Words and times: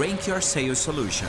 Rank 0.00 0.28
Your 0.28 0.40
Sales 0.40 0.78
Solution. 0.78 1.26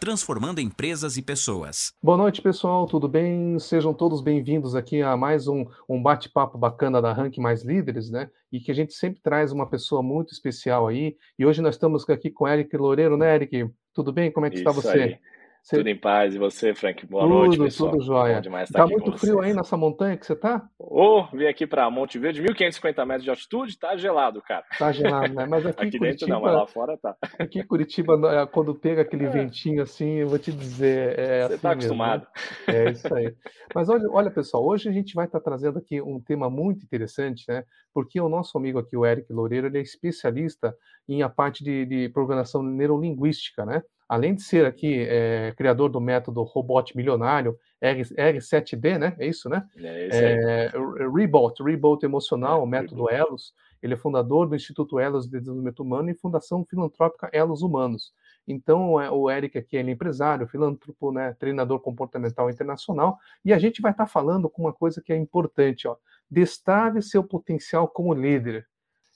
Transformando 0.00 0.62
empresas 0.62 1.18
e 1.18 1.22
pessoas. 1.22 1.92
Boa 2.02 2.16
noite, 2.16 2.40
pessoal. 2.40 2.86
Tudo 2.86 3.06
bem? 3.06 3.58
Sejam 3.58 3.92
todos 3.92 4.22
bem-vindos 4.22 4.74
aqui 4.74 5.02
a 5.02 5.14
mais 5.14 5.46
um, 5.46 5.66
um 5.86 6.02
bate-papo 6.02 6.56
bacana 6.56 7.02
da 7.02 7.12
Rank 7.12 7.36
Mais 7.36 7.62
Líderes, 7.62 8.10
né? 8.10 8.30
E 8.50 8.60
que 8.60 8.70
a 8.70 8.74
gente 8.74 8.94
sempre 8.94 9.20
traz 9.20 9.52
uma 9.52 9.68
pessoa 9.68 10.02
muito 10.02 10.32
especial 10.32 10.88
aí. 10.88 11.18
E 11.38 11.44
hoje 11.44 11.60
nós 11.60 11.74
estamos 11.74 12.08
aqui 12.08 12.30
com 12.30 12.48
Eric 12.48 12.74
Loureiro, 12.74 13.18
né, 13.18 13.34
Eric? 13.34 13.68
Tudo 13.92 14.10
bem? 14.10 14.32
Como 14.32 14.46
é 14.46 14.48
que 14.48 14.56
Isso 14.56 14.66
está 14.66 14.72
você? 14.72 14.98
Aí. 14.98 15.18
Você... 15.62 15.76
Tudo 15.76 15.88
em 15.88 15.96
paz. 15.96 16.34
E 16.34 16.38
você, 16.38 16.74
Frank? 16.74 17.06
Boa 17.06 17.22
tudo, 17.22 17.34
noite, 17.34 17.58
pessoal. 17.58 17.92
Tudo 17.92 18.04
jóia. 18.04 18.42
Tá 18.72 18.84
muito 18.84 19.16
frio 19.16 19.40
aí 19.40 19.54
nessa 19.54 19.76
montanha 19.76 20.16
que 20.16 20.26
você 20.26 20.34
tá? 20.34 20.68
Ô, 20.76 21.20
oh, 21.20 21.36
vim 21.36 21.46
aqui 21.46 21.68
para 21.68 21.88
Monte 21.88 22.18
Verde, 22.18 22.42
1.550 22.42 23.06
metros 23.06 23.24
de 23.24 23.30
altitude, 23.30 23.78
tá 23.78 23.96
gelado, 23.96 24.42
cara. 24.42 24.64
Tá 24.76 24.90
gelado, 24.90 25.32
né? 25.32 25.46
Mas 25.46 25.64
aqui, 25.64 25.86
aqui 25.86 25.98
Curitiba, 25.98 26.10
dentro 26.10 26.28
não, 26.28 26.40
mas 26.42 26.52
lá 26.52 26.66
fora 26.66 26.98
tá. 26.98 27.16
Aqui 27.38 27.60
em 27.60 27.66
Curitiba, 27.66 28.14
é, 28.32 28.46
quando 28.46 28.74
pega 28.74 29.02
aquele 29.02 29.26
é. 29.26 29.30
ventinho 29.30 29.82
assim, 29.82 30.14
eu 30.14 30.28
vou 30.28 30.38
te 30.38 30.52
dizer, 30.52 31.16
é 31.16 31.46
Você 31.46 31.54
assim 31.54 31.62
tá 31.62 31.70
acostumado. 31.70 32.26
Mesmo, 32.66 32.80
né? 32.80 32.88
É 32.88 32.90
isso 32.90 33.14
aí. 33.14 33.34
Mas 33.72 33.88
olha, 33.88 34.10
olha, 34.10 34.30
pessoal, 34.32 34.66
hoje 34.66 34.88
a 34.88 34.92
gente 34.92 35.14
vai 35.14 35.26
estar 35.26 35.38
tá 35.38 35.44
trazendo 35.44 35.78
aqui 35.78 36.02
um 36.02 36.20
tema 36.20 36.50
muito 36.50 36.84
interessante, 36.84 37.44
né? 37.48 37.62
Porque 37.94 38.20
o 38.20 38.28
nosso 38.28 38.58
amigo 38.58 38.80
aqui, 38.80 38.96
o 38.96 39.06
Eric 39.06 39.32
Loureiro, 39.32 39.68
ele 39.68 39.78
é 39.78 39.82
especialista 39.82 40.74
em 41.08 41.22
a 41.22 41.28
parte 41.28 41.62
de, 41.62 41.86
de 41.86 42.08
programação 42.08 42.64
neurolinguística, 42.64 43.64
né? 43.64 43.80
Além 44.12 44.34
de 44.34 44.42
ser 44.42 44.66
aqui 44.66 45.06
é, 45.08 45.54
criador 45.56 45.88
do 45.88 45.98
método 45.98 46.42
Robot 46.42 46.94
Milionário, 46.94 47.58
R, 47.80 48.02
R7D, 48.02 48.98
né? 48.98 49.16
É 49.18 49.26
isso, 49.26 49.48
né? 49.48 49.66
É, 49.74 50.06
isso 50.06 50.18
é, 50.18 50.70
Reboot, 51.10 51.62
Reboot 51.62 52.04
Emocional, 52.04 52.60
é, 52.60 52.62
o 52.62 52.66
método 52.66 53.06
Reboot. 53.06 53.30
Elos. 53.30 53.54
Ele 53.82 53.94
é 53.94 53.96
fundador 53.96 54.46
do 54.46 54.54
Instituto 54.54 55.00
Elos 55.00 55.24
de 55.24 55.38
Desenvolvimento 55.38 55.82
Humano 55.82 56.10
e 56.10 56.14
Fundação 56.14 56.62
Filantrópica 56.62 57.30
Elos 57.32 57.62
Humanos. 57.62 58.12
Então, 58.46 58.92
o 58.92 59.30
Eric 59.30 59.56
aqui 59.56 59.78
é 59.78 59.80
empresário, 59.80 60.46
filântropo, 60.46 61.10
né, 61.10 61.34
treinador 61.38 61.80
comportamental 61.80 62.50
internacional, 62.50 63.18
e 63.42 63.50
a 63.50 63.58
gente 63.58 63.80
vai 63.80 63.92
estar 63.92 64.04
tá 64.04 64.10
falando 64.10 64.46
com 64.50 64.60
uma 64.60 64.74
coisa 64.74 65.00
que 65.00 65.10
é 65.10 65.16
importante, 65.16 65.88
ó. 65.88 65.96
Destrave 66.30 67.00
seu 67.00 67.24
potencial 67.24 67.88
como 67.88 68.12
líder. 68.12 68.68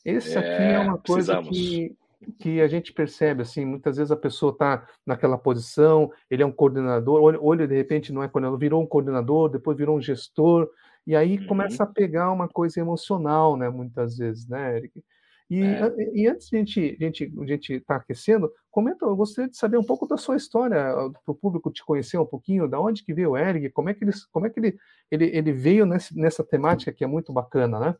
Esse 0.02 0.38
aqui 0.38 0.48
é 0.48 0.78
uma 0.78 0.96
coisa 0.96 1.34
precisamos. 1.34 1.50
que 1.50 1.94
que 2.38 2.60
a 2.60 2.68
gente 2.68 2.92
percebe 2.92 3.42
assim, 3.42 3.64
muitas 3.64 3.96
vezes 3.96 4.10
a 4.10 4.16
pessoa 4.16 4.52
está 4.52 4.86
naquela 5.06 5.38
posição, 5.38 6.10
ele 6.30 6.42
é 6.42 6.46
um 6.46 6.52
coordenador, 6.52 7.36
ou 7.40 7.54
ele 7.54 7.66
de 7.66 7.74
repente 7.76 8.12
não 8.12 8.22
é 8.22 8.28
coordenador, 8.28 8.58
virou 8.58 8.82
um 8.82 8.86
coordenador, 8.86 9.48
depois 9.50 9.76
virou 9.76 9.96
um 9.96 10.00
gestor, 10.00 10.68
e 11.06 11.14
aí 11.16 11.38
Uhum. 11.38 11.46
começa 11.46 11.84
a 11.84 11.86
pegar 11.86 12.30
uma 12.32 12.48
coisa 12.48 12.80
emocional, 12.80 13.56
né, 13.56 13.68
muitas 13.70 14.16
vezes, 14.16 14.48
né, 14.48 14.76
Eric? 14.76 15.02
E, 15.48 15.60
É. 15.60 16.10
e 16.14 16.26
antes 16.26 16.48
de 16.48 16.56
a 16.56 16.58
gente, 16.58 16.96
a 17.00 17.04
gente, 17.04 17.32
a 17.40 17.46
gente 17.46 17.72
estar 17.74 17.96
aquecendo, 17.96 18.50
comenta, 18.70 19.04
eu 19.06 19.14
gostaria 19.14 19.48
de 19.50 19.56
saber 19.56 19.78
um 19.78 19.84
pouco 19.84 20.06
da 20.06 20.16
sua 20.16 20.36
história, 20.36 20.92
para 21.24 21.32
o 21.32 21.34
público 21.34 21.70
te 21.70 21.84
conhecer 21.84 22.18
um 22.18 22.26
pouquinho, 22.26 22.66
da 22.68 22.80
onde 22.80 23.04
que 23.04 23.14
veio 23.14 23.30
o 23.30 23.36
Eric, 23.36 23.70
como 23.70 23.88
é 23.88 23.94
que 23.94 24.02
ele, 24.04 24.12
como 24.32 24.46
é 24.46 24.50
que 24.50 24.58
ele, 24.58 24.76
ele, 25.10 25.26
ele 25.26 25.52
veio 25.52 25.86
nesse, 25.86 26.16
nessa 26.18 26.42
temática 26.44 26.92
que 26.92 27.04
é 27.04 27.06
muito 27.06 27.32
bacana, 27.32 27.78
né? 27.78 27.94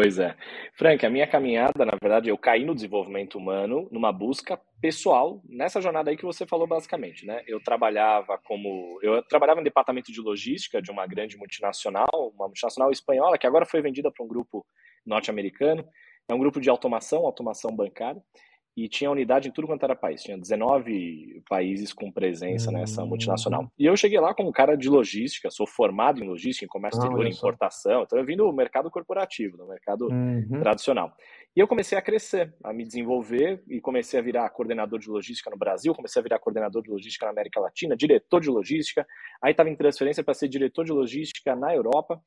Pois 0.00 0.16
é. 0.16 0.36
Frank, 0.74 1.04
a 1.04 1.10
minha 1.10 1.26
caminhada, 1.26 1.84
na 1.84 1.98
verdade, 2.00 2.28
eu 2.28 2.38
caí 2.38 2.64
no 2.64 2.72
desenvolvimento 2.72 3.36
humano 3.36 3.88
numa 3.90 4.12
busca 4.12 4.56
pessoal, 4.80 5.42
nessa 5.48 5.80
jornada 5.80 6.08
aí 6.08 6.16
que 6.16 6.24
você 6.24 6.46
falou 6.46 6.68
basicamente, 6.68 7.26
né? 7.26 7.42
Eu 7.48 7.60
trabalhava 7.60 8.38
como, 8.44 9.00
eu 9.02 9.20
trabalhava 9.24 9.58
no 9.58 9.64
departamento 9.64 10.12
de 10.12 10.20
logística 10.20 10.80
de 10.80 10.92
uma 10.92 11.04
grande 11.04 11.36
multinacional, 11.36 12.06
uma 12.32 12.46
multinacional 12.46 12.92
espanhola 12.92 13.36
que 13.36 13.44
agora 13.44 13.66
foi 13.66 13.82
vendida 13.82 14.08
para 14.08 14.24
um 14.24 14.28
grupo 14.28 14.64
norte-americano. 15.04 15.84
É 16.28 16.32
um 16.32 16.38
grupo 16.38 16.60
de 16.60 16.70
automação, 16.70 17.26
automação 17.26 17.74
bancária, 17.74 18.22
e 18.84 18.88
tinha 18.88 19.10
unidade 19.10 19.48
em 19.48 19.52
tudo 19.52 19.66
quanto 19.66 19.82
era 19.84 19.96
país. 19.96 20.22
Tinha 20.22 20.36
19 20.38 21.42
países 21.48 21.92
com 21.92 22.10
presença 22.12 22.70
nessa 22.70 23.02
Hum. 23.02 23.06
multinacional. 23.08 23.70
E 23.78 23.86
eu 23.86 23.96
cheguei 23.96 24.20
lá 24.20 24.34
como 24.34 24.52
cara 24.52 24.76
de 24.76 24.88
logística, 24.88 25.50
sou 25.50 25.66
formado 25.66 26.22
em 26.22 26.26
logística, 26.28 26.64
em 26.64 26.68
comércio 26.68 27.00
Ah, 27.00 27.04
exterior, 27.04 27.26
em 27.26 27.34
importação. 27.34 28.02
Então 28.02 28.18
eu 28.18 28.24
vim 28.24 28.36
do 28.36 28.52
mercado 28.52 28.90
corporativo, 28.90 29.56
do 29.56 29.66
mercado 29.66 30.06
Uhum. 30.08 30.60
tradicional. 30.60 31.12
E 31.56 31.60
eu 31.60 31.66
comecei 31.66 31.96
a 31.98 32.02
crescer, 32.02 32.54
a 32.62 32.72
me 32.72 32.84
desenvolver 32.84 33.62
e 33.68 33.80
comecei 33.80 34.20
a 34.20 34.22
virar 34.22 34.48
coordenador 34.50 34.98
de 34.98 35.08
logística 35.10 35.50
no 35.50 35.56
Brasil, 35.56 35.94
comecei 35.94 36.20
a 36.20 36.22
virar 36.22 36.38
coordenador 36.38 36.82
de 36.82 36.90
logística 36.90 37.26
na 37.26 37.32
América 37.32 37.60
Latina, 37.60 37.96
diretor 37.96 38.40
de 38.40 38.48
logística. 38.50 39.06
Aí 39.42 39.50
estava 39.50 39.68
em 39.70 39.76
transferência 39.76 40.22
para 40.22 40.34
ser 40.34 40.48
diretor 40.48 40.84
de 40.84 40.92
logística 40.92 41.56
na 41.56 41.74
Europa. 41.74 42.20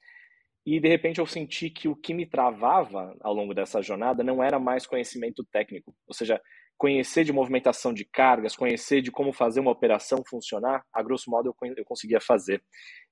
E 0.65 0.79
de 0.79 0.87
repente 0.87 1.19
eu 1.19 1.25
senti 1.25 1.69
que 1.69 1.87
o 1.87 1.95
que 1.95 2.13
me 2.13 2.25
travava 2.25 3.15
ao 3.21 3.33
longo 3.33 3.53
dessa 3.53 3.81
jornada 3.81 4.23
não 4.23 4.43
era 4.43 4.59
mais 4.59 4.85
conhecimento 4.85 5.43
técnico, 5.51 5.95
ou 6.07 6.13
seja, 6.13 6.39
conhecer 6.77 7.23
de 7.23 7.33
movimentação 7.33 7.93
de 7.93 8.05
cargas, 8.05 8.55
conhecer 8.55 9.01
de 9.01 9.11
como 9.11 9.31
fazer 9.33 9.59
uma 9.59 9.71
operação 9.71 10.23
funcionar, 10.27 10.83
a 10.93 11.01
grosso 11.03 11.29
modo 11.29 11.55
eu, 11.63 11.73
eu 11.77 11.85
conseguia 11.85 12.19
fazer. 12.19 12.61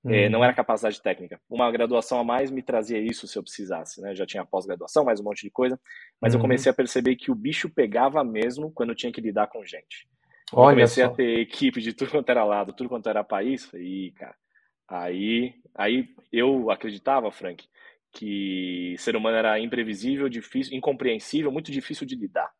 É, 0.07 0.25
Uhum. 0.25 0.31
não 0.31 0.43
era 0.43 0.53
capacidade 0.53 1.01
técnica. 1.01 1.39
Uma 1.49 1.69
graduação 1.71 2.19
a 2.19 2.23
mais 2.23 2.49
me 2.49 2.63
trazia 2.63 2.97
isso 2.99 3.27
se 3.27 3.37
eu 3.37 3.43
precisasse, 3.43 4.01
né? 4.01 4.15
Já 4.15 4.25
tinha 4.25 4.45
pós-graduação, 4.45 5.05
mais 5.05 5.19
um 5.19 5.23
monte 5.23 5.43
de 5.43 5.51
coisa, 5.51 5.79
mas 6.21 6.33
eu 6.33 6.39
Uhum. 6.39 6.43
comecei 6.43 6.71
a 6.71 6.73
perceber 6.75 7.15
que 7.15 7.29
o 7.31 7.35
bicho 7.35 7.69
pegava 7.69 8.23
mesmo 8.23 8.71
quando 8.71 8.89
eu 8.89 8.95
tinha 8.95 9.11
que 9.11 9.21
lidar 9.21 9.47
com 9.47 9.63
gente. 9.63 10.07
Quando 10.51 10.63
eu 10.63 10.67
Olha 10.67 10.75
comecei 10.75 11.03
só. 11.03 11.09
a 11.11 11.15
ter 11.15 11.39
equipe 11.39 11.79
de 11.81 11.93
tudo 11.93 12.09
quanto 12.11 12.29
era 12.29 12.43
lado, 12.43 12.73
tudo 12.73 12.89
quanto 12.89 13.07
era 13.09 13.23
país, 13.23 13.71
"Ih, 13.73 14.11
cara, 14.15 14.35
aí, 14.87 15.53
aí 15.79 16.09
eu 16.31 16.71
acreditava, 16.71 17.31
Frank, 17.31 17.67
que 18.13 18.95
ser 18.99 19.15
humano 19.15 19.37
era 19.37 19.59
imprevisível, 19.59 20.29
difícil, 20.29 20.77
incompreensível, 20.77 21.51
muito 21.51 21.71
difícil 21.71 22.05
de 22.07 22.15
lidar. 22.15 22.51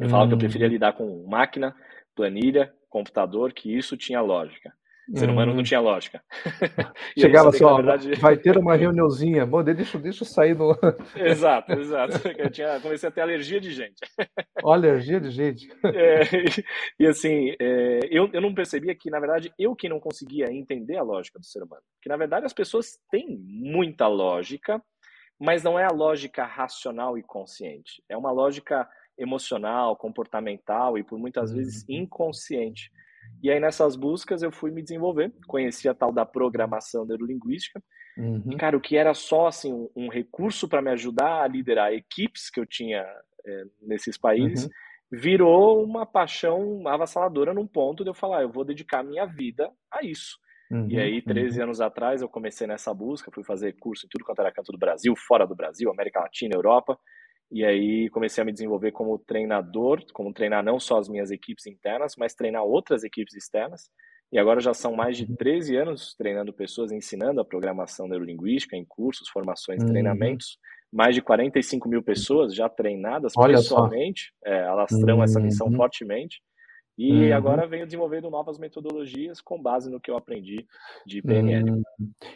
Eu 0.00 0.08
falava 0.08 0.28
que 0.28 0.34
eu 0.34 0.38
preferia 0.38 0.68
Uhum. 0.68 0.74
lidar 0.74 0.94
com 0.94 1.26
máquina, 1.28 1.76
planilha, 2.14 2.74
computador, 2.88 3.52
que 3.52 3.76
isso 3.76 3.96
tinha 3.96 4.20
lógica. 4.20 4.72
Ser 5.14 5.28
humano 5.28 5.50
não 5.52 5.58
Uhum. 5.58 5.64
tinha 5.64 5.80
lógica. 5.80 6.22
Chegava 7.18 7.50
sabia 7.50 7.56
assim, 7.56 7.64
ó, 7.64 7.76
verdade... 7.76 8.14
vai 8.20 8.36
ter 8.36 8.56
uma 8.56 8.76
reuniãozinha. 8.76 9.44
Bom, 9.44 9.62
deixa, 9.62 9.98
deixa 9.98 10.22
eu 10.22 10.26
sair 10.28 10.54
do. 10.54 10.70
Exato, 11.16 11.72
exato. 11.72 12.16
Eu 12.38 12.50
tinha, 12.50 12.78
comecei 12.80 13.08
a 13.08 13.12
ter 13.12 13.20
alergia 13.20 13.60
de 13.60 13.72
gente. 13.72 13.96
Olha, 14.62 14.90
alergia 14.90 15.20
de 15.20 15.30
gente. 15.30 15.68
É, 15.84 16.22
e, 16.22 17.04
e 17.04 17.06
assim, 17.06 17.54
é, 17.60 18.00
eu, 18.10 18.28
eu 18.32 18.40
não 18.40 18.54
percebia 18.54 18.94
que, 18.94 19.10
na 19.10 19.18
verdade, 19.18 19.52
eu 19.58 19.74
que 19.74 19.88
não 19.88 19.98
conseguia 19.98 20.46
entender 20.52 20.96
a 20.96 21.02
lógica 21.02 21.38
do 21.38 21.44
ser 21.44 21.62
humano. 21.62 21.82
Que, 22.02 22.08
na 22.08 22.16
verdade, 22.16 22.46
as 22.46 22.52
pessoas 22.52 22.98
têm 23.10 23.26
muita 23.40 24.06
lógica, 24.06 24.80
mas 25.40 25.62
não 25.64 25.78
é 25.78 25.84
a 25.84 25.92
lógica 25.92 26.44
racional 26.44 27.18
e 27.18 27.22
consciente. 27.22 28.02
É 28.08 28.16
uma 28.16 28.30
lógica 28.30 28.88
emocional, 29.18 29.96
comportamental 29.96 30.96
e, 30.96 31.02
por 31.02 31.18
muitas 31.18 31.52
vezes, 31.52 31.82
Uhum. 31.88 31.96
inconsciente. 32.02 32.90
E 33.42 33.50
aí, 33.50 33.58
nessas 33.60 33.96
buscas, 33.96 34.42
eu 34.42 34.52
fui 34.52 34.70
me 34.70 34.82
desenvolver. 34.82 35.32
Conheci 35.46 35.88
a 35.88 35.94
tal 35.94 36.12
da 36.12 36.26
programação 36.26 37.04
neurolinguística. 37.04 37.82
Uhum. 38.16 38.42
E, 38.50 38.56
cara, 38.56 38.76
o 38.76 38.80
que 38.80 38.96
era 38.96 39.14
só 39.14 39.46
assim, 39.46 39.72
um, 39.72 39.88
um 39.96 40.08
recurso 40.08 40.68
para 40.68 40.82
me 40.82 40.90
ajudar 40.90 41.42
a 41.42 41.48
liderar 41.48 41.92
equipes 41.92 42.50
que 42.50 42.60
eu 42.60 42.66
tinha 42.66 43.04
é, 43.46 43.64
nesses 43.80 44.18
países, 44.18 44.64
Uhum. 44.64 44.70
virou 45.12 45.82
uma 45.84 46.04
paixão 46.06 46.86
avassaladora 46.86 47.54
num 47.54 47.66
ponto 47.66 48.04
de 48.04 48.10
eu 48.10 48.14
falar, 48.14 48.42
eu 48.42 48.50
vou 48.52 48.64
dedicar 48.64 49.02
minha 49.02 49.24
vida 49.26 49.70
a 49.90 50.04
isso. 50.04 50.38
E 50.70 50.96
Uhum. 50.96 51.02
aí, 51.02 51.22
13 51.22 51.58
Uhum. 51.58 51.64
anos 51.64 51.80
atrás, 51.80 52.22
eu 52.22 52.28
comecei 52.28 52.66
nessa 52.66 52.92
busca, 52.94 53.30
fui 53.34 53.42
fazer 53.44 53.72
curso 53.80 54.06
em 54.06 54.08
tudo 54.08 54.24
quanto 54.24 54.40
era 54.40 54.52
canto 54.52 54.70
do 54.70 54.78
Brasil, 54.78 55.14
fora 55.16 55.46
do 55.46 55.54
Brasil, 55.56 55.90
América 55.90 56.20
Latina, 56.20 56.54
Europa. 56.54 56.98
E 57.52 57.64
aí 57.64 58.08
comecei 58.10 58.42
a 58.42 58.44
me 58.44 58.52
desenvolver 58.52 58.92
como 58.92 59.18
treinador, 59.18 60.04
como 60.12 60.32
treinar 60.32 60.62
não 60.64 60.78
só 60.78 60.98
as 60.98 61.08
minhas 61.08 61.30
equipes 61.30 61.66
internas, 61.66 62.14
mas 62.16 62.34
treinar 62.34 62.62
outras 62.64 63.02
equipes 63.02 63.34
externas. 63.34 63.90
E 64.32 64.38
agora 64.38 64.60
já 64.60 64.72
são 64.72 64.94
mais 64.94 65.16
de 65.16 65.26
Uhum. 65.26 65.36
13 65.36 65.76
anos 65.76 66.14
treinando 66.16 66.52
pessoas, 66.52 66.92
ensinando 66.92 67.40
a 67.40 67.44
programação 67.44 68.06
neurolinguística 68.06 68.76
em 68.76 68.84
cursos, 68.84 69.28
formações, 69.28 69.82
Uhum. 69.82 69.88
treinamentos. 69.88 70.58
Mais 70.92 71.14
de 71.14 71.22
45 71.22 71.88
mil 71.88 72.02
pessoas 72.02 72.54
já 72.54 72.68
treinadas 72.68 73.32
Olha 73.36 73.56
pessoalmente, 73.56 74.32
é, 74.44 74.62
alastrão 74.62 75.22
essa 75.22 75.40
missão 75.40 75.66
Uhum. 75.68 75.76
fortemente. 75.76 76.40
E 77.00 77.30
Uhum. 77.30 77.34
agora 77.34 77.66
venho 77.66 77.86
desenvolvendo 77.86 78.28
novas 78.28 78.58
metodologias 78.58 79.40
com 79.40 79.60
base 79.60 79.88
no 79.88 79.98
que 79.98 80.10
eu 80.10 80.18
aprendi 80.18 80.66
de 81.06 81.22
PNL. 81.22 81.70
Hum. 81.70 81.82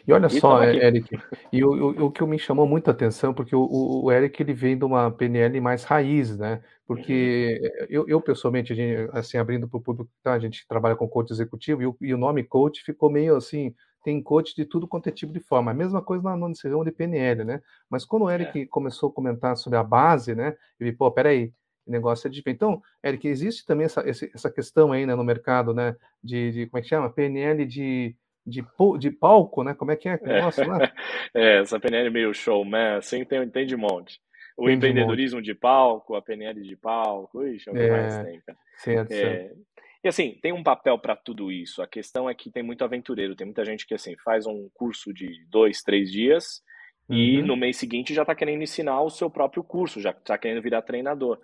E 0.07 0.11
olha 0.11 0.25
E 0.25 0.39
só, 0.39 0.63
é. 0.63 0.87
Eric, 0.87 1.07
e 1.53 1.63
o, 1.63 2.05
o, 2.05 2.11
que 2.11 2.25
me 2.25 2.39
chamou 2.39 2.65
muita 2.65 2.89
atenção, 2.89 3.31
porque 3.31 3.55
o, 3.55 3.61
o, 4.03 4.11
Eric 4.11 4.41
ele 4.41 4.55
vem 4.55 4.75
de 4.75 4.83
uma 4.83 5.11
PNL 5.11 5.61
mais 5.61 5.83
raiz, 5.83 6.35
né? 6.35 6.53
Uhum. 6.55 6.61
Porque 6.87 7.61
eu, 7.91 8.07
eu 8.07 8.19
pessoalmente, 8.19 8.73
assim, 9.13 9.37
abrindo 9.37 9.67
para 9.67 9.77
o 9.77 9.81
público, 9.81 10.09
tá? 10.23 10.33
a 10.33 10.39
gente 10.39 10.67
trabalha 10.67 10.95
com 10.95 11.07
coach 11.07 11.29
executivo 11.29 11.83
e 11.83 11.85
o, 11.85 11.95
e 12.01 12.11
o 12.11 12.17
nome 12.17 12.43
coach 12.43 12.83
ficou 12.83 13.11
meio 13.11 13.35
assim, 13.35 13.71
tem 14.03 14.19
coach 14.19 14.55
de 14.55 14.65
tudo 14.65 14.87
quanto 14.87 15.09
é 15.09 15.11
tipo 15.11 15.31
de 15.31 15.41
forma. 15.41 15.69
A 15.69 15.75
mesma 15.75 16.01
coisa 16.01 16.23
na, 16.23 16.31
ramo 16.31 16.83
de 16.83 16.91
PNL, 16.91 17.43
né? 17.43 17.61
Mas 17.87 18.03
quando 18.03 18.23
o 18.23 18.29
É. 18.31 18.33
Eric 18.33 18.65
começou 18.65 19.09
a 19.09 19.13
comentar 19.13 19.55
sobre 19.57 19.77
a 19.77 19.83
base, 19.83 20.33
né? 20.33 20.55
Ele, 20.79 20.91
pô, 20.91 21.11
peraí, 21.11 21.53
o 21.85 21.91
negócio 21.91 22.27
é 22.27 22.31
diferente. 22.31 22.57
Então, 22.57 22.81
Eric, 23.03 23.27
existe 23.27 23.65
também 23.65 23.85
essa, 23.85 24.01
essa 24.07 24.51
questão 24.51 24.91
aí, 24.91 25.05
né, 25.05 25.15
no 25.15 25.23
mercado, 25.23 25.73
né, 25.73 25.95
de, 26.23 26.51
de- 26.51 26.65
como 26.67 26.79
é 26.79 26.81
que 26.81 26.89
chama? 26.89 27.09
PNL 27.09 27.65
de, 27.65 28.15
de, 28.45 28.63
de 28.99 29.11
palco, 29.11 29.63
né? 29.63 29.73
Como 29.73 29.91
é 29.91 29.95
que 29.95 30.07
é 30.07 30.15
o 30.15 30.19
É. 30.23 30.93
É, 31.33 31.61
essa 31.61 31.79
PNL 31.79 32.09
meio 32.09 32.33
showman, 32.33 32.97
assim, 32.97 33.25
tem, 33.25 33.47
tem 33.49 33.65
de 33.65 33.75
monte. 33.75 34.19
o 34.57 34.69
empreendedorismo 34.69 35.41
de, 35.41 35.53
de, 35.53 35.55
palco, 35.55 36.15
a 36.15 36.21
PNL 36.21 36.61
de 36.61 36.75
palco, 36.75 37.45
ixi, 37.45 37.69
é 37.69 37.71
o 37.71 37.75
que 37.75 37.81
é, 37.81 37.89
mais 37.89 38.23
tem, 38.23 38.41
cara. 38.41 38.57
Certo, 38.77 39.11
é, 39.11 39.15
certo. 39.15 39.65
E 40.05 40.07
assim, 40.07 40.37
tem 40.39 40.53
um 40.53 40.61
papel 40.61 40.99
para 40.99 41.15
tudo 41.15 41.51
isso. 41.51 41.81
A 41.81 41.87
questão 41.87 42.29
é 42.29 42.35
que 42.35 42.51
tem 42.51 42.61
muito 42.61 42.83
aventureiro, 42.83 43.35
tem 43.35 43.45
muita 43.45 43.65
gente 43.65 43.87
que 43.87 43.93
assim 43.95 44.15
faz 44.23 44.45
um 44.45 44.69
curso 44.71 45.11
de 45.11 45.43
dois, 45.49 45.81
três 45.81 46.11
dias 46.11 46.61
uhum. 47.09 47.15
e 47.17 47.41
no 47.41 47.57
mês 47.57 47.77
seguinte 47.77 48.13
já 48.13 48.21
está 48.21 48.35
querendo 48.35 48.61
ensinar 48.61 49.01
o 49.01 49.09
seu 49.09 49.31
próprio 49.31 49.63
curso, 49.63 49.99
já 49.99 50.11
está 50.11 50.37
querendo 50.37 50.61
virar 50.61 50.83
treinador. 50.83 51.39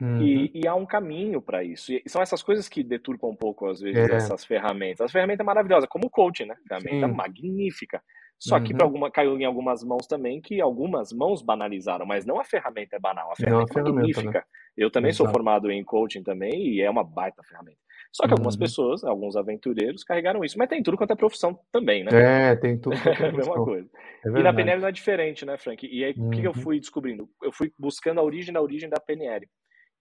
Uhum. 0.00 0.20
E, 0.20 0.50
e, 0.54 0.68
há 0.68 0.74
um 0.74 0.84
caminho 0.84 1.40
para 1.40 1.64
isso. 1.64 1.92
E 1.92 2.02
são 2.06 2.20
essas 2.20 2.42
coisas 2.42 2.68
que 2.68 2.82
deturpam 2.82 3.30
um 3.30 3.36
pouco, 3.36 3.66
às 3.66 3.80
vezes, 3.80 4.10
é. 4.10 4.14
essas 4.14 4.44
ferramentas. 4.44 5.00
As 5.00 5.12
ferramentas 5.12 5.46
maravilhosas, 5.46 5.88
como 5.88 6.06
o 6.06 6.10
coaching, 6.10 6.44
né? 6.44 6.56
Ferramenta 6.68 7.08
Sim. 7.08 7.14
magnífica. 7.14 8.02
Só 8.38 8.56
uhum. 8.56 8.64
que 8.64 8.82
alguma, 8.82 9.10
caiu 9.10 9.38
em 9.38 9.44
algumas 9.44 9.82
mãos 9.82 10.06
também 10.06 10.40
que 10.40 10.60
algumas 10.60 11.10
mãos 11.12 11.40
banalizaram, 11.40 12.04
mas 12.04 12.26
não 12.26 12.38
a 12.38 12.44
ferramenta 12.44 12.96
é 12.96 12.98
banal, 12.98 13.32
a 13.32 13.36
ferramenta, 13.36 13.80
não, 13.80 13.86
a 13.86 13.88
é 13.88 13.92
magnífica. 13.92 14.38
Né? 14.38 14.44
Eu 14.76 14.90
também 14.90 15.08
Exato. 15.08 15.24
sou 15.24 15.32
formado 15.32 15.70
em 15.70 15.82
coaching 15.82 16.22
também 16.22 16.68
e 16.68 16.82
é 16.82 16.90
uma 16.90 17.02
baita 17.02 17.42
ferramenta. 17.42 17.78
Só 18.12 18.24
que 18.24 18.28
uhum. 18.28 18.34
algumas 18.34 18.56
pessoas, 18.56 19.04
alguns 19.04 19.36
aventureiros, 19.36 20.04
carregaram 20.04 20.44
isso. 20.44 20.58
Mas 20.58 20.68
tem 20.68 20.82
tudo 20.82 20.96
quanto 20.98 21.12
é 21.12 21.16
profissão 21.16 21.58
também, 21.72 22.04
né? 22.04 22.10
É, 22.50 22.56
tem 22.56 22.78
tudo 22.78 23.00
quanto 23.00 23.22
é, 23.22 23.28
a 23.28 23.32
mesma 23.32 23.54
coisa. 23.54 23.88
É 24.24 24.28
e 24.28 24.42
na 24.42 24.52
PNL 24.52 24.80
não 24.80 24.88
é 24.88 24.92
diferente, 24.92 25.44
né, 25.46 25.56
Frank? 25.56 25.86
E 25.86 26.04
aí, 26.04 26.14
o 26.16 26.30
que 26.30 26.44
eu 26.44 26.50
uhum. 26.50 26.62
fui 26.62 26.78
descobrindo? 26.78 27.28
Eu 27.42 27.52
fui 27.52 27.72
buscando 27.78 28.20
a 28.20 28.22
origem 28.22 28.52
da 28.52 28.60
origem 28.60 28.88
da 28.88 29.00
PNL. 29.00 29.46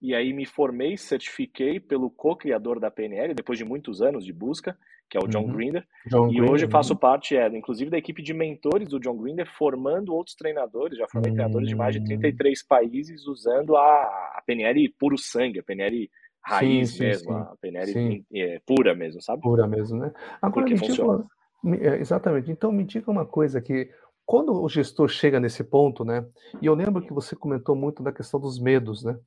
E 0.05 0.13
aí 0.13 0.33
me 0.33 0.45
formei, 0.45 0.95
certifiquei 0.97 1.79
pelo 1.79 2.11
co-criador 2.11 2.79
da 2.79 2.91
PNL, 2.91 3.33
depois 3.33 3.57
de 3.57 3.65
muitos 3.65 4.03
anos 4.03 4.23
de 4.23 4.31
busca, 4.31 4.77
que 5.09 5.17
é 5.17 5.19
o 5.19 5.27
John 5.27 5.45
uhum. 5.45 5.53
Grinder. 5.53 5.83
John 6.05 6.27
e 6.27 6.33
Grinder, 6.33 6.51
hoje 6.51 6.67
faço 6.67 6.93
uhum. 6.93 6.99
parte, 6.99 7.35
é, 7.35 7.47
inclusive, 7.47 7.89
da 7.89 7.97
equipe 7.97 8.21
de 8.21 8.31
mentores 8.31 8.87
do 8.87 8.99
John 8.99 9.17
Grinder, 9.17 9.51
formando 9.57 10.13
outros 10.13 10.35
treinadores. 10.35 10.99
Já 10.99 11.07
formei 11.07 11.31
uhum. 11.31 11.37
treinadores 11.37 11.67
de 11.67 11.75
mais 11.75 11.95
de 11.95 12.05
33 12.05 12.59
hum. 12.59 12.65
países 12.69 13.25
usando 13.25 13.75
a, 13.75 13.81
a 13.81 14.43
PNL 14.45 14.87
puro 14.99 15.17
sangue, 15.17 15.57
a 15.57 15.63
PNL 15.63 16.07
raiz 16.39 16.91
sim, 16.91 16.97
sim, 16.97 17.03
mesmo, 17.03 17.33
sim. 17.33 17.39
a 17.39 17.55
PNL 17.59 18.25
é, 18.35 18.61
pura 18.63 18.93
mesmo, 18.93 19.19
sabe? 19.23 19.41
Pura 19.41 19.65
mesmo, 19.65 19.97
né? 19.97 20.13
Agora, 20.39 20.67
Porque 20.67 20.77
funciona. 20.77 21.25
Diga, 21.63 21.95
é, 21.95 21.99
exatamente. 21.99 22.51
Então, 22.51 22.71
me 22.71 22.83
diga 22.83 23.09
uma 23.09 23.25
coisa 23.25 23.59
que 23.59 23.89
quando 24.23 24.53
o 24.53 24.69
gestor 24.69 25.07
chega 25.07 25.39
nesse 25.39 25.63
ponto, 25.63 26.05
né? 26.05 26.23
E 26.61 26.67
eu 26.67 26.75
lembro 26.75 27.01
que 27.01 27.11
você 27.11 27.35
comentou 27.35 27.75
muito 27.75 28.03
da 28.03 28.11
questão 28.11 28.39
dos 28.39 28.59
medos, 28.59 29.03
né? 29.03 29.17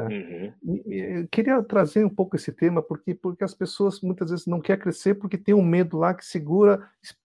Tá? 0.00 0.08
Uhum. 0.08 1.26
Queria 1.30 1.62
trazer 1.62 2.04
um 2.04 2.08
pouco 2.08 2.36
esse 2.36 2.52
tema, 2.52 2.82
porque, 2.82 3.14
porque 3.14 3.44
as 3.44 3.54
pessoas 3.54 4.00
muitas 4.00 4.30
vezes 4.30 4.46
não 4.46 4.60
querem 4.60 4.82
crescer 4.82 5.14
porque 5.14 5.36
tem 5.36 5.54
um 5.54 5.62
medo 5.62 5.98
lá 5.98 6.14
que 6.14 6.24
segura. 6.24 6.82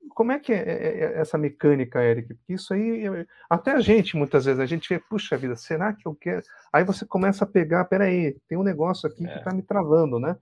Como 0.09 0.31
é 0.31 0.39
que 0.39 0.51
é, 0.51 0.57
é, 0.57 0.99
é 0.99 1.19
essa 1.19 1.37
mecânica, 1.37 2.03
Eric? 2.03 2.33
Porque 2.33 2.53
isso 2.53 2.73
aí, 2.73 3.03
até 3.49 3.71
a 3.71 3.79
gente, 3.79 4.17
muitas 4.17 4.45
vezes, 4.45 4.59
a 4.59 4.65
gente 4.65 4.89
vê, 4.89 4.99
puxa 4.99 5.37
vida, 5.37 5.55
será 5.55 5.93
que 5.93 6.07
eu 6.07 6.15
quero? 6.15 6.43
Aí 6.71 6.83
você 6.83 7.05
começa 7.05 7.43
a 7.43 7.47
pegar, 7.47 7.85
peraí, 7.85 8.37
tem 8.47 8.57
um 8.57 8.63
negócio 8.63 9.07
aqui 9.07 9.25
é. 9.25 9.31
que 9.31 9.37
está 9.39 9.53
me 9.53 9.61
travando, 9.61 10.19
né? 10.19 10.35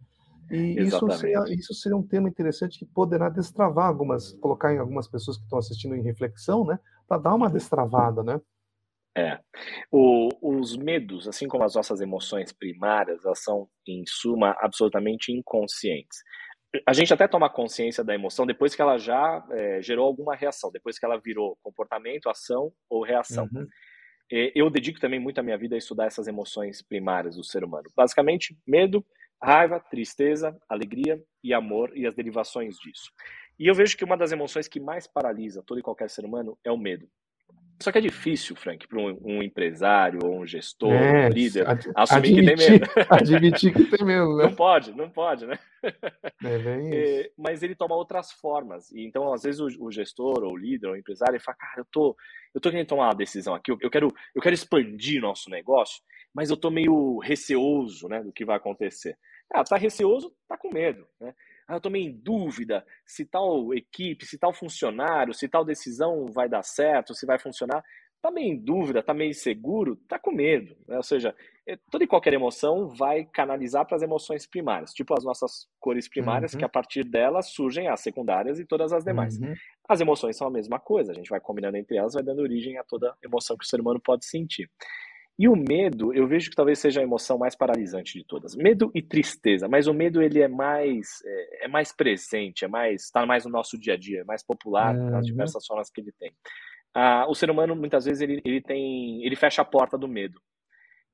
E 0.51 0.81
isso 0.81 1.09
seria, 1.11 1.43
isso 1.49 1.73
seria 1.73 1.97
um 1.97 2.03
tema 2.03 2.29
interessante 2.29 2.77
que 2.77 2.85
poderá 2.85 3.29
destravar 3.29 3.87
algumas, 3.87 4.33
colocar 4.33 4.73
em 4.73 4.77
algumas 4.77 5.07
pessoas 5.07 5.37
que 5.37 5.43
estão 5.43 5.57
assistindo 5.57 5.95
em 5.95 6.01
reflexão, 6.01 6.65
né? 6.65 6.79
Para 7.07 7.21
dar 7.21 7.33
uma 7.33 7.49
destravada, 7.49 8.21
né? 8.23 8.39
É. 9.15 9.39
O, 9.91 10.29
os 10.41 10.75
medos, 10.75 11.27
assim 11.27 11.47
como 11.47 11.63
as 11.63 11.75
nossas 11.75 12.01
emoções 12.01 12.51
primárias, 12.51 13.23
elas 13.23 13.43
são, 13.43 13.69
em 13.87 14.03
suma, 14.07 14.55
absolutamente 14.59 15.31
inconscientes. 15.31 16.19
A 16.87 16.93
gente 16.93 17.13
até 17.13 17.27
toma 17.27 17.49
consciência 17.49 18.03
da 18.03 18.15
emoção 18.15 18.47
depois 18.47 18.73
que 18.73 18.81
ela 18.81 18.97
já 18.97 19.45
é, 19.51 19.81
gerou 19.81 20.07
alguma 20.07 20.35
reação, 20.35 20.71
depois 20.71 20.97
que 20.97 21.05
ela 21.05 21.19
virou 21.19 21.55
comportamento, 21.61 22.29
ação 22.29 22.73
ou 22.89 23.03
reação. 23.03 23.47
Uhum. 23.53 23.67
Eu 24.55 24.67
dedico 24.71 24.99
também 24.99 25.19
muito 25.19 25.37
a 25.37 25.43
minha 25.43 25.57
vida 25.57 25.75
a 25.75 25.77
estudar 25.77 26.05
essas 26.05 26.27
emoções 26.27 26.81
primárias 26.81 27.35
do 27.35 27.43
ser 27.43 27.63
humano. 27.63 27.87
Basicamente, 27.95 28.57
medo, 28.65 29.05
raiva, 29.39 29.79
tristeza, 29.79 30.57
alegria 30.67 31.21
e 31.43 31.53
amor 31.53 31.95
e 31.95 32.07
as 32.07 32.15
derivações 32.15 32.77
disso. 32.77 33.11
E 33.59 33.67
eu 33.67 33.75
vejo 33.75 33.95
que 33.95 34.03
uma 34.03 34.17
das 34.17 34.31
emoções 34.31 34.67
que 34.67 34.79
mais 34.79 35.05
paralisa 35.05 35.61
todo 35.63 35.79
e 35.79 35.83
qualquer 35.83 36.09
ser 36.09 36.25
humano 36.25 36.57
é 36.63 36.71
o 36.71 36.77
medo. 36.77 37.07
Só 37.79 37.91
que 37.91 37.97
é 37.97 38.01
difícil, 38.01 38.55
Frank, 38.55 38.87
para 38.87 38.99
um, 38.99 39.17
um, 39.23 39.43
empresário 39.43 40.19
ou 40.23 40.39
um 40.39 40.45
gestor, 40.45 40.91
é, 40.91 41.27
um 41.27 41.29
líder, 41.29 41.67
ad, 41.67 41.89
assumir 41.95 42.39
admitir, 42.39 42.45
que 42.45 42.55
tem 42.55 42.69
medo. 42.69 42.91
admitir 43.09 43.73
que 43.73 43.83
tem 43.85 44.05
medo, 44.05 44.37
né? 44.37 44.43
Não 44.45 44.55
pode, 44.55 44.95
não 44.95 45.09
pode, 45.09 45.45
né? 45.45 45.59
É 46.43 46.57
bem 46.59 46.93
é, 46.93 47.31
mas 47.37 47.61
ele 47.61 47.75
toma 47.75 47.95
outras 47.95 48.31
formas. 48.31 48.91
E 48.91 49.05
então, 49.05 49.33
às 49.33 49.43
vezes, 49.43 49.59
o, 49.59 49.67
o, 49.85 49.91
gestor, 49.91 50.43
ou 50.43 50.53
o 50.53 50.57
líder, 50.57 50.87
ou 50.87 50.93
o 50.93 50.97
empresário, 50.97 51.33
ele 51.33 51.43
fala, 51.43 51.57
cara, 51.57 51.81
eu 51.81 51.85
tô, 51.91 52.15
eu 52.53 52.61
tô 52.61 52.69
querendo 52.69 52.87
tomar 52.87 53.07
uma 53.07 53.15
decisão 53.15 53.53
aqui, 53.53 53.71
eu, 53.71 53.77
eu 53.81 53.89
quero, 53.89 54.07
eu 54.33 54.41
quero 54.41 54.55
expandir 54.55 55.21
nosso 55.21 55.49
negócio, 55.49 56.01
mas 56.33 56.49
eu 56.49 56.57
tô 56.57 56.69
meio 56.69 57.19
receoso, 57.19 58.07
né, 58.07 58.23
do 58.23 58.31
que 58.31 58.45
vai 58.45 58.55
acontecer. 58.55 59.17
Ah, 59.53 59.63
tá 59.63 59.75
receoso, 59.77 60.33
tá 60.47 60.57
com 60.57 60.71
medo, 60.71 61.05
né? 61.19 61.33
Ah, 61.67 61.73
eu 61.73 61.77
estou 61.77 61.91
meio 61.91 62.09
em 62.09 62.13
dúvida 62.13 62.85
se 63.05 63.25
tal 63.25 63.73
equipe, 63.73 64.25
se 64.25 64.37
tal 64.37 64.53
funcionário, 64.53 65.33
se 65.33 65.47
tal 65.47 65.63
decisão 65.65 66.27
vai 66.27 66.49
dar 66.49 66.63
certo, 66.63 67.13
se 67.13 67.25
vai 67.25 67.39
funcionar. 67.39 67.83
Está 68.15 68.31
meio 68.31 68.53
em 68.53 68.57
dúvida, 68.57 68.99
está 68.99 69.13
meio 69.13 69.31
inseguro, 69.31 69.99
está 70.01 70.17
com 70.17 70.31
medo. 70.31 70.77
Né? 70.87 70.95
Ou 70.95 71.03
seja, 71.03 71.35
é, 71.67 71.77
toda 71.91 72.03
e 72.03 72.07
qualquer 72.07 72.33
emoção 72.33 72.87
vai 72.87 73.25
canalizar 73.25 73.85
para 73.85 73.97
as 73.97 74.01
emoções 74.01 74.45
primárias, 74.45 74.93
tipo 74.93 75.13
as 75.13 75.25
nossas 75.25 75.67
cores 75.79 76.07
primárias, 76.07 76.53
uhum. 76.53 76.59
que 76.59 76.65
a 76.65 76.69
partir 76.69 77.03
delas 77.03 77.49
surgem 77.49 77.89
as 77.89 77.99
secundárias 77.99 78.59
e 78.59 78.65
todas 78.65 78.93
as 78.93 79.03
demais. 79.03 79.37
Uhum. 79.39 79.53
As 79.89 79.99
emoções 79.99 80.37
são 80.37 80.47
a 80.47 80.51
mesma 80.51 80.79
coisa, 80.79 81.11
a 81.11 81.15
gente 81.15 81.29
vai 81.29 81.41
combinando 81.41 81.75
entre 81.75 81.97
elas, 81.97 82.13
vai 82.13 82.23
dando 82.23 82.41
origem 82.41 82.77
a 82.77 82.83
toda 82.83 83.13
emoção 83.21 83.57
que 83.57 83.65
o 83.65 83.67
ser 83.67 83.81
humano 83.81 83.99
pode 83.99 84.25
sentir. 84.25 84.69
E 85.37 85.47
o 85.47 85.55
medo, 85.55 86.13
eu 86.13 86.27
vejo 86.27 86.49
que 86.49 86.55
talvez 86.55 86.77
seja 86.77 86.99
a 86.99 87.03
emoção 87.03 87.39
mais 87.39 87.55
paralisante 87.55 88.19
de 88.19 88.23
todas. 88.23 88.55
Medo 88.55 88.91
e 88.93 89.01
tristeza, 89.01 89.67
mas 89.67 89.87
o 89.87 89.93
medo 89.93 90.21
ele 90.21 90.39
é 90.41 90.47
mais 90.47 91.23
é, 91.25 91.65
é 91.65 91.67
mais 91.67 91.91
presente, 91.91 92.65
é 92.65 92.67
mais 92.67 93.05
está 93.05 93.25
mais 93.25 93.43
no 93.45 93.51
nosso 93.51 93.77
dia 93.77 93.93
a 93.93 93.97
dia, 93.97 94.21
é 94.21 94.23
mais 94.23 94.43
popular 94.43 94.95
uhum. 94.95 95.09
nas 95.09 95.25
diversas 95.25 95.65
formas 95.65 95.89
que 95.89 96.01
ele 96.01 96.11
tem. 96.19 96.31
Ah, 96.93 97.25
o 97.27 97.33
ser 97.33 97.49
humano 97.49 97.75
muitas 97.75 98.05
vezes 98.05 98.21
ele, 98.21 98.41
ele 98.45 98.61
tem 98.61 99.25
ele 99.25 99.35
fecha 99.35 99.63
a 99.63 99.65
porta 99.65 99.97
do 99.97 100.07
medo. 100.07 100.39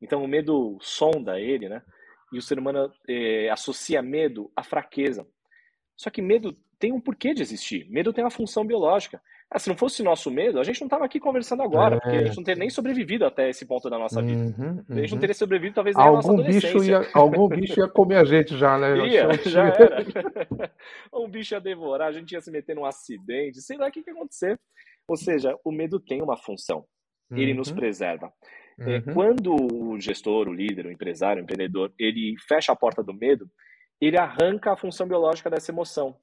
Então 0.02 0.24
o 0.24 0.28
medo 0.28 0.78
sonda 0.82 1.40
ele, 1.40 1.70
né? 1.70 1.82
E 2.34 2.38
o 2.38 2.42
ser 2.42 2.60
humano 2.60 2.92
é, 3.08 3.50
associa 3.50 4.02
medo 4.02 4.52
à 4.54 4.64
fraqueza. 4.64 5.26
Só 5.96 6.10
que 6.10 6.22
medo 6.22 6.58
tem 6.78 6.92
um 6.92 7.02
porquê 7.02 7.34
de 7.34 7.42
existir. 7.42 7.90
Medo 7.90 8.14
tem 8.14 8.24
uma 8.24 8.30
função 8.30 8.66
biológica. 8.66 9.22
Ah, 9.52 9.58
se 9.58 9.68
não 9.68 9.76
fosse 9.76 10.04
nosso 10.04 10.30
medo, 10.30 10.60
a 10.60 10.64
gente 10.64 10.80
não 10.80 10.86
estava 10.86 11.06
aqui 11.06 11.20
conversando 11.20 11.64
agora, 11.64 11.96
é. 11.96 12.00
porque 12.00 12.18
a 12.18 12.26
gente 12.26 12.38
não 12.38 12.44
teria 12.44 12.60
nem 12.60 12.70
sobrevivido 12.70 13.26
até 13.26 13.50
esse 13.50 13.66
ponto 13.66 13.90
da 13.90 13.98
nossa 13.98 14.22
vida. 14.22 14.44
Uhum, 14.44 14.84
uhum. 14.88 14.98
A 14.98 15.02
gente 15.02 15.12
não 15.14 15.20
teria 15.20 15.34
sobrevivido, 15.34 15.74
talvez, 15.74 15.96
nem 15.96 16.06
algum 16.06 16.20
a 16.20 16.22
nossa 16.22 16.44
bicho 16.44 16.84
ia, 16.84 17.10
Algum 17.16 17.48
bicho 17.48 17.80
ia 17.80 17.88
comer 17.88 18.18
a 18.18 18.24
gente 18.24 18.56
já, 18.56 18.78
né? 18.78 18.96
Ia, 19.10 19.34
já 19.46 19.66
era. 19.66 20.06
um 21.12 21.28
bicho 21.28 21.56
ia 21.56 21.60
devorar, 21.60 22.10
a 22.10 22.12
gente 22.12 22.32
ia 22.32 22.42
se 22.42 22.52
meter 22.52 22.76
num 22.76 22.86
acidente, 22.86 23.60
sei 23.60 23.76
lá 23.78 23.88
o 23.88 23.92
que, 23.92 24.04
que 24.04 24.12
ia 24.12 24.16
acontecer. 24.16 24.60
Ou 25.08 25.18
seja, 25.18 25.58
o 25.66 25.72
medo 25.72 26.00
tem 26.00 26.22
uma 26.22 26.38
função. 26.38 26.86
Ele 27.32 27.52
uhum. 27.52 27.58
nos 27.58 27.72
preserva. 27.72 28.32
É, 28.80 28.98
uhum. 28.98 29.14
Quando 29.14 29.56
o 29.56 30.00
gestor, 30.00 30.48
o 30.48 30.54
líder, 30.54 30.86
o 30.86 30.92
empresário, 30.92 31.42
o 31.42 31.44
empreendedor, 31.44 31.92
ele 31.98 32.36
fecha 32.48 32.72
a 32.72 32.76
porta 32.76 33.04
do 33.04 33.14
medo, 33.14 33.50
ele 34.00 34.18
arranca 34.18 34.72
a 34.72 34.78
função 34.78 35.08
biológica 35.08 35.50
dessa 35.50 35.72
emoção. 35.72 36.16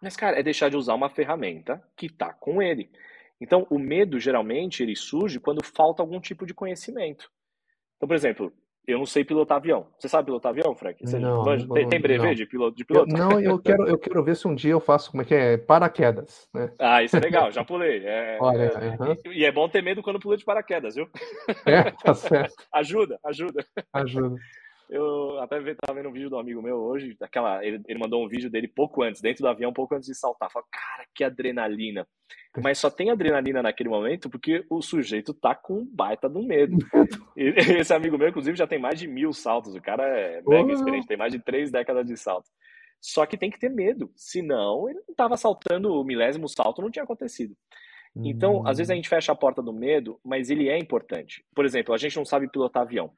Mas, 0.00 0.16
cara, 0.16 0.38
é 0.38 0.42
deixar 0.42 0.68
de 0.68 0.76
usar 0.76 0.94
uma 0.94 1.08
ferramenta 1.08 1.82
que 1.96 2.06
está 2.06 2.32
com 2.32 2.62
ele. 2.62 2.90
Então, 3.40 3.66
o 3.70 3.78
medo, 3.78 4.18
geralmente, 4.18 4.82
ele 4.82 4.96
surge 4.96 5.40
quando 5.40 5.64
falta 5.64 6.02
algum 6.02 6.20
tipo 6.20 6.46
de 6.46 6.54
conhecimento. 6.54 7.30
Então, 7.96 8.08
por 8.08 8.14
exemplo, 8.14 8.52
eu 8.88 8.96
não 8.96 9.04
sei 9.04 9.22
pilotar 9.22 9.58
avião. 9.58 9.86
Você 9.98 10.08
sabe 10.08 10.26
pilotar 10.26 10.50
avião, 10.50 10.74
Frank? 10.74 10.98
Você 11.06 11.18
não, 11.18 11.44
tem, 11.74 11.86
tem 11.86 12.00
brevet 12.00 12.34
de 12.34 12.46
piloto? 12.46 12.74
De 12.74 12.86
piloto? 12.86 13.10
Eu, 13.10 13.18
não, 13.18 13.38
eu 13.38 13.58
quero, 13.58 13.86
eu 13.86 13.98
quero 13.98 14.24
ver 14.24 14.34
se 14.34 14.48
um 14.48 14.54
dia 14.54 14.72
eu 14.72 14.80
faço, 14.80 15.10
como 15.10 15.22
é 15.22 15.26
que 15.26 15.34
é? 15.34 15.58
Paraquedas. 15.58 16.48
Né? 16.54 16.72
Ah, 16.78 17.02
isso 17.02 17.14
é 17.16 17.20
legal, 17.20 17.50
já 17.52 17.62
pulei. 17.62 18.02
É, 18.04 18.38
Olha, 18.40 18.62
é, 18.62 19.28
e, 19.28 19.40
e, 19.40 19.44
é 19.44 19.52
bom 19.52 19.68
ter 19.68 19.82
medo 19.82 20.02
quando 20.02 20.18
pula 20.18 20.38
de 20.38 20.44
paraquedas, 20.44 20.94
viu? 20.94 21.06
É, 21.66 21.90
tá 21.90 22.14
certo. 22.14 22.54
ajuda, 22.72 23.20
ajuda. 23.24 23.62
Ajuda. 23.92 24.36
Eu 24.88 25.38
até 25.40 25.58
estava 25.58 25.94
vendo 25.94 26.08
um 26.08 26.12
vídeo 26.12 26.30
do 26.30 26.38
amigo 26.38 26.62
meu 26.62 26.76
hoje, 26.76 27.14
aquela, 27.20 27.62
ele, 27.64 27.82
ele 27.86 27.98
mandou 27.98 28.24
um 28.24 28.28
vídeo 28.28 28.48
dele 28.48 28.66
pouco 28.66 29.02
antes, 29.02 29.20
dentro 29.20 29.42
do 29.42 29.48
avião, 29.48 29.72
pouco 29.72 29.94
antes 29.94 30.08
de 30.08 30.14
saltar. 30.14 30.50
Falei, 30.50 30.66
cara, 30.72 31.06
que 31.14 31.22
adrenalina. 31.22 32.06
Mas 32.62 32.78
só 32.78 32.90
tem 32.90 33.10
adrenalina 33.10 33.62
naquele 33.62 33.90
momento 33.90 34.30
porque 34.30 34.64
o 34.70 34.80
sujeito 34.80 35.34
tá 35.34 35.54
com 35.54 35.84
baita 35.84 36.28
do 36.28 36.42
medo. 36.42 36.78
Esse 37.36 37.92
amigo 37.92 38.16
meu, 38.16 38.28
inclusive, 38.28 38.56
já 38.56 38.66
tem 38.66 38.78
mais 38.78 38.98
de 38.98 39.06
mil 39.06 39.32
saltos. 39.32 39.74
O 39.74 39.82
cara 39.82 40.04
é 40.04 40.42
mega 40.46 40.72
experiente, 40.72 41.06
tem 41.06 41.18
mais 41.18 41.32
de 41.32 41.38
três 41.38 41.70
décadas 41.70 42.06
de 42.06 42.16
salto. 42.16 42.48
Só 43.00 43.26
que 43.26 43.36
tem 43.36 43.50
que 43.50 43.60
ter 43.60 43.68
medo, 43.68 44.10
senão 44.16 44.88
ele 44.88 45.00
não 45.06 45.12
estava 45.12 45.36
saltando 45.36 45.92
o 45.92 46.02
milésimo 46.02 46.48
salto, 46.48 46.82
não 46.82 46.90
tinha 46.90 47.04
acontecido. 47.04 47.54
Então, 48.16 48.66
às 48.66 48.78
vezes 48.78 48.90
a 48.90 48.94
hum. 48.94 48.96
gente 48.96 49.08
fecha 49.08 49.32
a 49.32 49.36
porta 49.36 49.62
do 49.62 49.72
medo, 49.72 50.18
mas 50.24 50.50
ele 50.50 50.68
é 50.68 50.78
importante. 50.78 51.44
Por 51.54 51.64
exemplo, 51.64 51.94
a 51.94 51.98
gente 51.98 52.16
não 52.16 52.24
sabe 52.24 52.50
pilotar 52.50 52.82
avião. 52.82 53.12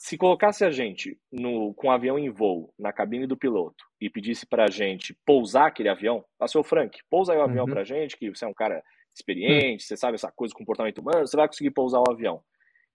Se 0.00 0.16
colocasse 0.16 0.64
a 0.64 0.70
gente 0.70 1.20
no, 1.30 1.74
com 1.74 1.86
o 1.86 1.90
um 1.90 1.92
avião 1.92 2.18
em 2.18 2.30
voo, 2.30 2.72
na 2.78 2.90
cabine 2.90 3.26
do 3.26 3.36
piloto, 3.36 3.84
e 4.00 4.08
pedisse 4.08 4.46
para 4.46 4.64
a 4.64 4.70
gente 4.70 5.14
pousar 5.26 5.66
aquele 5.66 5.90
avião, 5.90 6.24
ah, 6.40 6.48
seu 6.48 6.64
Frank, 6.64 6.98
pousa 7.10 7.34
aí 7.34 7.38
o 7.38 7.42
avião 7.42 7.66
uhum. 7.66 7.70
para 7.70 7.82
a 7.82 7.84
gente, 7.84 8.16
que 8.16 8.30
você 8.30 8.46
é 8.46 8.48
um 8.48 8.54
cara 8.54 8.82
experiente, 9.14 9.84
uhum. 9.84 9.88
você 9.88 9.98
sabe 9.98 10.14
essa 10.14 10.32
coisa, 10.32 10.54
comportamento 10.54 11.00
humano, 11.02 11.26
você 11.26 11.36
vai 11.36 11.46
conseguir 11.46 11.72
pousar 11.72 12.00
o 12.00 12.10
avião. 12.10 12.42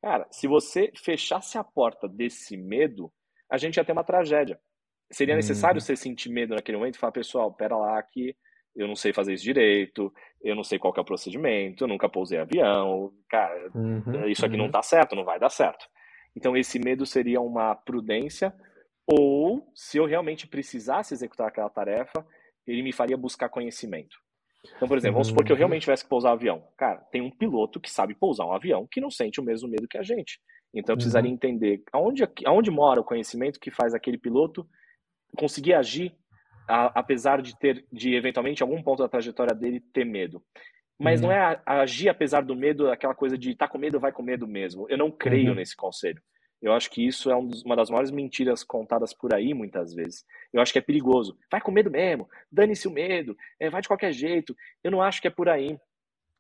Cara, 0.02 0.26
se 0.32 0.48
você 0.48 0.92
fechasse 0.96 1.60
a 1.60 1.64
porta 1.64 2.08
desse 2.10 2.58
medo, 2.58 3.14
a 3.52 3.58
gente 3.60 3.78
ia 3.78 3.86
ter 3.86 3.92
uma 3.92 4.04
tragédia. 4.04 4.60
Seria 5.12 5.36
necessário 5.36 5.76
uhum. 5.76 5.86
você 5.86 5.96
sentir 5.96 6.30
medo 6.30 6.56
naquele 6.56 6.80
momento 6.80 6.96
e 6.96 6.98
falar, 6.98 7.12
pessoal, 7.12 7.54
pera 7.54 7.78
lá 7.78 8.02
que 8.02 8.36
eu 8.76 8.88
não 8.88 8.96
sei 8.96 9.14
fazer 9.14 9.36
isso 9.36 9.44
direito, 9.44 10.12
eu 10.42 10.56
não 10.56 10.64
sei 10.64 10.80
qual 10.80 10.92
é 10.98 11.02
o 11.02 11.06
procedimento, 11.06 11.84
eu 11.84 11.88
nunca 11.88 12.10
pousei 12.10 12.40
avião, 12.40 13.14
cara, 13.30 13.70
uhum, 13.76 14.28
isso 14.28 14.44
aqui 14.44 14.56
uhum. 14.56 14.64
não 14.64 14.72
tá 14.72 14.82
certo, 14.82 15.16
não 15.16 15.24
vai 15.24 15.40
dar 15.40 15.52
certo. 15.52 15.86
Então 16.36 16.56
esse 16.56 16.78
medo 16.80 17.06
seria 17.06 17.40
uma 17.42 17.76
prudência, 17.76 18.54
ou 19.08 19.72
se 19.76 19.98
eu 19.98 20.06
realmente 20.06 20.48
precisasse 20.48 21.14
executar 21.14 21.48
aquela 21.48 21.70
tarefa, 21.70 22.26
ele 22.66 22.82
me 22.82 22.92
faria 22.92 23.16
buscar 23.16 23.50
conhecimento. 23.50 24.18
Então, 24.76 24.88
por 24.88 24.98
exemplo, 24.98 25.14
vamos 25.14 25.28
supor 25.28 25.46
que 25.46 25.52
eu 25.52 25.56
uhum. 25.56 25.60
realmente 25.60 25.84
tivesse 25.84 26.04
que 26.04 26.10
pousar 26.10 26.32
um 26.32 26.34
avião. 26.34 26.68
Cara, 26.78 26.98
tem 27.12 27.22
um 27.22 27.30
piloto 27.30 27.80
que 27.80 27.90
sabe 27.90 28.16
pousar 28.16 28.46
um 28.46 28.54
avião 28.54 28.88
que 28.90 29.00
não 29.00 29.12
sente 29.12 29.40
o 29.40 29.44
mesmo 29.44 29.70
medo 29.70 29.88
que 29.88 29.98
a 29.98 30.04
gente. 30.04 30.40
Então, 30.74 30.94
eu 30.94 30.98
precisaria 30.98 31.30
uhum. 31.30 31.36
entender 31.36 31.84
aonde, 31.94 32.24
aonde 32.46 32.72
mora 32.72 33.00
o 33.00 33.04
conhecimento 33.04 33.60
que 33.60 33.72
faz 33.72 33.94
aquele 33.94 34.18
piloto 34.18 34.68
conseguir 35.38 35.74
agir, 35.74 36.16
a, 36.68 37.00
apesar 37.00 37.42
de 37.42 37.58
ter, 37.58 37.86
de 37.92 38.16
eventualmente, 38.16 38.64
algum 38.64 38.82
ponto 38.82 39.04
da 39.04 39.10
trajetória 39.10 39.56
dele 39.56 39.80
ter 39.94 40.06
medo. 40.06 40.44
Mas 41.00 41.22
uhum. 41.22 41.28
não 41.28 41.34
é 41.34 41.62
agir 41.66 42.10
apesar 42.10 42.42
do 42.42 42.56
medo, 42.56 42.90
aquela 42.90 43.14
coisa 43.14 43.38
de 43.38 43.56
tá 43.56 43.68
com 43.68 43.78
medo, 43.78 44.00
vai 44.00 44.12
com 44.12 44.24
medo 44.24 44.48
mesmo. 44.48 44.88
Eu 44.90 44.98
não 44.98 45.12
creio 45.12 45.50
uhum. 45.50 45.56
nesse 45.56 45.76
conselho. 45.76 46.22
Eu 46.62 46.74
acho 46.74 46.90
que 46.90 47.06
isso 47.06 47.30
é 47.30 47.36
uma 47.36 47.76
das 47.76 47.90
maiores 47.90 48.10
mentiras 48.10 48.64
contadas 48.64 49.14
por 49.14 49.34
aí, 49.34 49.54
muitas 49.54 49.94
vezes. 49.94 50.26
Eu 50.52 50.62
acho 50.62 50.72
que 50.72 50.80
é 50.80 50.82
perigoso. 50.82 51.38
Vai 51.52 51.62
com 51.62 51.72
medo 51.72 51.92
mesmo, 51.92 52.28
dane-se 52.52 52.88
o 52.88 52.92
medo, 52.92 53.36
é, 53.60 53.70
vai 53.70 53.82
de 53.82 53.88
qualquer 53.88 54.14
jeito. 54.14 54.56
Eu 54.84 54.90
não 54.90 55.02
acho 55.02 55.22
que 55.22 55.28
é 55.28 55.32
por 55.32 55.50
aí. 55.50 55.78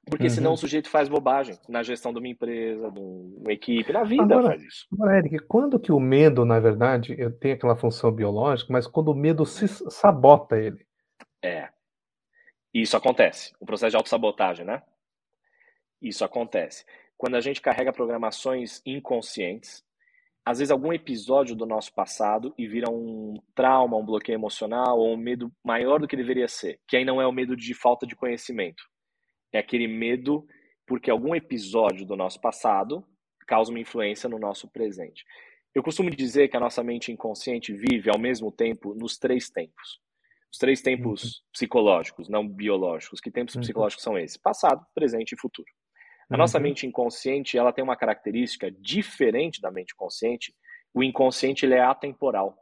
Porque 0.07 0.25
uhum. 0.25 0.29
senão 0.29 0.53
o 0.53 0.57
sujeito 0.57 0.87
faz 0.87 1.09
bobagem 1.09 1.57
na 1.67 1.81
gestão 1.81 2.13
de 2.13 2.19
uma 2.19 2.27
empresa, 2.27 2.91
de 2.91 2.99
uma 2.99 3.51
equipe, 3.51 3.91
na 3.91 4.03
vida 4.03 4.23
agora, 4.23 4.49
faz 4.49 4.63
isso. 4.63 4.85
Agora, 4.93 5.17
Eric, 5.17 5.39
quando 5.47 5.79
que 5.79 5.91
o 5.91 5.99
medo, 5.99 6.45
na 6.45 6.59
verdade, 6.59 7.15
tem 7.39 7.53
aquela 7.53 7.75
função 7.75 8.11
biológica, 8.11 8.71
mas 8.71 8.85
quando 8.85 9.09
o 9.09 9.15
medo 9.15 9.45
se 9.45 9.67
sabota 9.67 10.57
ele? 10.57 10.85
É. 11.43 11.69
Isso 12.75 12.97
acontece. 12.97 13.53
O 13.57 13.65
processo 13.65 13.91
de 13.91 13.95
autossabotagem, 13.95 14.65
né? 14.65 14.83
Isso 16.01 16.25
acontece. 16.25 16.85
Quando 17.17 17.35
a 17.35 17.39
gente 17.39 17.61
carrega 17.61 17.93
programações 17.93 18.81
inconscientes, 18.85 19.81
às 20.45 20.59
vezes 20.59 20.71
algum 20.71 20.91
episódio 20.91 21.55
do 21.55 21.65
nosso 21.65 21.93
passado 21.93 22.53
e 22.57 22.67
vira 22.67 22.91
um 22.91 23.41
trauma, 23.55 23.95
um 23.95 24.05
bloqueio 24.05 24.35
emocional 24.35 24.99
ou 24.99 25.13
um 25.13 25.17
medo 25.17 25.49
maior 25.63 26.01
do 26.01 26.07
que 26.07 26.17
deveria 26.17 26.49
ser, 26.49 26.77
que 26.85 26.97
aí 26.97 27.05
não 27.05 27.21
é 27.21 27.25
o 27.25 27.31
medo 27.31 27.55
de 27.55 27.73
falta 27.73 28.05
de 28.05 28.13
conhecimento. 28.13 28.83
É 29.53 29.57
aquele 29.57 29.87
medo 29.87 30.45
porque 30.85 31.09
algum 31.09 31.33
episódio 31.33 32.05
do 32.05 32.17
nosso 32.17 32.41
passado 32.41 33.07
causa 33.47 33.71
uma 33.71 33.79
influência 33.79 34.27
no 34.27 34.37
nosso 34.37 34.67
presente. 34.67 35.23
Eu 35.73 35.81
costumo 35.81 36.09
dizer 36.09 36.49
que 36.49 36.57
a 36.57 36.59
nossa 36.59 36.83
mente 36.83 37.09
inconsciente 37.09 37.71
vive 37.71 38.09
ao 38.09 38.19
mesmo 38.19 38.51
tempo 38.51 38.93
nos 38.93 39.17
três 39.17 39.49
tempos. 39.49 40.03
Os 40.51 40.57
três 40.57 40.81
tempos 40.81 41.23
uhum. 41.23 41.29
psicológicos, 41.51 42.29
não 42.29 42.47
biológicos. 42.47 43.19
Que 43.19 43.31
tempos 43.31 43.55
uhum. 43.55 43.61
psicológicos 43.61 44.03
são 44.03 44.17
esses? 44.17 44.37
Passado, 44.37 44.85
presente 44.93 45.33
e 45.33 45.39
futuro. 45.39 45.67
A 46.29 46.37
nossa 46.37 46.57
uhum. 46.57 46.63
mente 46.63 46.87
inconsciente, 46.87 47.57
ela 47.57 47.71
tem 47.71 47.83
uma 47.83 47.95
característica 47.95 48.71
diferente 48.71 49.61
da 49.61 49.71
mente 49.71 49.95
consciente. 49.95 50.53
O 50.93 51.03
inconsciente 51.03 51.65
ele 51.65 51.75
é 51.75 51.81
atemporal. 51.81 52.57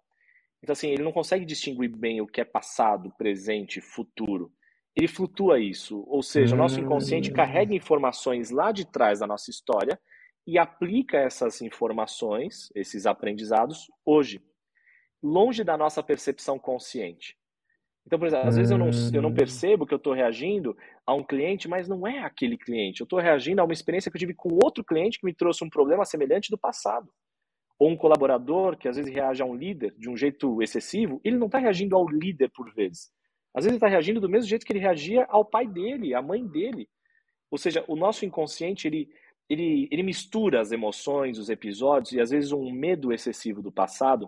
Então 0.62 0.74
assim, 0.74 0.90
ele 0.90 1.04
não 1.04 1.12
consegue 1.12 1.46
distinguir 1.46 1.90
bem 1.90 2.22
o 2.22 2.28
que 2.28 2.42
é 2.42 2.46
passado, 2.46 3.14
presente, 3.18 3.80
futuro. 3.80 4.52
Ele 4.96 5.08
flutua 5.08 5.60
isso, 5.60 6.04
ou 6.08 6.22
seja, 6.22 6.54
o 6.54 6.58
nosso 6.58 6.80
inconsciente 6.80 7.32
hum. 7.32 7.34
carrega 7.34 7.74
informações 7.74 8.52
lá 8.52 8.72
de 8.72 8.86
trás 8.86 9.20
da 9.20 9.28
nossa 9.28 9.50
história 9.50 10.00
e 10.46 10.58
aplica 10.58 11.18
essas 11.18 11.62
informações, 11.62 12.70
esses 12.76 13.06
aprendizados 13.06 13.90
hoje, 14.06 14.42
longe 15.22 15.64
da 15.64 15.78
nossa 15.78 16.04
percepção 16.04 16.60
consciente. 16.60 17.38
Então, 18.06 18.20
por 18.20 18.28
exemplo, 18.28 18.48
às 18.48 18.58
vezes 18.58 18.72
eu 18.72 18.78
não, 18.78 18.90
eu 19.14 19.22
não 19.22 19.30
hum. 19.30 19.34
percebo 19.34 19.86
que 19.86 19.94
eu 19.94 19.98
estou 19.98 20.14
reagindo 20.14 20.76
a 21.06 21.14
um 21.14 21.24
cliente, 21.24 21.68
mas 21.68 21.88
não 21.88 22.06
é 22.06 22.20
aquele 22.20 22.58
cliente. 22.58 23.02
Eu 23.02 23.06
estou 23.06 23.20
reagindo 23.20 23.62
a 23.62 23.64
uma 23.64 23.74
experiência 23.74 24.12
que 24.12 24.18
eu 24.18 24.20
tive 24.20 24.34
com 24.34 24.60
outro 24.64 24.84
cliente 24.84 25.20
que 25.20 25.26
me 25.26 25.34
trouxe 25.34 25.64
um 25.64 25.70
problema 25.70 26.04
semelhante 26.04 26.50
do 26.52 26.58
passado. 26.58 27.10
Ou 27.80 27.90
um 27.90 27.98
colaborador 27.98 28.78
que 28.78 28.88
às 28.88 28.98
vezes 28.98 29.12
reage 29.12 29.42
a 29.42 29.46
um 29.46 29.56
líder 29.56 29.96
de 29.98 30.10
um 30.10 30.18
jeito 30.18 30.62
excessivo, 30.62 31.20
ele 31.24 31.38
não 31.38 31.48
está 31.48 31.58
reagindo 31.58 31.96
ao 31.96 32.08
líder 32.08 32.50
por 32.50 32.72
vezes. 32.74 33.10
Às 33.56 33.64
vezes 33.64 33.74
ele 33.74 33.78
está 33.78 33.88
reagindo 33.88 34.20
do 34.20 34.30
mesmo 34.30 34.50
jeito 34.50 34.66
que 34.66 34.74
ele 34.74 34.80
reagia 34.80 35.26
ao 35.30 35.46
pai 35.46 35.68
dele, 35.68 36.14
à 36.14 36.22
mãe 36.22 36.46
dele. 36.46 36.90
Ou 37.50 37.58
seja, 37.58 37.86
o 37.88 37.96
nosso 37.96 38.26
inconsciente, 38.26 38.88
ele, 38.88 39.10
ele, 39.50 39.88
ele 39.92 40.04
mistura 40.04 40.60
as 40.60 40.72
emoções, 40.72 41.38
os 41.38 41.50
episódios, 41.50 42.12
e 42.14 42.20
às 42.20 42.32
vezes 42.32 42.52
um 42.52 42.72
medo 42.72 43.14
excessivo 43.14 43.62
do 43.62 43.72
passado, 43.72 44.28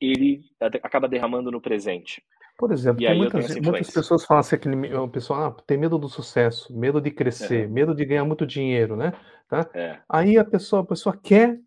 ele 0.00 0.42
acaba 0.60 1.08
derramando 1.08 1.50
no 1.50 1.60
presente. 1.60 2.22
Por 2.56 2.72
exemplo, 2.72 3.04
tem 3.04 3.16
muitas, 3.16 3.56
muitas 3.56 3.90
pessoas 3.90 4.24
falam 4.24 4.40
assim, 4.40 4.54
aquele, 4.54 4.94
o 4.94 5.08
pessoal 5.08 5.46
ah, 5.46 5.62
tem 5.66 5.76
medo 5.76 5.98
do 5.98 6.08
sucesso, 6.08 6.72
medo 6.76 7.00
de 7.00 7.10
crescer, 7.10 7.68
medo 7.68 7.94
de 7.94 8.04
ganhar 8.04 8.24
muito 8.24 8.46
dinheiro, 8.46 8.96
né? 8.96 9.12
Tá? 9.48 9.68
É. 9.74 9.98
Aí 10.08 10.38
a 10.38 10.44
pessoa, 10.44 10.82
a 10.82 10.86
pessoa 10.86 11.16
quer, 11.16 11.58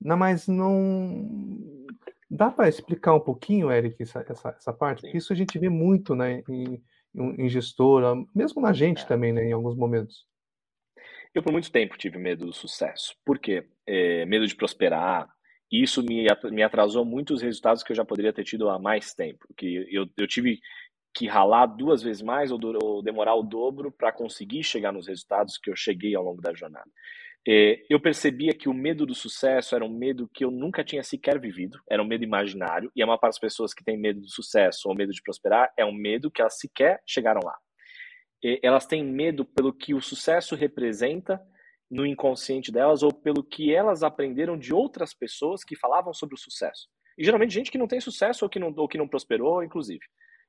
mas 0.00 0.48
não 0.48 1.28
dá 2.28 2.50
para 2.50 2.68
explicar 2.68 3.14
um 3.14 3.20
pouquinho, 3.20 3.70
Eric, 3.70 4.02
essa, 4.02 4.24
essa, 4.28 4.48
essa 4.50 4.72
parte? 4.72 5.02
Sim. 5.02 5.06
Porque 5.06 5.18
isso 5.18 5.32
a 5.32 5.36
gente 5.36 5.58
vê 5.58 5.68
muito, 5.68 6.16
né, 6.16 6.42
em, 6.48 6.82
em 7.14 7.48
gestora, 7.48 8.14
mesmo 8.34 8.60
na 8.60 8.72
gente 8.72 9.02
é. 9.02 9.06
também, 9.06 9.32
né, 9.32 9.44
em 9.44 9.52
alguns 9.52 9.76
momentos. 9.76 10.26
Eu 11.32 11.42
por 11.42 11.52
muito 11.52 11.70
tempo 11.70 11.96
tive 11.96 12.18
medo 12.18 12.46
do 12.46 12.52
sucesso. 12.52 13.16
Por 13.24 13.38
quê? 13.38 13.66
É, 13.86 14.24
medo 14.26 14.46
de 14.46 14.54
prosperar, 14.54 15.28
e 15.70 15.82
isso 15.82 16.02
me, 16.02 16.26
me 16.50 16.62
atrasou 16.62 17.04
muitos 17.04 17.42
resultados 17.42 17.82
que 17.82 17.92
eu 17.92 17.96
já 17.96 18.04
poderia 18.04 18.32
ter 18.32 18.44
tido 18.44 18.68
há 18.68 18.78
mais 18.78 19.14
tempo. 19.14 19.46
Que 19.56 19.86
eu, 19.90 20.06
eu 20.16 20.26
tive 20.26 20.60
que 21.14 21.26
ralar 21.26 21.66
duas 21.66 22.02
vezes 22.02 22.22
mais 22.22 22.50
ou, 22.50 22.58
ou 22.82 23.02
demorar 23.02 23.34
o 23.34 23.42
dobro 23.42 23.92
para 23.92 24.12
conseguir 24.12 24.64
chegar 24.64 24.92
nos 24.92 25.06
resultados 25.06 25.56
que 25.56 25.70
eu 25.70 25.76
cheguei 25.76 26.14
ao 26.14 26.24
longo 26.24 26.42
da 26.42 26.52
jornada. 26.52 26.90
É, 27.46 27.84
eu 27.90 28.00
percebia 28.00 28.54
que 28.54 28.68
o 28.70 28.74
medo 28.74 29.04
do 29.04 29.14
sucesso 29.14 29.76
era 29.76 29.84
um 29.84 29.88
medo 29.88 30.28
que 30.32 30.44
eu 30.44 30.50
nunca 30.50 30.82
tinha 30.82 31.02
sequer 31.02 31.38
vivido, 31.38 31.78
era 31.90 32.02
um 32.02 32.06
medo 32.06 32.24
imaginário, 32.24 32.90
e 32.96 33.02
a 33.02 33.06
maior 33.06 33.18
parte 33.18 33.34
das 33.34 33.40
pessoas 33.40 33.74
que 33.74 33.84
têm 33.84 33.98
medo 33.98 34.20
do 34.20 34.30
sucesso 34.30 34.88
ou 34.88 34.94
medo 34.94 35.12
de 35.12 35.22
prosperar 35.22 35.70
é 35.76 35.84
um 35.84 35.92
medo 35.92 36.30
que 36.30 36.40
elas 36.40 36.58
sequer 36.58 37.02
chegaram 37.06 37.42
lá. 37.44 37.54
É, 38.42 38.60
elas 38.62 38.86
têm 38.86 39.04
medo 39.04 39.44
pelo 39.44 39.74
que 39.74 39.94
o 39.94 40.00
sucesso 40.00 40.54
representa 40.54 41.40
no 41.94 42.04
inconsciente 42.04 42.72
delas 42.72 43.04
ou 43.04 43.12
pelo 43.12 43.44
que 43.44 43.72
elas 43.72 44.02
aprenderam 44.02 44.58
de 44.58 44.74
outras 44.74 45.14
pessoas 45.14 45.62
que 45.62 45.76
falavam 45.76 46.12
sobre 46.12 46.34
o 46.34 46.38
sucesso. 46.38 46.88
E 47.16 47.22
geralmente 47.24 47.54
gente 47.54 47.70
que 47.70 47.78
não 47.78 47.86
tem 47.86 48.00
sucesso 48.00 48.44
ou 48.44 48.48
que 48.48 48.58
não, 48.58 48.74
ou 48.76 48.88
que 48.88 48.98
não 48.98 49.06
prosperou, 49.06 49.62
inclusive. 49.62 50.04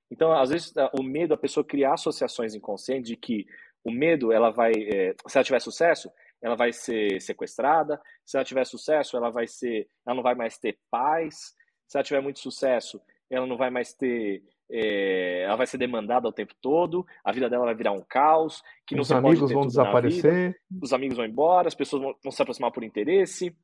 Então, 0.09 0.33
às 0.33 0.49
vezes, 0.49 0.73
o 0.99 1.03
medo, 1.03 1.35
a 1.35 1.37
pessoa 1.37 1.63
criar 1.63 1.93
associações 1.93 2.55
inconscientes 2.55 3.07
de 3.07 3.15
que 3.15 3.45
o 3.83 3.91
medo, 3.91 4.31
ela 4.31 4.49
vai, 4.49 4.71
é, 4.71 5.13
se 5.27 5.37
ela 5.37 5.43
tiver 5.43 5.59
sucesso, 5.59 6.11
ela 6.41 6.55
vai 6.55 6.73
ser 6.73 7.21
sequestrada. 7.21 8.01
Se 8.25 8.37
ela 8.37 8.43
tiver 8.43 8.65
sucesso, 8.65 9.15
ela 9.15 9.29
vai 9.29 9.45
ser, 9.45 9.87
ela 10.05 10.15
não 10.15 10.23
vai 10.23 10.33
mais 10.33 10.57
ter 10.57 10.79
paz. 10.89 11.53
Se 11.87 11.95
ela 11.95 12.03
tiver 12.03 12.21
muito 12.21 12.39
sucesso, 12.39 12.99
ela 13.29 13.45
não 13.45 13.55
vai 13.55 13.69
mais 13.69 13.93
ter 13.93 14.41
é, 14.69 15.43
ela 15.43 15.55
vai 15.55 15.67
ser 15.67 15.77
demandada 15.77 16.27
o 16.27 16.33
tempo 16.33 16.53
todo, 16.61 17.05
a 17.23 17.31
vida 17.31 17.49
dela 17.49 17.65
vai 17.65 17.75
virar 17.75 17.91
um 17.91 18.03
caos, 18.07 18.61
que 18.85 18.99
os 18.99 19.11
amigos 19.11 19.51
vão 19.51 19.65
desaparecer, 19.65 20.55
os 20.81 20.93
amigos 20.93 21.17
vão 21.17 21.25
embora, 21.25 21.67
as 21.67 21.75
pessoas 21.75 22.01
vão, 22.01 22.15
vão 22.23 22.31
se 22.31 22.41
aproximar 22.41 22.71
por 22.71 22.83
interesse, 22.83 23.55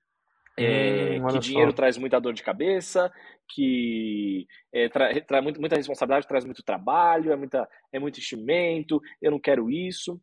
é, 0.57 1.19
hum, 1.19 1.27
que 1.27 1.39
dinheiro 1.39 1.71
só. 1.71 1.77
traz 1.77 1.97
muita 1.97 2.19
dor 2.19 2.33
de 2.33 2.43
cabeça, 2.43 3.11
que 3.49 4.45
é, 4.71 4.89
traz 4.89 5.25
tra 5.25 5.41
muita 5.41 5.75
responsabilidade, 5.75 6.27
traz 6.27 6.45
muito 6.45 6.63
trabalho, 6.63 7.31
é, 7.31 7.35
muita, 7.35 7.67
é 7.91 7.99
muito 7.99 8.19
enchimento, 8.19 9.01
eu 9.21 9.31
não 9.31 9.39
quero 9.39 9.69
isso. 9.69 10.21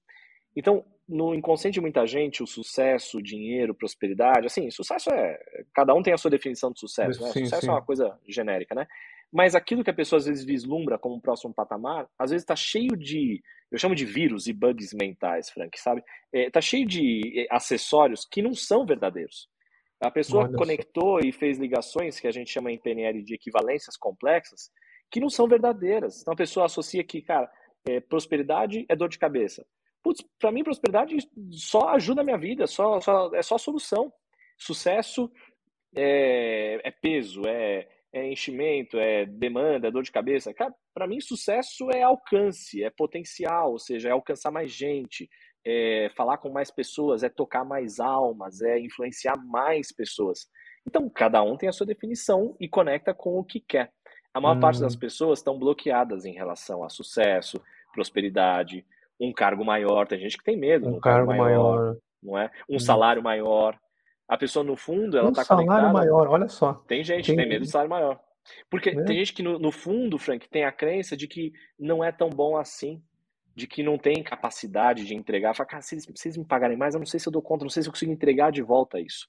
Então, 0.54 0.84
no 1.08 1.34
inconsciente 1.34 1.74
de 1.74 1.80
muita 1.80 2.06
gente, 2.06 2.42
o 2.42 2.46
sucesso, 2.46 3.18
o 3.18 3.22
dinheiro, 3.22 3.74
prosperidade, 3.74 4.46
assim, 4.46 4.70
sucesso 4.70 5.10
é. 5.10 5.38
Cada 5.74 5.94
um 5.94 6.02
tem 6.02 6.12
a 6.12 6.18
sua 6.18 6.30
definição 6.30 6.70
de 6.70 6.78
sucesso, 6.78 7.22
né? 7.22 7.30
Sim, 7.30 7.44
sucesso 7.44 7.62
sim. 7.62 7.68
é 7.68 7.72
uma 7.72 7.84
coisa 7.84 8.18
genérica, 8.28 8.74
né? 8.74 8.86
Mas 9.32 9.54
aquilo 9.54 9.84
que 9.84 9.90
a 9.90 9.94
pessoa 9.94 10.18
às 10.18 10.26
vezes 10.26 10.44
vislumbra 10.44 10.98
como 10.98 11.14
um 11.14 11.20
próximo 11.20 11.52
patamar, 11.52 12.08
às 12.18 12.30
vezes 12.30 12.42
está 12.42 12.56
cheio 12.56 12.96
de, 12.96 13.42
eu 13.70 13.78
chamo 13.78 13.94
de 13.94 14.06
vírus 14.06 14.46
e 14.46 14.52
bugs 14.52 14.94
mentais, 14.94 15.50
Frank, 15.50 15.78
sabe? 15.78 16.02
Está 16.32 16.60
é, 16.60 16.62
cheio 16.62 16.86
de 16.86 17.42
é, 17.42 17.46
acessórios 17.50 18.26
que 18.30 18.40
não 18.40 18.54
são 18.54 18.86
verdadeiros. 18.86 19.48
A 20.00 20.10
pessoa 20.10 20.44
Olha 20.44 20.56
conectou 20.56 21.20
e 21.20 21.32
fez 21.32 21.58
ligações 21.58 22.20
que 22.20 22.26
a 22.26 22.30
gente 22.30 22.50
chama 22.50 22.70
em 22.70 22.78
PNL 22.78 23.22
de 23.22 23.34
equivalências 23.34 23.96
complexas, 23.96 24.70
que 25.10 25.20
não 25.20 25.28
são 25.28 25.46
verdadeiras. 25.48 26.20
Então 26.22 26.32
a 26.32 26.36
pessoa 26.36 26.66
associa 26.66 27.04
que, 27.04 27.20
cara, 27.20 27.50
é, 27.86 28.00
prosperidade 28.00 28.86
é 28.88 28.96
dor 28.96 29.08
de 29.08 29.18
cabeça. 29.18 29.66
Putz, 30.02 30.24
para 30.38 30.52
mim 30.52 30.62
prosperidade 30.62 31.16
só 31.50 31.88
ajuda 31.90 32.20
a 32.20 32.24
minha 32.24 32.38
vida, 32.38 32.66
só, 32.66 33.00
só 33.00 33.34
é 33.34 33.42
só 33.42 33.58
solução. 33.58 34.12
Sucesso 34.56 35.30
é, 35.94 36.80
é 36.84 36.90
peso, 36.90 37.42
é, 37.46 37.88
é 38.12 38.26
enchimento, 38.30 38.98
é 38.98 39.26
demanda, 39.26 39.88
é 39.88 39.90
dor 39.90 40.02
de 40.02 40.12
cabeça. 40.12 40.52
Cara, 40.54 40.74
para 40.94 41.06
mim, 41.06 41.20
sucesso 41.20 41.90
é 41.90 42.02
alcance, 42.02 42.82
é 42.82 42.90
potencial, 42.90 43.72
ou 43.72 43.78
seja, 43.78 44.08
é 44.08 44.12
alcançar 44.12 44.50
mais 44.50 44.70
gente, 44.72 45.28
é 45.64 46.10
falar 46.16 46.38
com 46.38 46.50
mais 46.50 46.70
pessoas, 46.70 47.22
é 47.22 47.28
tocar 47.28 47.64
mais 47.64 48.00
almas, 48.00 48.62
é 48.62 48.78
influenciar 48.78 49.36
mais 49.36 49.92
pessoas. 49.92 50.48
Então, 50.86 51.08
cada 51.10 51.42
um 51.42 51.56
tem 51.56 51.68
a 51.68 51.72
sua 51.72 51.86
definição 51.86 52.56
e 52.58 52.68
conecta 52.68 53.12
com 53.12 53.38
o 53.38 53.44
que 53.44 53.60
quer. 53.60 53.92
A 54.32 54.40
maior 54.40 54.56
hum. 54.56 54.60
parte 54.60 54.80
das 54.80 54.94
hum. 54.94 54.98
pessoas 54.98 55.40
estão 55.40 55.58
bloqueadas 55.58 56.24
em 56.24 56.32
relação 56.32 56.82
a 56.84 56.88
sucesso, 56.88 57.62
prosperidade, 57.92 58.86
um 59.20 59.32
cargo 59.32 59.64
maior. 59.64 60.06
Tem 60.06 60.18
gente 60.18 60.38
que 60.38 60.44
tem 60.44 60.56
medo. 60.56 60.86
Um, 60.86 60.96
um 60.96 61.00
cargo, 61.00 61.26
cargo 61.28 61.42
maior, 61.42 61.76
maior, 61.76 61.96
não 62.22 62.38
é? 62.38 62.50
Um 62.68 62.76
hum. 62.76 62.80
salário 62.80 63.22
maior. 63.22 63.78
A 64.28 64.36
pessoa, 64.36 64.62
no 64.62 64.76
fundo, 64.76 65.16
ela 65.16 65.30
está 65.30 65.42
um 65.42 65.44
salário 65.44 65.66
conectada. 65.66 65.92
maior, 65.92 66.28
olha 66.28 66.48
só. 66.48 66.74
Tem 66.86 67.02
gente 67.02 67.22
que 67.22 67.28
tem... 67.28 67.36
tem 67.36 67.48
medo 67.48 67.64
do 67.64 67.70
salário 67.70 67.90
maior. 67.90 68.20
Porque 68.70 68.90
é. 68.90 69.04
tem 69.04 69.16
gente 69.18 69.32
que, 69.32 69.42
no, 69.42 69.58
no, 69.58 69.72
fundo, 69.72 70.18
Frank, 70.18 70.48
tem 70.48 70.64
a 70.64 70.72
crença 70.72 71.16
de 71.16 71.26
que 71.26 71.52
não 71.78 72.04
é 72.04 72.12
tão 72.12 72.28
bom 72.28 72.56
assim, 72.56 73.02
de 73.54 73.66
que 73.66 73.82
não 73.82 73.98
tem 73.98 74.22
capacidade 74.22 75.04
de 75.04 75.14
entregar. 75.14 75.54
Fala, 75.54 75.68
cara, 75.68 75.82
se 75.82 75.98
vocês 76.14 76.36
me 76.36 76.44
pagarem 76.44 76.76
mais, 76.76 76.94
eu 76.94 76.98
não 76.98 77.06
sei 77.06 77.18
se 77.18 77.28
eu 77.28 77.32
dou 77.32 77.42
conta, 77.42 77.64
não 77.64 77.70
sei 77.70 77.82
se 77.82 77.88
eu 77.88 77.92
consigo 77.92 78.12
entregar 78.12 78.52
de 78.52 78.62
volta 78.62 79.00
isso. 79.00 79.28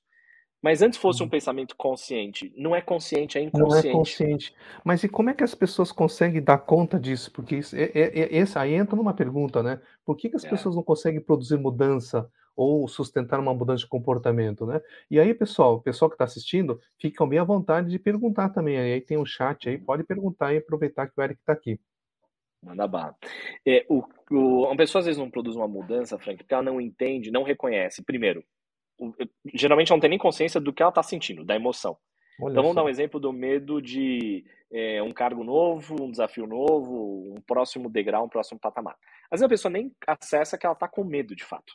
Mas 0.62 0.82
antes 0.82 1.00
fosse 1.00 1.22
um 1.22 1.26
uhum. 1.26 1.30
pensamento 1.30 1.76
consciente. 1.78 2.54
Não 2.58 2.76
é 2.76 2.82
consciente, 2.82 3.38
é 3.38 3.42
inconsciente. 3.42 3.86
Não 3.86 3.92
é 3.92 3.94
consciente. 3.94 4.56
Mas 4.84 5.04
e 5.04 5.10
como 5.10 5.30
é 5.30 5.34
que 5.34 5.44
as 5.44 5.56
pessoas 5.56 5.92
conseguem 5.92 6.42
dar 6.42 6.58
conta 6.58 7.00
disso? 7.00 7.32
Porque 7.32 7.56
isso, 7.56 7.76
é, 7.78 7.84
é, 7.94 8.38
é, 8.38 8.44
aí 8.56 8.74
entra 8.74 8.96
numa 8.96 9.14
pergunta, 9.14 9.64
né? 9.64 9.80
Por 10.06 10.18
que, 10.18 10.30
que 10.30 10.36
as 10.36 10.44
é. 10.44 10.50
pessoas 10.50 10.76
não 10.76 10.84
conseguem 10.84 11.22
produzir 11.22 11.58
mudança 11.58 12.30
ou 12.60 12.86
sustentar 12.90 13.40
uma 13.40 13.54
mudança 13.54 13.84
de 13.84 13.88
comportamento, 13.88 14.66
né? 14.66 14.82
E 15.10 15.18
aí, 15.18 15.34
pessoal, 15.34 15.76
o 15.76 15.82
pessoal 15.82 16.10
que 16.10 16.16
está 16.16 16.26
assistindo, 16.26 16.78
fica 17.00 17.26
bem 17.26 17.40
à 17.40 17.44
vontade 17.46 17.90
de 17.90 17.98
perguntar 17.98 18.50
também. 18.50 18.78
Aí 18.78 19.00
tem 19.00 19.18
um 19.18 19.26
chat 19.26 19.70
aí, 19.70 19.78
pode 19.78 20.04
perguntar 20.04 20.54
e 20.54 20.58
aproveitar 20.58 21.08
que 21.08 21.14
o 21.18 21.24
Eric 21.24 21.40
está 21.40 21.54
aqui. 21.54 21.80
Manda 22.62 22.86
barra. 22.86 23.16
É, 23.66 23.86
o, 23.88 24.04
o, 24.30 24.66
uma 24.66 24.76
pessoa 24.76 25.00
às 25.00 25.06
vezes 25.06 25.18
não 25.18 25.32
produz 25.32 25.56
uma 25.56 25.70
mudança, 25.70 26.20
Frank, 26.20 26.40
porque 26.40 26.54
ela 26.54 26.62
não 26.62 26.82
entende, 26.82 27.32
não 27.32 27.44
reconhece. 27.44 28.04
Primeiro, 28.04 28.44
o, 29.00 29.14
geralmente 29.54 29.92
não 29.92 30.00
tem 30.02 30.10
nem 30.10 30.20
consciência 30.20 30.60
do 30.60 30.74
que 30.74 30.84
ela 30.84 30.90
está 30.90 31.02
sentindo, 31.02 31.46
da 31.46 31.56
emoção. 31.56 31.96
Olha 32.42 32.52
então 32.52 32.64
vamos 32.64 32.76
só. 32.76 32.82
dar 32.82 32.88
um 32.88 32.90
exemplo 32.90 33.22
do 33.22 33.32
medo 33.32 33.82
de 33.82 34.44
é, 34.70 35.02
um 35.02 35.14
cargo 35.14 35.46
novo, 35.46 35.96
um 36.04 36.12
desafio 36.12 36.46
novo, 36.46 37.34
um 37.38 37.42
próximo 37.48 37.90
degrau, 37.90 38.26
um 38.26 38.30
próximo 38.30 38.60
patamar. 38.60 38.98
Às 39.32 39.40
vezes 39.40 39.44
a 39.44 39.50
pessoa 39.50 39.72
nem 39.72 39.94
acessa 40.06 40.58
que 40.58 40.66
ela 40.66 40.74
está 40.74 40.90
com 40.90 41.06
medo 41.06 41.34
de 41.34 41.46
fato. 41.46 41.74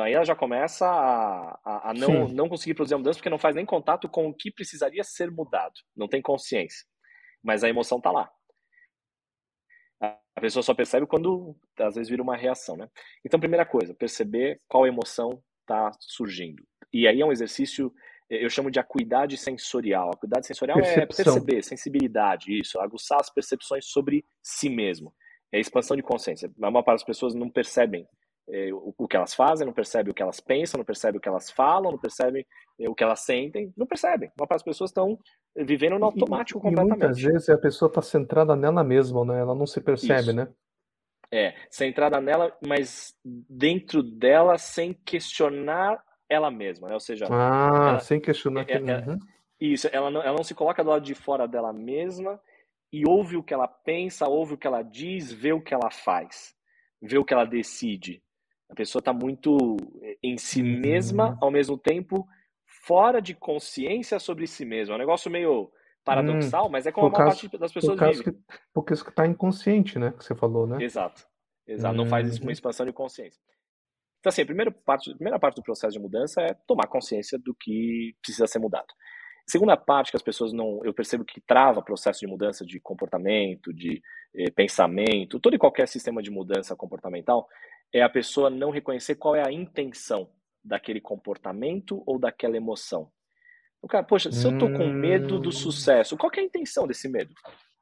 Então 0.00 0.06
aí 0.06 0.14
ela 0.14 0.24
já 0.24 0.34
começa 0.34 0.86
a, 0.86 1.60
a, 1.62 1.90
a 1.90 1.94
não, 1.94 2.26
não 2.26 2.48
conseguir 2.48 2.72
produzir 2.72 2.94
a 2.94 2.98
mudança 2.98 3.18
porque 3.18 3.28
não 3.28 3.36
faz 3.36 3.54
nem 3.54 3.66
contato 3.66 4.08
com 4.08 4.28
o 4.28 4.34
que 4.34 4.50
precisaria 4.50 5.04
ser 5.04 5.30
mudado. 5.30 5.74
Não 5.94 6.08
tem 6.08 6.22
consciência. 6.22 6.86
Mas 7.42 7.62
a 7.62 7.68
emoção 7.68 7.98
está 7.98 8.10
lá. 8.10 8.30
A 10.00 10.40
pessoa 10.40 10.62
só 10.62 10.72
percebe 10.72 11.06
quando 11.06 11.54
às 11.78 11.96
vezes 11.96 12.08
vira 12.08 12.22
uma 12.22 12.34
reação, 12.34 12.78
né? 12.78 12.88
Então, 13.22 13.38
primeira 13.38 13.66
coisa, 13.66 13.92
perceber 13.92 14.58
qual 14.66 14.86
emoção 14.86 15.42
está 15.60 15.90
surgindo. 16.00 16.66
E 16.90 17.06
aí 17.06 17.20
é 17.20 17.26
um 17.26 17.32
exercício, 17.32 17.92
eu 18.30 18.48
chamo 18.48 18.70
de 18.70 18.80
acuidade 18.80 19.36
sensorial. 19.36 20.08
A 20.08 20.14
acuidade 20.14 20.46
sensorial 20.46 20.78
é 20.78 20.82
Percepção. 20.82 21.34
é 21.34 21.36
perceber, 21.36 21.62
sensibilidade, 21.62 22.58
isso, 22.58 22.80
aguçar 22.80 23.20
as 23.20 23.28
percepções 23.28 23.84
sobre 23.84 24.24
si 24.42 24.70
mesmo. 24.70 25.14
É 25.52 25.58
a 25.58 25.60
expansão 25.60 25.94
de 25.94 26.02
consciência. 26.02 26.50
A 26.62 26.70
maior 26.70 26.84
parte 26.84 27.00
das 27.00 27.06
pessoas 27.06 27.34
não 27.34 27.50
percebem 27.50 28.08
é, 28.50 28.72
o, 28.72 28.94
o, 28.96 29.08
que 29.08 29.16
elas 29.16 29.34
fazem, 29.34 29.66
não 29.66 29.72
percebe 29.72 30.10
o 30.10 30.14
que 30.14 30.22
elas 30.22 30.40
pensam, 30.40 30.78
não 30.78 30.84
percebe 30.84 31.18
o 31.18 31.20
que 31.20 31.28
elas 31.28 31.50
falam, 31.50 31.92
não 31.92 31.98
percebe 31.98 32.46
é, 32.78 32.88
o 32.88 32.94
que 32.94 33.04
elas 33.04 33.20
sentem, 33.20 33.72
não 33.76 33.86
percebem. 33.86 34.30
Das 34.48 34.62
pessoas 34.62 34.90
estão 34.90 35.18
vivendo 35.56 35.98
no 35.98 36.06
automático 36.06 36.58
e, 36.58 36.62
completamente. 36.62 36.96
E 36.96 36.98
muitas 36.98 37.22
vezes 37.22 37.48
a 37.48 37.58
pessoa 37.58 37.88
está 37.88 38.02
centrada 38.02 38.56
nela 38.56 38.82
mesma, 38.82 39.24
né? 39.24 39.40
Ela 39.40 39.54
não 39.54 39.66
se 39.66 39.80
percebe, 39.80 40.20
Isso. 40.20 40.32
né? 40.32 40.48
É, 41.32 41.54
centrada 41.70 42.20
nela, 42.20 42.56
mas 42.66 43.14
dentro 43.24 44.02
dela 44.02 44.58
sem 44.58 44.92
questionar 44.92 46.02
ela 46.28 46.50
mesma, 46.50 46.88
né? 46.88 46.94
Ou 46.94 47.00
seja, 47.00 47.26
ah, 47.30 47.90
ela, 47.90 48.00
sem 48.00 48.20
questionar. 48.20 48.68
É, 48.68 48.74
é, 48.74 48.78
uhum. 48.78 49.18
Isso, 49.60 49.88
ela 49.92 50.10
não, 50.10 50.22
ela 50.22 50.36
não 50.36 50.44
se 50.44 50.54
coloca 50.54 50.82
do 50.82 50.90
lado 50.90 51.04
de 51.04 51.14
fora 51.14 51.46
dela 51.46 51.72
mesma 51.72 52.40
e 52.92 53.06
ouve 53.06 53.36
o 53.36 53.42
que 53.42 53.54
ela 53.54 53.68
pensa, 53.68 54.28
ouve 54.28 54.54
o 54.54 54.58
que 54.58 54.66
ela 54.66 54.82
diz, 54.82 55.32
vê 55.32 55.52
o 55.52 55.60
que 55.60 55.72
ela 55.72 55.90
faz, 55.90 56.54
vê 57.00 57.16
o 57.18 57.24
que 57.24 57.32
ela 57.32 57.44
decide. 57.44 58.22
A 58.70 58.74
pessoa 58.74 59.00
está 59.00 59.12
muito 59.12 59.76
eh, 60.02 60.16
em 60.22 60.38
si 60.38 60.62
uhum. 60.62 60.80
mesma, 60.80 61.36
ao 61.40 61.50
mesmo 61.50 61.76
tempo 61.76 62.26
fora 62.64 63.20
de 63.20 63.34
consciência 63.34 64.18
sobre 64.18 64.46
si 64.46 64.64
mesma. 64.64 64.94
É 64.94 64.96
um 64.96 65.00
negócio 65.00 65.30
meio 65.30 65.70
paradoxal, 66.04 66.66
hum, 66.66 66.70
mas 66.70 66.86
é 66.86 66.92
como 66.92 67.08
a 67.08 67.10
maior 67.10 67.26
parte 67.26 67.48
das 67.58 67.72
pessoas 67.72 67.98
vive. 67.98 68.24
Que, 68.24 68.38
porque 68.72 68.94
isso 68.94 69.06
está 69.08 69.26
inconsciente, 69.26 69.98
né? 69.98 70.12
Que 70.16 70.24
você 70.24 70.34
falou, 70.34 70.66
né? 70.66 70.82
Exato. 70.82 71.26
Exato. 71.66 71.94
Hum. 71.94 71.98
Não 71.98 72.06
faz 72.06 72.28
isso 72.28 72.38
com 72.38 72.44
uma 72.44 72.48
uhum. 72.48 72.52
expansão 72.52 72.86
de 72.86 72.92
consciência. 72.92 73.40
Então, 74.20 74.30
assim, 74.30 74.42
a 74.42 74.46
primeira 74.46 74.70
parte, 74.70 75.10
a 75.10 75.14
primeira 75.14 75.38
parte 75.38 75.56
do 75.56 75.62
processo 75.62 75.92
de 75.92 75.98
mudança 75.98 76.42
é 76.42 76.54
tomar 76.66 76.86
consciência 76.86 77.38
do 77.38 77.54
que 77.54 78.14
precisa 78.22 78.46
ser 78.46 78.58
mudado. 78.58 78.86
A 78.86 79.50
segunda 79.50 79.76
parte 79.76 80.10
que 80.10 80.16
as 80.16 80.22
pessoas 80.22 80.52
não. 80.52 80.80
Eu 80.84 80.92
percebo 80.92 81.24
que 81.24 81.40
trava 81.40 81.80
o 81.80 81.84
processo 81.84 82.20
de 82.20 82.26
mudança 82.26 82.64
de 82.64 82.78
comportamento, 82.80 83.72
de 83.72 84.02
eh, 84.34 84.50
pensamento, 84.50 85.40
todo 85.40 85.54
e 85.54 85.58
qualquer 85.58 85.88
sistema 85.88 86.22
de 86.22 86.30
mudança 86.30 86.76
comportamental, 86.76 87.48
é 87.92 88.02
a 88.02 88.08
pessoa 88.08 88.50
não 88.50 88.70
reconhecer 88.70 89.16
qual 89.16 89.34
é 89.34 89.46
a 89.46 89.52
intenção 89.52 90.30
daquele 90.62 91.00
comportamento 91.00 92.02
ou 92.06 92.18
daquela 92.18 92.56
emoção. 92.56 93.10
O 93.82 93.88
cara, 93.88 94.04
poxa, 94.04 94.30
se 94.30 94.46
eu 94.46 94.58
tô 94.58 94.70
com 94.70 94.86
medo 94.88 95.38
do 95.38 95.48
hum. 95.48 95.52
sucesso, 95.52 96.16
qual 96.16 96.30
é 96.36 96.40
a 96.40 96.44
intenção 96.44 96.86
desse 96.86 97.08
medo? 97.08 97.34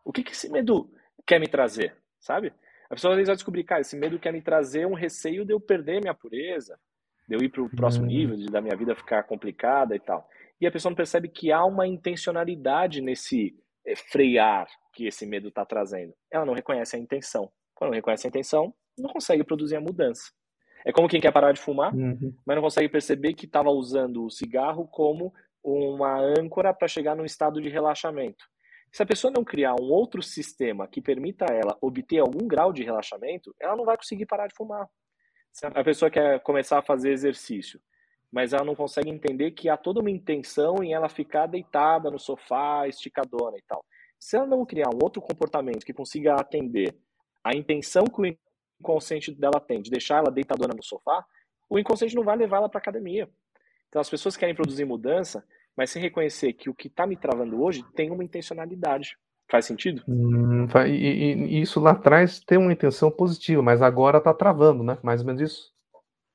O 0.05 0.12
que, 0.12 0.23
que 0.23 0.33
esse 0.33 0.49
medo 0.49 0.90
quer 1.27 1.40
me 1.40 1.49
trazer, 1.49 1.97
sabe? 2.21 2.53
A 2.88 2.94
pessoa 2.94 3.12
às 3.12 3.16
vezes 3.16 3.29
vai 3.29 3.37
descobrir, 3.37 3.64
cara, 3.64 3.81
esse 3.81 3.97
medo 3.97 4.18
quer 4.18 4.33
me 4.33 4.40
trazer 4.40 4.87
um 4.87 4.94
receio 4.94 5.44
de 5.44 5.53
eu 5.53 5.61
perder 5.61 6.01
minha 6.01 6.14
pureza, 6.14 6.79
de 7.29 7.35
eu 7.35 7.42
ir 7.42 7.51
para 7.51 7.62
o 7.62 7.68
próximo 7.68 8.05
hum. 8.05 8.09
nível, 8.09 8.37
de 8.37 8.47
da 8.47 8.61
minha 8.61 8.77
vida 8.77 8.94
ficar 8.94 9.25
complicada 9.25 9.94
e 9.94 10.01
tal. 10.01 10.29
E 10.61 10.66
a 10.66 10.71
pessoa 10.71 10.90
não 10.90 10.97
percebe 10.97 11.29
que 11.29 11.53
há 11.53 11.64
uma 11.64 11.87
intencionalidade 11.87 13.01
nesse 13.01 13.55
é, 13.85 13.94
frear 13.94 14.66
que 14.94 15.07
esse 15.07 15.27
medo 15.27 15.49
está 15.49 15.64
trazendo. 15.64 16.14
Ela 16.31 16.47
não 16.47 16.55
reconhece 16.55 16.97
a 16.97 16.99
intenção. 16.99 17.51
Quando 17.75 17.90
não 17.90 17.97
reconhece 17.97 18.27
a 18.27 18.31
intenção, 18.31 18.75
não 19.02 19.11
consegue 19.11 19.44
produzir 19.44 19.76
a 19.76 19.80
mudança. 19.80 20.30
É 20.84 20.92
como 20.92 21.08
quem 21.08 21.20
quer 21.20 21.32
parar 21.32 21.52
de 21.52 21.61
fumar, 21.61 21.94
uhum. 21.94 22.34
mas 22.46 22.56
não 22.56 22.62
consegue 22.62 22.88
perceber 22.88 23.34
que 23.34 23.46
estava 23.46 23.70
usando 23.70 24.24
o 24.24 24.30
cigarro 24.30 24.87
como 24.87 25.32
uma 25.62 26.18
âncora 26.20 26.72
para 26.72 26.88
chegar 26.88 27.16
num 27.16 27.24
estado 27.24 27.61
de 27.61 27.68
relaxamento. 27.68 28.44
Se 28.92 29.02
a 29.02 29.06
pessoa 29.06 29.32
não 29.34 29.44
criar 29.44 29.74
um 29.74 29.90
outro 29.90 30.22
sistema 30.22 30.88
que 30.88 31.02
permita 31.02 31.44
a 31.50 31.54
ela 31.54 31.76
obter 31.80 32.18
algum 32.18 32.46
grau 32.46 32.72
de 32.72 32.82
relaxamento, 32.82 33.54
ela 33.61 33.76
não 33.76 33.84
vai 33.84 33.96
conseguir 33.96 34.26
parar 34.26 34.46
de 34.46 34.54
fumar. 34.56 34.88
Se 35.52 35.66
a 35.66 35.84
pessoa 35.84 36.11
quer 36.11 36.40
começar 36.40 36.78
a 36.78 36.82
fazer 36.82 37.11
exercício, 37.11 37.80
mas 38.30 38.52
ela 38.52 38.64
não 38.64 38.74
consegue 38.74 39.11
entender 39.11 39.50
que 39.52 39.68
há 39.68 39.76
toda 39.76 40.00
uma 40.00 40.11
intenção 40.11 40.82
em 40.82 40.92
ela 40.92 41.08
ficar 41.08 41.46
deitada 41.46 42.11
no 42.11 42.18
sofá, 42.18 42.87
esticadona 42.87 43.56
e 43.56 43.62
tal. 43.66 43.84
Se 44.18 44.37
ela 44.37 44.46
não 44.46 44.64
criar 44.64 44.88
um 44.88 44.98
outro 45.02 45.20
comportamento 45.20 45.84
que 45.84 45.92
consiga 45.92 46.34
atender 46.34 46.94
a 47.42 47.56
intenção 47.56 48.04
que 48.04 48.20
o 48.20 48.26
inconsciente 48.81 49.33
dela 49.33 49.61
tem 49.61 49.81
de 49.81 49.91
deixar 49.91 50.19
ela 50.19 50.31
deitadona 50.31 50.75
no 50.75 50.83
sofá, 50.83 51.25
o 51.69 51.79
inconsciente 51.79 52.14
não 52.14 52.25
vai 52.25 52.37
levar 52.37 52.59
ela 52.59 52.69
para 52.69 52.79
academia. 52.79 53.29
Então 53.88 54.01
as 54.01 54.09
pessoas 54.09 54.37
querem 54.37 54.55
produzir 54.55 54.85
mudança, 54.85 55.45
mas 55.77 55.91
sem 55.91 56.03
reconhecer 56.03 56.53
que 56.53 56.69
o 56.69 56.75
que 56.75 56.88
está 56.88 57.07
me 57.07 57.17
travando 57.17 57.62
hoje 57.62 57.85
tem 57.95 58.11
uma 58.11 58.25
intencionalidade. 58.25 59.17
Faz 59.51 59.64
sentido? 59.64 60.03
Hum, 60.07 60.67
e, 60.87 60.91
e, 60.91 61.61
isso 61.62 61.81
lá 61.81 61.93
atrás 61.93 62.38
tem 62.41 62.59
uma 62.59 62.73
intenção 62.73 63.11
positiva, 63.11 63.62
mas 63.62 63.81
agora 63.81 64.19
está 64.19 64.35
travando, 64.35 64.83
né? 64.83 64.99
Mais 65.03 65.23
ou 65.23 65.27
menos 65.27 65.41
isso. 65.41 65.73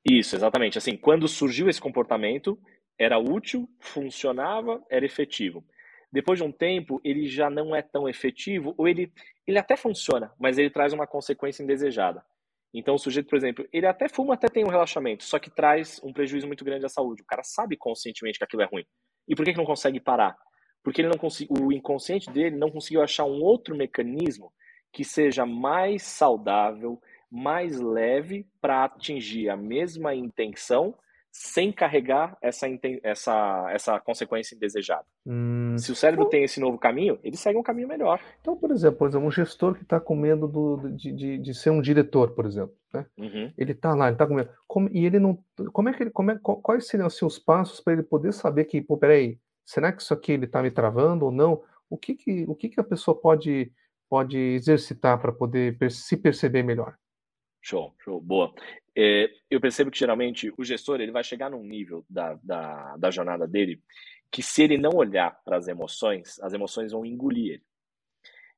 Isso, 0.04 0.34
exatamente. 0.34 0.78
Assim, 0.78 0.96
quando 0.96 1.28
surgiu 1.28 1.68
esse 1.68 1.80
comportamento, 1.80 2.58
era 2.98 3.18
útil, 3.18 3.68
funcionava, 3.78 4.82
era 4.90 5.06
efetivo. 5.06 5.64
Depois 6.12 6.38
de 6.38 6.44
um 6.44 6.50
tempo, 6.50 7.00
ele 7.04 7.26
já 7.26 7.48
não 7.48 7.74
é 7.74 7.82
tão 7.82 8.08
efetivo, 8.08 8.74
ou 8.76 8.86
ele, 8.86 9.12
ele 9.46 9.58
até 9.58 9.76
funciona, 9.76 10.32
mas 10.38 10.58
ele 10.58 10.70
traz 10.70 10.92
uma 10.92 11.06
consequência 11.06 11.62
indesejada. 11.62 12.24
Então, 12.74 12.96
o 12.96 12.98
sujeito, 12.98 13.28
por 13.28 13.36
exemplo, 13.36 13.64
ele 13.72 13.86
até 13.86 14.08
fuma, 14.08 14.34
até 14.34 14.48
tem 14.48 14.64
um 14.64 14.68
relaxamento, 14.68 15.22
só 15.22 15.38
que 15.38 15.48
traz 15.48 16.00
um 16.02 16.12
prejuízo 16.12 16.48
muito 16.48 16.64
grande 16.64 16.84
à 16.84 16.88
saúde. 16.88 17.22
O 17.22 17.26
cara 17.26 17.44
sabe 17.44 17.76
conscientemente 17.76 18.36
que 18.36 18.44
aquilo 18.44 18.62
é 18.62 18.66
ruim. 18.66 18.84
E 19.28 19.36
por 19.36 19.44
que, 19.44 19.52
que 19.52 19.58
não 19.58 19.64
consegue 19.64 20.00
parar? 20.00 20.36
Porque 20.82 21.00
ele 21.00 21.08
não 21.08 21.16
o 21.48 21.72
inconsciente 21.72 22.28
dele 22.30 22.56
não 22.56 22.70
conseguiu 22.70 23.00
achar 23.00 23.24
um 23.24 23.40
outro 23.42 23.76
mecanismo 23.76 24.52
que 24.92 25.04
seja 25.04 25.46
mais 25.46 26.02
saudável, 26.02 27.00
mais 27.30 27.80
leve 27.80 28.46
para 28.60 28.84
atingir 28.84 29.48
a 29.48 29.56
mesma 29.56 30.14
intenção 30.14 30.96
sem 31.36 31.72
carregar 31.72 32.38
essa, 32.40 32.68
essa, 33.02 33.66
essa 33.72 33.98
consequência 33.98 34.54
indesejada. 34.54 35.04
Hum. 35.26 35.76
Se 35.76 35.90
o 35.90 35.96
cérebro 35.96 36.22
então, 36.22 36.30
tem 36.30 36.44
esse 36.44 36.60
novo 36.60 36.78
caminho, 36.78 37.18
ele 37.24 37.36
segue 37.36 37.58
um 37.58 37.62
caminho 37.62 37.88
melhor. 37.88 38.20
Então, 38.40 38.56
por 38.56 38.70
exemplo, 38.70 38.98
por 38.98 39.08
exemplo 39.08 39.26
um 39.26 39.32
gestor 39.32 39.74
que 39.74 39.82
está 39.82 39.98
com 39.98 40.14
medo 40.14 40.46
do, 40.46 40.88
de, 40.90 41.10
de, 41.10 41.38
de, 41.38 41.52
ser 41.52 41.70
um 41.70 41.82
diretor, 41.82 42.30
por 42.36 42.46
exemplo, 42.46 42.76
né? 42.92 43.04
Uhum. 43.18 43.52
Ele 43.58 43.72
está 43.72 43.96
lá, 43.96 44.06
ele 44.06 44.14
está 44.14 44.28
com 44.28 44.34
medo. 44.34 44.48
Como, 44.68 44.88
e 44.92 45.04
ele 45.04 45.18
não. 45.18 45.36
Como 45.72 45.88
é 45.88 45.92
que 45.92 46.04
ele. 46.04 46.10
Como 46.10 46.30
é, 46.30 46.38
quais 46.40 46.86
seriam 46.86 47.08
assim, 47.08 47.26
os 47.26 47.36
passos 47.36 47.80
para 47.80 47.94
ele 47.94 48.04
poder 48.04 48.32
saber 48.32 48.66
que, 48.66 48.80
pô, 48.80 48.96
peraí, 48.96 49.36
será 49.66 49.92
que 49.92 50.02
isso 50.02 50.14
aqui 50.14 50.30
ele 50.30 50.44
está 50.44 50.62
me 50.62 50.70
travando 50.70 51.24
ou 51.24 51.32
não? 51.32 51.60
O 51.90 51.98
que, 51.98 52.14
que, 52.14 52.44
o 52.46 52.54
que, 52.54 52.68
que 52.68 52.78
a 52.78 52.84
pessoa 52.84 53.20
pode, 53.20 53.72
pode 54.08 54.38
exercitar 54.38 55.20
para 55.20 55.32
poder 55.32 55.76
se 55.90 56.16
perceber 56.16 56.62
melhor? 56.62 56.94
Show, 57.66 57.94
show, 58.04 58.20
boa. 58.20 58.52
É, 58.94 59.26
eu 59.50 59.58
percebo 59.58 59.90
que 59.90 59.98
geralmente 59.98 60.52
o 60.58 60.62
gestor 60.62 61.00
ele 61.00 61.10
vai 61.10 61.24
chegar 61.24 61.50
num 61.50 61.62
nível 61.62 62.04
da, 62.10 62.38
da, 62.42 62.94
da 62.98 63.10
jornada 63.10 63.48
dele 63.48 63.82
que 64.30 64.42
se 64.42 64.64
ele 64.64 64.76
não 64.76 64.90
olhar 64.94 65.40
para 65.44 65.56
as 65.56 65.66
emoções, 65.66 66.38
as 66.40 66.52
emoções 66.52 66.92
vão 66.92 67.06
engolir 67.06 67.54
ele. 67.54 67.62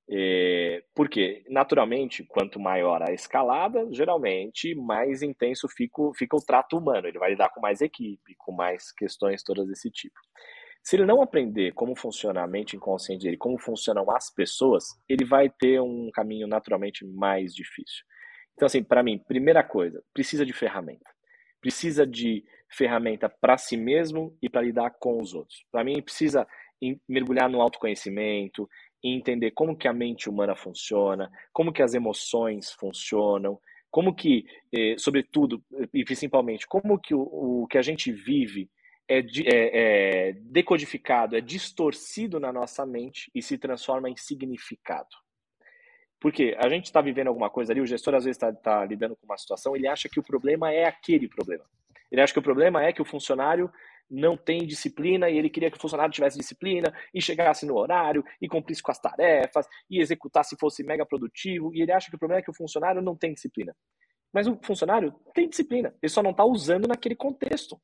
É, 0.08 0.82
porque, 0.92 1.44
naturalmente, 1.48 2.24
quanto 2.24 2.58
maior 2.58 3.00
a 3.02 3.12
escalada, 3.12 3.86
geralmente 3.92 4.74
mais 4.74 5.22
intenso 5.22 5.68
fica, 5.68 6.02
fica 6.16 6.36
o 6.36 6.44
trato 6.44 6.76
humano. 6.76 7.06
Ele 7.06 7.18
vai 7.18 7.30
lidar 7.30 7.50
com 7.50 7.60
mais 7.60 7.80
equipe, 7.80 8.34
com 8.38 8.50
mais 8.50 8.90
questões 8.90 9.44
todas 9.44 9.68
desse 9.68 9.88
tipo. 9.88 10.18
Se 10.82 10.96
ele 10.96 11.04
não 11.04 11.22
aprender 11.22 11.72
como 11.74 11.94
funciona 11.94 12.42
a 12.42 12.46
mente 12.48 12.74
inconsciente 12.74 13.24
dele, 13.24 13.36
como 13.36 13.56
funcionam 13.58 14.10
as 14.10 14.32
pessoas, 14.34 14.84
ele 15.08 15.24
vai 15.24 15.48
ter 15.48 15.80
um 15.80 16.10
caminho 16.12 16.48
naturalmente 16.48 17.04
mais 17.04 17.54
difícil. 17.54 18.04
Então, 18.56 18.66
assim, 18.66 18.82
para 18.82 19.02
mim, 19.02 19.18
primeira 19.18 19.62
coisa, 19.62 20.02
precisa 20.12 20.44
de 20.44 20.52
ferramenta. 20.52 21.08
Precisa 21.60 22.06
de 22.06 22.42
ferramenta 22.70 23.28
para 23.28 23.58
si 23.58 23.76
mesmo 23.76 24.36
e 24.42 24.48
para 24.48 24.62
lidar 24.62 24.90
com 24.98 25.20
os 25.20 25.34
outros. 25.34 25.64
Para 25.70 25.84
mim, 25.84 26.02
precisa 26.02 26.46
mergulhar 27.08 27.48
no 27.48 27.60
autoconhecimento, 27.60 28.68
entender 29.02 29.50
como 29.52 29.76
que 29.76 29.86
a 29.86 29.92
mente 29.92 30.28
humana 30.28 30.56
funciona, 30.56 31.30
como 31.52 31.72
que 31.72 31.82
as 31.82 31.94
emoções 31.94 32.72
funcionam, 32.72 33.58
como 33.90 34.14
que, 34.14 34.44
eh, 34.72 34.96
sobretudo 34.98 35.62
e 35.92 36.04
principalmente, 36.04 36.66
como 36.66 36.98
que 36.98 37.14
o, 37.14 37.62
o 37.62 37.66
que 37.66 37.78
a 37.78 37.82
gente 37.82 38.12
vive 38.12 38.68
é, 39.08 39.20
é, 39.20 40.28
é 40.28 40.32
decodificado, 40.32 41.36
é 41.36 41.40
distorcido 41.40 42.40
na 42.40 42.52
nossa 42.52 42.84
mente 42.84 43.30
e 43.34 43.40
se 43.40 43.56
transforma 43.56 44.10
em 44.10 44.16
significado. 44.16 45.08
Porque 46.20 46.56
a 46.58 46.68
gente 46.68 46.86
está 46.86 47.00
vivendo 47.00 47.28
alguma 47.28 47.50
coisa 47.50 47.72
ali, 47.72 47.80
o 47.80 47.86
gestor 47.86 48.14
às 48.14 48.24
vezes 48.24 48.36
está 48.36 48.52
tá 48.52 48.84
lidando 48.84 49.16
com 49.16 49.26
uma 49.26 49.36
situação, 49.36 49.76
ele 49.76 49.86
acha 49.86 50.08
que 50.08 50.18
o 50.18 50.22
problema 50.22 50.72
é 50.72 50.86
aquele 50.86 51.28
problema. 51.28 51.64
Ele 52.10 52.20
acha 52.20 52.32
que 52.32 52.38
o 52.38 52.42
problema 52.42 52.82
é 52.82 52.92
que 52.92 53.02
o 53.02 53.04
funcionário 53.04 53.70
não 54.08 54.36
tem 54.36 54.64
disciplina 54.64 55.28
e 55.28 55.36
ele 55.36 55.50
queria 55.50 55.70
que 55.70 55.76
o 55.76 55.80
funcionário 55.80 56.12
tivesse 56.12 56.38
disciplina 56.38 56.94
e 57.12 57.20
chegasse 57.20 57.66
no 57.66 57.76
horário 57.76 58.24
e 58.40 58.48
cumprisse 58.48 58.82
com 58.82 58.92
as 58.92 58.98
tarefas 58.98 59.66
e 59.90 60.00
executasse 60.00 60.50
se 60.50 60.56
fosse 60.56 60.84
mega 60.84 61.04
produtivo. 61.04 61.74
E 61.74 61.82
ele 61.82 61.92
acha 61.92 62.08
que 62.08 62.16
o 62.16 62.18
problema 62.18 62.40
é 62.40 62.42
que 62.42 62.50
o 62.50 62.54
funcionário 62.54 63.02
não 63.02 63.16
tem 63.16 63.34
disciplina. 63.34 63.74
Mas 64.32 64.46
o 64.46 64.58
funcionário 64.62 65.12
tem 65.34 65.48
disciplina, 65.48 65.94
ele 66.00 66.10
só 66.10 66.22
não 66.22 66.30
está 66.30 66.44
usando 66.44 66.86
naquele 66.86 67.16
contexto. 67.16 67.80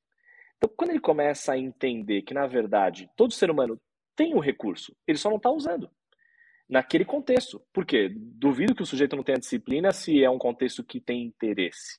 Então, 0.57 0.73
quando 0.77 0.91
ele 0.91 1.01
começa 1.01 1.53
a 1.53 1.59
entender 1.59 2.23
que, 2.23 2.35
na 2.35 2.47
verdade, 2.47 3.11
todo 3.17 3.33
ser 3.33 3.51
humano 3.51 3.81
tem 4.15 4.35
um 4.35 4.39
recurso, 4.39 4.95
ele 5.07 5.19
só 5.19 5.29
não 5.29 5.39
está 5.39 5.51
usando 5.51 5.91
naquele 6.69 7.05
contexto. 7.05 7.61
Por 7.73 7.85
quê? 7.85 8.11
Duvido 8.15 8.75
que 8.75 8.83
o 8.83 8.87
sujeito 8.87 9.17
não 9.17 9.23
tenha 9.23 9.39
disciplina 9.39 9.93
se 9.93 10.23
é 10.23 10.31
um 10.31 10.39
contexto 10.39 10.85
que 10.85 11.01
tem 11.01 11.23
interesse. 11.23 11.99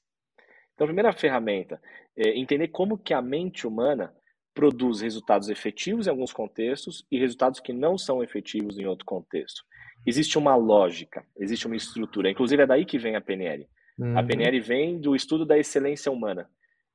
Então, 0.73 0.85
a 0.85 0.87
primeira 0.87 1.13
ferramenta 1.13 1.81
é 2.15 2.37
entender 2.37 2.69
como 2.69 2.97
que 2.97 3.13
a 3.13 3.21
mente 3.21 3.67
humana 3.67 4.13
produz 4.53 5.01
resultados 5.01 5.49
efetivos 5.49 6.07
em 6.07 6.09
alguns 6.09 6.31
contextos 6.31 7.05
e 7.11 7.17
resultados 7.17 7.59
que 7.59 7.73
não 7.73 7.97
são 7.97 8.23
efetivos 8.23 8.77
em 8.77 8.85
outro 8.85 9.05
contexto. 9.05 9.63
Existe 10.05 10.37
uma 10.37 10.55
lógica, 10.55 11.25
existe 11.37 11.65
uma 11.65 11.75
estrutura. 11.75 12.29
Inclusive, 12.29 12.63
é 12.63 12.67
daí 12.67 12.85
que 12.85 12.99
vem 12.99 13.15
a 13.15 13.21
PNL. 13.21 13.67
Uhum. 13.97 14.17
A 14.17 14.23
PNL 14.23 14.59
vem 14.59 14.99
do 14.99 15.15
estudo 15.15 15.45
da 15.45 15.57
excelência 15.57 16.11
humana 16.11 16.49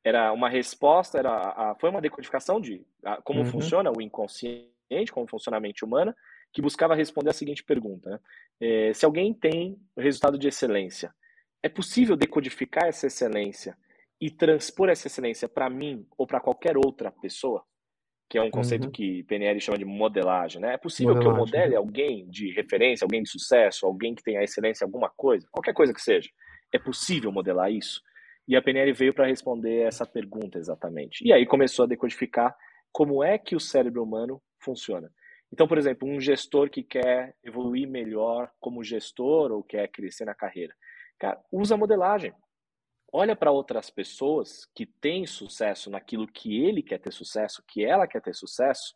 era 0.09 0.33
uma 0.33 0.48
resposta, 0.48 1.18
era 1.18 1.31
a, 1.31 1.76
foi 1.78 1.90
uma 1.90 2.00
decodificação 2.00 2.61
de 2.61 2.85
a, 3.04 3.20
como 3.22 3.40
uhum. 3.40 3.46
funciona 3.46 3.90
o 3.90 4.00
inconsciente, 4.00 5.12
como 5.12 5.26
funciona 5.26 5.57
a 5.57 5.61
mente 5.61 5.85
humana, 5.85 6.16
que 6.52 6.62
buscava 6.62 6.94
responder 6.94 7.30
a 7.30 7.34
seguinte 7.34 7.64
pergunta: 7.64 8.11
né? 8.11 8.20
é, 8.61 8.92
se 8.92 9.04
alguém 9.04 9.32
tem 9.32 9.78
o 9.96 10.00
resultado 10.00 10.38
de 10.38 10.48
excelência, 10.48 11.14
é 11.62 11.68
possível 11.68 12.16
decodificar 12.16 12.87
essa 12.87 13.06
excelência 13.06 13.76
e 14.20 14.30
transpor 14.30 14.88
essa 14.88 15.06
excelência 15.06 15.48
para 15.48 15.70
mim 15.70 16.06
ou 16.16 16.26
para 16.26 16.40
qualquer 16.40 16.76
outra 16.76 17.11
pessoa? 17.11 17.64
Que 18.28 18.37
é 18.37 18.42
um 18.42 18.50
conceito 18.50 18.84
uhum. 18.84 18.90
que 18.90 19.22
PNL 19.22 19.58
chama 19.58 19.78
de 19.78 19.87
modelagem, 19.87 20.61
né? 20.61 20.74
É 20.74 20.76
possível 20.76 21.14
modelagem. 21.14 21.34
que 21.34 21.40
eu 21.40 21.46
modele 21.46 21.70
né? 21.70 21.76
alguém 21.76 22.28
de 22.28 22.52
referência, 22.52 23.04
alguém 23.04 23.22
de 23.22 23.30
sucesso, 23.30 23.87
alguém 23.87 24.14
que 24.14 24.22
tenha 24.22 24.42
excelência 24.42 24.84
em 24.84 24.87
alguma 24.87 25.08
coisa, 25.08 25.46
qualquer 25.50 25.72
coisa 25.72 25.94
que 25.94 26.02
seja. 26.02 26.28
É 26.72 26.78
possível 26.78 27.32
modelar 27.32 27.72
isso? 27.72 28.02
E 28.46 28.54
a 28.54 28.62
PNL 28.62 28.92
veio 28.92 29.14
para 29.14 29.26
responder 29.26 29.80
essa 29.80 30.04
pergunta 30.04 30.58
exatamente. 30.58 31.26
E 31.26 31.32
aí 31.32 31.46
começou 31.46 31.84
a 31.84 31.88
decodificar 31.88 32.54
como 32.92 33.22
é 33.22 33.38
que 33.38 33.56
o 33.56 33.61
cérebro 33.61 34.02
humano 34.02 34.42
funciona. 34.58 35.11
Então, 35.52 35.66
por 35.66 35.78
exemplo, 35.78 36.08
um 36.08 36.20
gestor 36.20 36.68
que 36.68 36.82
quer 36.82 37.34
evoluir 37.42 37.88
melhor 37.88 38.50
como 38.61 38.84
gestor 38.84 39.50
ou 39.50 39.62
quer 39.62 39.88
crescer 39.88 40.24
na 40.24 40.34
carreira, 40.34 40.74
cara, 41.18 41.40
usa 41.50 41.76
modelagem. 41.76 42.34
Olha 43.11 43.34
para 43.34 43.50
outras 43.50 43.88
pessoas 43.88 44.66
que 44.74 44.84
têm 44.84 45.26
sucesso 45.26 45.90
naquilo 45.90 46.26
que 46.26 46.62
ele 46.62 46.82
quer 46.82 46.98
ter 46.98 47.12
sucesso, 47.12 47.64
que 47.66 47.82
ela 47.82 48.06
quer 48.06 48.20
ter 48.20 48.34
sucesso, 48.34 48.94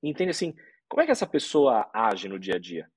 e 0.00 0.08
entende 0.08 0.30
assim, 0.30 0.54
como 0.88 1.02
é 1.02 1.06
que 1.06 1.10
essa 1.10 1.26
pessoa 1.26 1.90
age 1.92 2.28
no 2.28 2.38
dia 2.38 2.54
a 2.54 2.58
dia? 2.58 2.88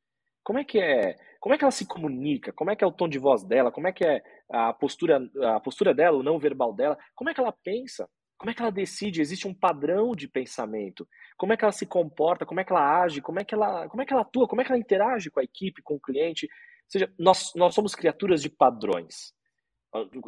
Como 0.43 0.59
é 0.59 0.63
que 0.63 0.79
é 0.79 1.15
como 1.39 1.55
é 1.55 1.57
que 1.57 1.63
ela 1.63 1.71
se 1.71 1.87
comunica? 1.87 2.53
Como 2.53 2.69
é 2.69 2.75
que 2.75 2.83
é 2.83 2.87
o 2.87 2.91
tom 2.91 3.09
de 3.09 3.17
voz 3.17 3.43
dela? 3.43 3.71
Como 3.71 3.87
é 3.87 3.91
que 3.91 4.05
é 4.05 4.21
a 4.47 4.71
postura, 4.71 5.19
a 5.55 5.59
postura 5.59 5.91
dela, 5.91 6.17
o 6.17 6.23
não 6.23 6.37
verbal 6.37 6.71
dela? 6.71 6.95
Como 7.15 7.31
é 7.31 7.33
que 7.33 7.41
ela 7.41 7.51
pensa? 7.51 8.07
Como 8.41 8.49
é 8.49 8.55
que 8.55 8.61
ela 8.63 8.71
decide? 8.71 9.21
Existe 9.21 9.47
um 9.47 9.53
padrão 9.53 10.15
de 10.15 10.27
pensamento. 10.27 11.07
Como 11.37 11.53
é 11.53 11.57
que 11.57 11.63
ela 11.63 11.71
se 11.71 11.85
comporta? 11.85 12.43
Como 12.43 12.59
é 12.59 12.63
que 12.63 12.71
ela 12.71 13.03
age? 13.03 13.21
Como 13.21 13.39
é 13.39 13.45
que 13.45 13.53
ela, 13.53 13.87
como 13.87 14.01
é 14.01 14.05
que 14.05 14.11
ela 14.11 14.23
atua? 14.23 14.47
Como 14.47 14.59
é 14.59 14.65
que 14.65 14.71
ela 14.71 14.79
interage 14.79 15.29
com 15.29 15.39
a 15.39 15.43
equipe, 15.43 15.83
com 15.83 15.93
o 15.93 15.99
cliente? 15.99 16.47
Ou 16.47 16.89
seja, 16.89 17.13
nós, 17.19 17.53
nós 17.55 17.75
somos 17.75 17.93
criaturas 17.93 18.41
de 18.41 18.49
padrões. 18.49 19.31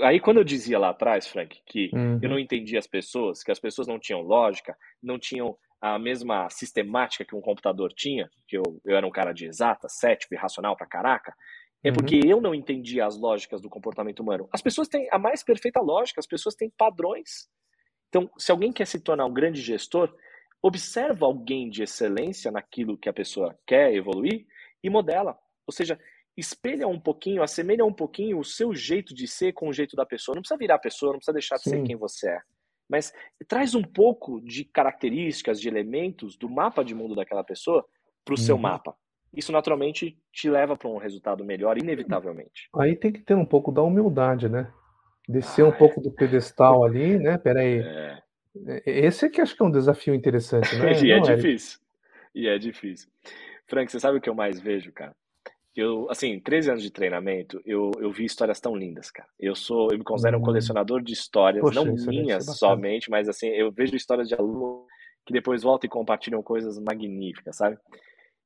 Aí, 0.04 0.20
quando 0.20 0.38
eu 0.38 0.44
dizia 0.44 0.78
lá 0.78 0.90
atrás, 0.90 1.26
Frank, 1.26 1.60
que 1.66 1.90
uhum. 1.92 2.20
eu 2.22 2.30
não 2.30 2.38
entendia 2.38 2.78
as 2.78 2.86
pessoas, 2.86 3.42
que 3.42 3.52
as 3.52 3.60
pessoas 3.60 3.88
não 3.88 3.98
tinham 3.98 4.22
lógica, 4.22 4.78
não 5.02 5.18
tinham 5.18 5.58
a 5.82 5.98
mesma 5.98 6.48
sistemática 6.52 7.26
que 7.26 7.36
um 7.36 7.42
computador 7.42 7.92
tinha, 7.96 8.30
que 8.48 8.56
eu, 8.56 8.80
eu 8.86 8.96
era 8.96 9.08
um 9.08 9.12
cara 9.12 9.34
de 9.34 9.48
exata, 9.48 9.90
cético 9.90 10.36
e 10.36 10.38
racional 10.38 10.78
pra 10.78 10.86
caraca, 10.86 11.34
é 11.84 11.90
uhum. 11.90 11.96
porque 11.96 12.22
eu 12.24 12.40
não 12.40 12.54
entendia 12.54 13.08
as 13.08 13.18
lógicas 13.18 13.60
do 13.60 13.72
comportamento 13.72 14.20
humano. 14.20 14.48
As 14.54 14.62
pessoas 14.62 14.88
têm 14.88 15.10
a 15.12 15.18
mais 15.18 15.42
perfeita 15.42 15.82
lógica, 15.82 16.20
as 16.20 16.28
pessoas 16.28 16.54
têm 16.54 16.72
padrões. 16.78 17.50
Então, 18.14 18.30
se 18.38 18.52
alguém 18.52 18.72
quer 18.72 18.86
se 18.86 19.00
tornar 19.00 19.26
um 19.26 19.34
grande 19.34 19.60
gestor, 19.60 20.16
observa 20.62 21.26
alguém 21.26 21.68
de 21.68 21.82
excelência 21.82 22.52
naquilo 22.52 22.96
que 22.96 23.10
a 23.10 23.14
pessoa 23.14 23.58
quer 23.66 23.92
evoluir 23.92 24.46
e 24.84 24.90
modela. 24.90 25.36
Ou 25.66 25.74
seja, 25.74 26.00
espelha 26.38 26.88
um 26.88 27.00
pouquinho, 27.00 27.42
assemelha 27.42 27.84
um 27.84 27.92
pouquinho 27.92 28.38
o 28.38 28.44
seu 28.44 28.76
jeito 28.76 29.16
de 29.16 29.28
ser 29.28 29.54
com 29.54 29.68
o 29.68 29.74
jeito 29.74 29.96
da 29.96 30.06
pessoa. 30.06 30.36
Não 30.36 30.44
precisa 30.44 30.60
virar 30.60 30.76
a 30.76 30.80
pessoa, 30.80 31.14
não 31.14 31.18
precisa 31.18 31.34
deixar 31.34 31.56
de 31.56 31.64
Sim. 31.64 31.70
ser 31.72 31.84
quem 31.84 31.96
você 31.96 32.30
é 32.30 32.42
mas 32.90 33.12
traz 33.48 33.74
um 33.74 33.82
pouco 33.82 34.40
de 34.42 34.66
características, 34.66 35.60
de 35.60 35.68
elementos 35.68 36.38
do 36.38 36.48
mapa 36.48 36.84
de 36.84 36.94
mundo 36.94 37.16
daquela 37.16 37.44
pessoa 37.44 37.84
para 38.24 38.34
o 38.34 38.38
uhum. 38.38 38.46
seu 38.46 38.58
mapa. 38.58 38.96
Isso 39.34 39.52
naturalmente 39.52 40.16
te 40.32 40.48
leva 40.48 40.78
para 40.78 40.88
um 40.90 40.98
resultado 40.98 41.44
melhor, 41.44 41.78
inevitavelmente. 41.78 42.70
Aí 42.76 42.96
tem 42.96 43.12
que 43.12 43.22
ter 43.22 43.34
um 43.34 43.46
pouco 43.46 43.72
da 43.72 43.82
humildade, 43.82 44.48
né? 44.48 44.72
Descer 45.28 45.64
ah, 45.64 45.70
um 45.70 45.72
é. 45.72 45.78
pouco 45.78 46.02
do 46.02 46.12
pedestal 46.12 46.84
ali, 46.84 47.18
né? 47.18 47.38
Peraí. 47.38 47.80
É. 47.80 48.22
é. 48.68 48.84
Esse 48.86 49.26
é 49.26 49.30
que 49.30 49.42
acho 49.42 49.56
que 49.56 49.64
é 49.64 49.66
um 49.66 49.72
desafio 49.72 50.14
interessante, 50.14 50.76
né? 50.76 50.94
e 51.02 51.12
é 51.12 51.20
Não, 51.20 51.30
é 51.30 51.36
difícil. 51.36 51.80
E 52.36 52.48
é 52.48 52.58
difícil. 52.58 53.10
Frank, 53.68 53.92
você 53.92 54.00
sabe 54.00 54.18
o 54.18 54.22
que 54.22 54.30
eu 54.30 54.36
mais 54.36 54.60
vejo, 54.60 54.92
cara? 54.92 55.16
Eu, 55.76 56.08
assim, 56.10 56.40
13 56.40 56.70
anos 56.70 56.84
de 56.84 56.92
treinamento, 56.92 57.60
eu, 57.66 57.92
eu 58.00 58.12
vi 58.12 58.26
histórias 58.26 58.60
tão 58.60 58.76
lindas, 58.76 59.10
cara. 59.10 59.28
Eu 59.40 59.56
sou, 59.56 59.90
eu 59.92 59.98
me 59.98 60.04
considero 60.04 60.38
um 60.38 60.42
hum. 60.42 60.44
colecionador 60.44 61.02
de 61.02 61.14
histórias, 61.14 61.62
Poxa, 61.62 61.84
não 61.84 61.96
minhas 62.06 62.46
somente, 62.46 63.10
mas 63.10 63.28
assim, 63.28 63.48
eu 63.48 63.72
vejo 63.72 63.96
histórias 63.96 64.28
de 64.28 64.36
alunos 64.36 64.86
que 65.26 65.34
depois 65.34 65.64
voltam 65.64 65.88
e 65.88 65.90
compartilham 65.90 66.44
coisas 66.44 66.78
magníficas, 66.78 67.56
sabe? 67.56 67.78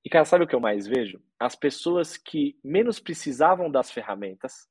E, 0.05 0.09
cara, 0.09 0.23
sabe 0.23 0.45
o 0.45 0.47
que 0.47 0.55
eu 0.55 0.59
mais 0.59 0.87
vejo? 0.87 1.19
As 1.37 1.53
pessoas 1.53 2.15
que 2.15 2.57
menos 2.63 2.97
precisavam 2.97 3.69
das 3.69 3.91
ferramentas 3.91 4.67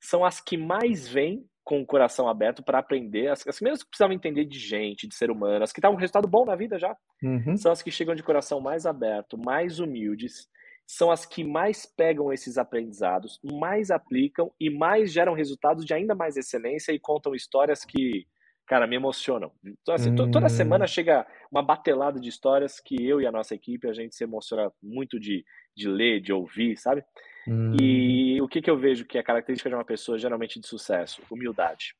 são 0.00 0.24
as 0.24 0.40
que 0.40 0.56
mais 0.56 1.08
vêm 1.08 1.44
com 1.64 1.80
o 1.80 1.86
coração 1.86 2.28
aberto 2.28 2.62
para 2.62 2.78
aprender, 2.78 3.28
as, 3.28 3.46
as 3.46 3.58
que 3.58 3.64
menos 3.64 3.82
precisavam 3.82 4.14
entender 4.14 4.44
de 4.44 4.58
gente, 4.58 5.08
de 5.08 5.14
ser 5.14 5.30
humano, 5.30 5.64
as 5.64 5.72
que 5.72 5.80
estavam 5.80 5.96
com 5.96 6.00
resultado 6.00 6.28
bom 6.28 6.44
na 6.44 6.54
vida 6.54 6.78
já, 6.78 6.94
uhum. 7.22 7.56
são 7.56 7.72
as 7.72 7.82
que 7.82 7.90
chegam 7.90 8.14
de 8.14 8.22
coração 8.22 8.60
mais 8.60 8.84
aberto, 8.84 9.38
mais 9.38 9.80
humildes, 9.80 10.46
são 10.86 11.10
as 11.10 11.24
que 11.24 11.42
mais 11.42 11.86
pegam 11.86 12.30
esses 12.30 12.58
aprendizados, 12.58 13.40
mais 13.42 13.90
aplicam 13.90 14.52
e 14.60 14.68
mais 14.68 15.10
geram 15.10 15.32
resultados 15.32 15.86
de 15.86 15.94
ainda 15.94 16.14
mais 16.14 16.36
excelência 16.36 16.92
e 16.92 17.00
contam 17.00 17.34
histórias 17.34 17.82
que, 17.82 18.26
cara, 18.66 18.86
me 18.86 18.96
emocionam. 18.96 19.50
Então, 19.64 19.94
assim, 19.94 20.10
hum. 20.10 20.30
toda 20.30 20.50
semana 20.50 20.86
chega 20.86 21.26
uma 21.50 21.62
batelada 21.62 22.20
de 22.20 22.28
histórias 22.28 22.78
que 22.78 22.96
eu 23.02 23.22
e 23.22 23.26
a 23.26 23.32
nossa 23.32 23.54
equipe, 23.54 23.88
a 23.88 23.94
gente 23.94 24.14
se 24.14 24.24
emociona 24.24 24.70
muito 24.82 25.18
de, 25.18 25.42
de 25.74 25.88
ler, 25.88 26.20
de 26.20 26.32
ouvir, 26.32 26.76
sabe? 26.76 27.02
Hum. 27.46 27.76
E 27.78 28.40
o 28.40 28.48
que, 28.48 28.62
que 28.62 28.70
eu 28.70 28.78
vejo 28.78 29.04
que 29.04 29.18
é 29.18 29.22
característica 29.22 29.68
de 29.68 29.74
uma 29.74 29.84
pessoa 29.84 30.18
geralmente 30.18 30.58
de 30.58 30.66
sucesso? 30.66 31.22
Humildade. 31.30 31.94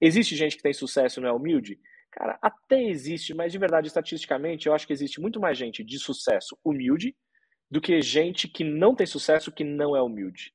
Existe 0.00 0.36
gente 0.36 0.56
que 0.56 0.62
tem 0.62 0.72
sucesso 0.72 1.20
e 1.20 1.22
não 1.22 1.28
é 1.28 1.32
humilde? 1.32 1.78
Cara, 2.10 2.38
até 2.42 2.82
existe, 2.82 3.32
mas 3.32 3.52
de 3.52 3.58
verdade, 3.58 3.86
estatisticamente, 3.86 4.66
eu 4.66 4.74
acho 4.74 4.86
que 4.86 4.92
existe 4.92 5.20
muito 5.20 5.40
mais 5.40 5.56
gente 5.56 5.82
de 5.82 5.98
sucesso 5.98 6.58
humilde 6.64 7.16
do 7.70 7.80
que 7.80 8.02
gente 8.02 8.48
que 8.48 8.62
não 8.62 8.94
tem 8.94 9.06
sucesso 9.06 9.50
que 9.50 9.64
não 9.64 9.96
é 9.96 10.02
humilde. 10.02 10.52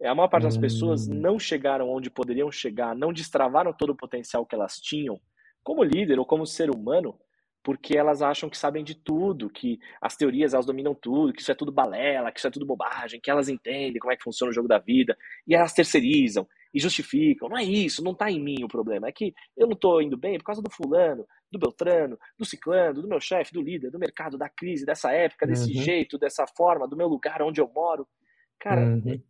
É, 0.00 0.08
a 0.08 0.14
maior 0.14 0.28
parte 0.28 0.44
das 0.44 0.58
pessoas 0.58 1.08
hum. 1.08 1.14
não 1.14 1.38
chegaram 1.38 1.88
onde 1.88 2.10
poderiam 2.10 2.50
chegar, 2.50 2.94
não 2.94 3.12
destravaram 3.12 3.72
todo 3.72 3.90
o 3.90 3.96
potencial 3.96 4.44
que 4.44 4.54
elas 4.54 4.76
tinham, 4.76 5.20
como 5.62 5.82
líder 5.82 6.18
ou 6.18 6.26
como 6.26 6.46
ser 6.46 6.70
humano, 6.70 7.18
porque 7.62 7.96
elas 7.96 8.22
acham 8.22 8.48
que 8.48 8.56
sabem 8.56 8.82
de 8.82 8.94
tudo, 8.94 9.50
que 9.50 9.78
as 10.00 10.16
teorias 10.16 10.54
elas 10.54 10.66
dominam 10.66 10.94
tudo, 10.94 11.32
que 11.32 11.42
isso 11.42 11.52
é 11.52 11.54
tudo 11.54 11.70
balela, 11.70 12.32
que 12.32 12.38
isso 12.38 12.48
é 12.48 12.50
tudo 12.50 12.66
bobagem, 12.66 13.20
que 13.20 13.30
elas 13.30 13.48
entendem 13.48 13.98
como 13.98 14.12
é 14.12 14.16
que 14.16 14.22
funciona 14.22 14.50
o 14.50 14.54
jogo 14.54 14.68
da 14.68 14.78
vida, 14.78 15.16
e 15.46 15.54
elas 15.54 15.72
terceirizam 15.72 16.46
e 16.72 16.80
justificam. 16.80 17.48
Não 17.48 17.58
é 17.58 17.64
isso, 17.64 18.02
não 18.02 18.12
está 18.12 18.30
em 18.30 18.42
mim 18.42 18.64
o 18.64 18.68
problema. 18.68 19.08
É 19.08 19.12
que 19.12 19.34
eu 19.56 19.66
não 19.66 19.74
estou 19.74 20.00
indo 20.00 20.16
bem 20.16 20.38
por 20.38 20.44
causa 20.44 20.62
do 20.62 20.70
fulano, 20.70 21.26
do 21.50 21.58
Beltrano, 21.58 22.18
do 22.38 22.44
ciclano, 22.44 23.02
do 23.02 23.08
meu 23.08 23.20
chefe, 23.20 23.52
do 23.52 23.60
líder, 23.60 23.90
do 23.90 23.98
mercado, 23.98 24.38
da 24.38 24.48
crise, 24.48 24.86
dessa 24.86 25.12
época, 25.12 25.46
desse 25.46 25.76
uhum. 25.76 25.82
jeito, 25.82 26.18
dessa 26.18 26.46
forma, 26.46 26.88
do 26.88 26.96
meu 26.96 27.08
lugar 27.08 27.42
onde 27.42 27.60
eu 27.60 27.70
moro. 27.74 28.06
Cara, 28.58 28.80
uhum. 28.80 29.20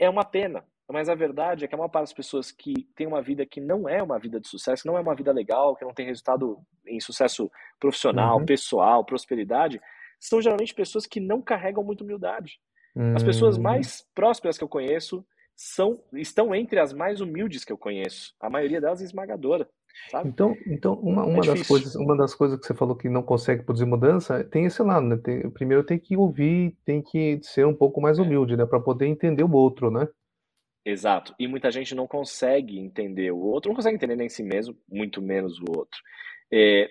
é 0.00 0.08
uma 0.08 0.24
pena. 0.24 0.64
Mas 0.90 1.08
a 1.08 1.14
verdade 1.14 1.64
é 1.64 1.68
que 1.68 1.74
a 1.74 1.78
maior 1.78 1.90
parte 1.90 2.04
das 2.04 2.14
pessoas 2.14 2.50
que 2.50 2.88
tem 2.96 3.06
uma 3.06 3.20
vida 3.20 3.44
que 3.44 3.60
não 3.60 3.88
é 3.88 4.02
uma 4.02 4.18
vida 4.18 4.40
de 4.40 4.48
sucesso, 4.48 4.86
não 4.86 4.96
é 4.96 5.00
uma 5.00 5.14
vida 5.14 5.30
legal, 5.32 5.76
que 5.76 5.84
não 5.84 5.92
tem 5.92 6.06
resultado 6.06 6.58
em 6.86 6.98
sucesso 6.98 7.50
profissional, 7.78 8.38
uhum. 8.38 8.46
pessoal, 8.46 9.04
prosperidade, 9.04 9.80
são 10.18 10.40
geralmente 10.40 10.74
pessoas 10.74 11.06
que 11.06 11.20
não 11.20 11.42
carregam 11.42 11.84
muita 11.84 12.04
humildade. 12.04 12.58
Uhum. 12.96 13.14
As 13.14 13.22
pessoas 13.22 13.58
hum. 13.58 13.62
mais 13.62 14.04
prósperas 14.14 14.56
que 14.56 14.64
eu 14.64 14.68
conheço 14.68 15.24
são 15.54 16.00
estão 16.12 16.54
entre 16.54 16.80
as 16.80 16.92
mais 16.92 17.20
humildes 17.20 17.64
que 17.64 17.72
eu 17.72 17.78
conheço. 17.78 18.34
A 18.40 18.48
maioria 18.48 18.80
delas 18.80 19.02
é 19.02 19.04
esmagadora. 19.04 19.68
Sabe? 20.10 20.28
Então, 20.28 20.56
então 20.66 20.94
uma, 20.94 21.24
uma, 21.24 21.44
é 21.44 21.46
das 21.46 21.66
coisas, 21.66 21.94
uma 21.96 22.16
das 22.16 22.34
coisas 22.34 22.58
que 22.58 22.66
você 22.66 22.74
falou 22.74 22.96
que 22.96 23.08
não 23.08 23.22
consegue 23.22 23.64
produzir 23.64 23.84
mudança 23.84 24.44
tem 24.44 24.64
esse 24.64 24.82
lado, 24.82 25.06
né? 25.06 25.16
Tem, 25.16 25.50
primeiro 25.50 25.82
tem 25.82 25.98
que 25.98 26.16
ouvir, 26.16 26.76
tem 26.84 27.02
que 27.02 27.40
ser 27.42 27.66
um 27.66 27.74
pouco 27.74 28.00
mais 28.00 28.18
é. 28.18 28.22
humilde, 28.22 28.56
né? 28.56 28.64
Para 28.64 28.80
poder 28.80 29.06
entender 29.06 29.42
o 29.42 29.52
outro, 29.52 29.90
né? 29.90 30.08
Exato. 30.88 31.34
E 31.38 31.46
muita 31.46 31.70
gente 31.70 31.94
não 31.94 32.06
consegue 32.06 32.78
entender 32.78 33.30
o 33.30 33.38
outro, 33.38 33.68
não 33.68 33.76
consegue 33.76 33.96
entender 33.96 34.16
nem 34.16 34.28
si 34.28 34.42
mesmo, 34.42 34.74
muito 34.88 35.20
menos 35.20 35.60
o 35.60 35.66
outro. 35.68 36.00
É, 36.50 36.88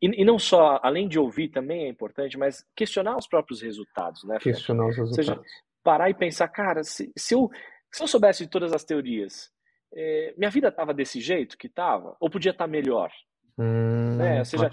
e, 0.00 0.22
e, 0.22 0.24
não 0.24 0.38
só, 0.38 0.78
além 0.84 1.08
de 1.08 1.18
ouvir 1.18 1.48
também 1.48 1.84
é 1.84 1.88
importante, 1.88 2.38
mas 2.38 2.64
questionar 2.76 3.16
os 3.16 3.26
próprios 3.26 3.60
resultados, 3.60 4.22
né? 4.22 4.38
Questionar 4.38 4.86
os 4.86 4.96
resultados. 4.96 5.28
Ou 5.28 5.34
seja, 5.34 5.50
parar 5.82 6.08
e 6.08 6.14
pensar, 6.14 6.46
cara, 6.46 6.84
se, 6.84 7.12
se, 7.16 7.34
eu, 7.34 7.50
se 7.90 8.00
eu 8.00 8.06
soubesse 8.06 8.44
de 8.44 8.50
todas 8.50 8.72
as 8.72 8.84
teorias, 8.84 9.50
é, 9.92 10.32
minha 10.38 10.50
vida 10.50 10.68
estava 10.68 10.94
desse 10.94 11.20
jeito 11.20 11.58
que 11.58 11.66
estava? 11.66 12.16
Ou 12.20 12.30
podia 12.30 12.52
estar 12.52 12.66
tá 12.66 12.70
melhor? 12.70 13.10
Hum, 13.58 14.16
né? 14.16 14.38
Ou 14.38 14.44
seja, 14.44 14.70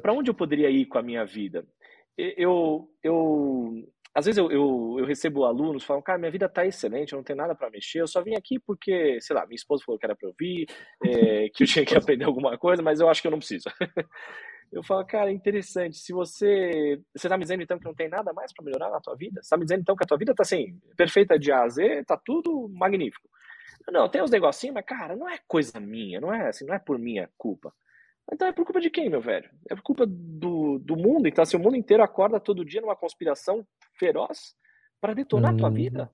para 0.00 0.14
onde 0.14 0.30
eu 0.30 0.34
poderia 0.34 0.70
ir 0.70 0.86
com 0.86 0.96
a 0.96 1.02
minha 1.02 1.26
vida? 1.26 1.62
Eu, 2.16 2.90
eu 3.04 3.86
às 4.14 4.24
vezes 4.24 4.38
eu, 4.38 4.50
eu, 4.50 4.96
eu, 4.98 5.04
recebo 5.04 5.44
alunos 5.44 5.84
falam, 5.84 6.02
cara, 6.02 6.18
minha 6.18 6.30
vida 6.30 6.46
está 6.46 6.66
excelente, 6.66 7.12
eu 7.12 7.18
não 7.18 7.24
tenho 7.24 7.36
nada 7.36 7.54
para 7.54 7.70
mexer, 7.70 8.00
eu 8.00 8.06
só 8.06 8.22
vim 8.22 8.34
aqui 8.34 8.58
porque, 8.58 9.20
sei 9.20 9.36
lá, 9.36 9.46
minha 9.46 9.56
esposa 9.56 9.84
falou 9.84 9.98
que 9.98 10.06
era 10.06 10.16
para 10.16 10.28
eu 10.28 10.34
vir, 10.38 10.66
é, 11.04 11.48
que 11.54 11.64
eu 11.64 11.66
tinha 11.66 11.84
que 11.84 11.96
aprender 11.96 12.24
alguma 12.24 12.56
coisa, 12.58 12.82
mas 12.82 13.00
eu 13.00 13.08
acho 13.08 13.20
que 13.20 13.28
eu 13.28 13.30
não 13.30 13.38
preciso. 13.38 13.64
eu 14.72 14.82
falo, 14.82 15.04
cara, 15.06 15.30
interessante, 15.30 15.98
se 15.98 16.12
você, 16.12 17.00
você 17.14 17.26
está 17.26 17.36
me 17.36 17.44
dizendo 17.44 17.62
então 17.62 17.78
que 17.78 17.84
não 17.84 17.94
tem 17.94 18.08
nada 18.08 18.32
mais 18.32 18.52
para 18.52 18.64
melhorar 18.64 18.90
na 18.90 19.00
tua 19.00 19.14
vida? 19.14 19.40
Você 19.40 19.46
está 19.46 19.56
me 19.56 19.64
dizendo 19.64 19.80
então 19.82 19.96
que 19.96 20.04
a 20.04 20.06
tua 20.06 20.18
vida 20.18 20.32
está 20.32 20.42
assim, 20.42 20.78
perfeita 20.96 21.38
de 21.38 21.52
A 21.52 21.62
a 21.62 21.68
Z, 21.68 22.04
tá 22.04 22.16
tudo 22.16 22.68
magnífico. 22.70 23.28
Não, 23.90 24.08
tem 24.08 24.22
uns 24.22 24.30
negocinhos, 24.30 24.74
mas 24.74 24.84
cara, 24.84 25.16
não 25.16 25.28
é 25.28 25.38
coisa 25.46 25.78
minha, 25.80 26.20
não 26.20 26.32
é 26.32 26.48
assim, 26.48 26.66
não 26.66 26.74
é 26.74 26.78
por 26.78 26.98
minha 26.98 27.30
culpa. 27.38 27.72
Então 28.32 28.46
é 28.46 28.52
por 28.52 28.64
culpa 28.64 28.80
de 28.80 28.90
quem, 28.90 29.08
meu 29.08 29.20
velho? 29.20 29.48
É 29.70 29.74
por 29.74 29.82
culpa 29.82 30.04
do, 30.06 30.78
do 30.78 30.96
mundo. 30.96 31.26
Então, 31.26 31.44
se 31.44 31.56
assim, 31.56 31.62
o 31.62 31.64
mundo 31.64 31.76
inteiro 31.76 32.02
acorda 32.02 32.38
todo 32.38 32.64
dia 32.64 32.80
numa 32.80 32.96
conspiração 32.96 33.66
feroz 33.98 34.54
para 35.00 35.14
detonar 35.14 35.52
uhum. 35.52 35.56
a 35.56 35.60
tua 35.60 35.70
vida, 35.70 36.10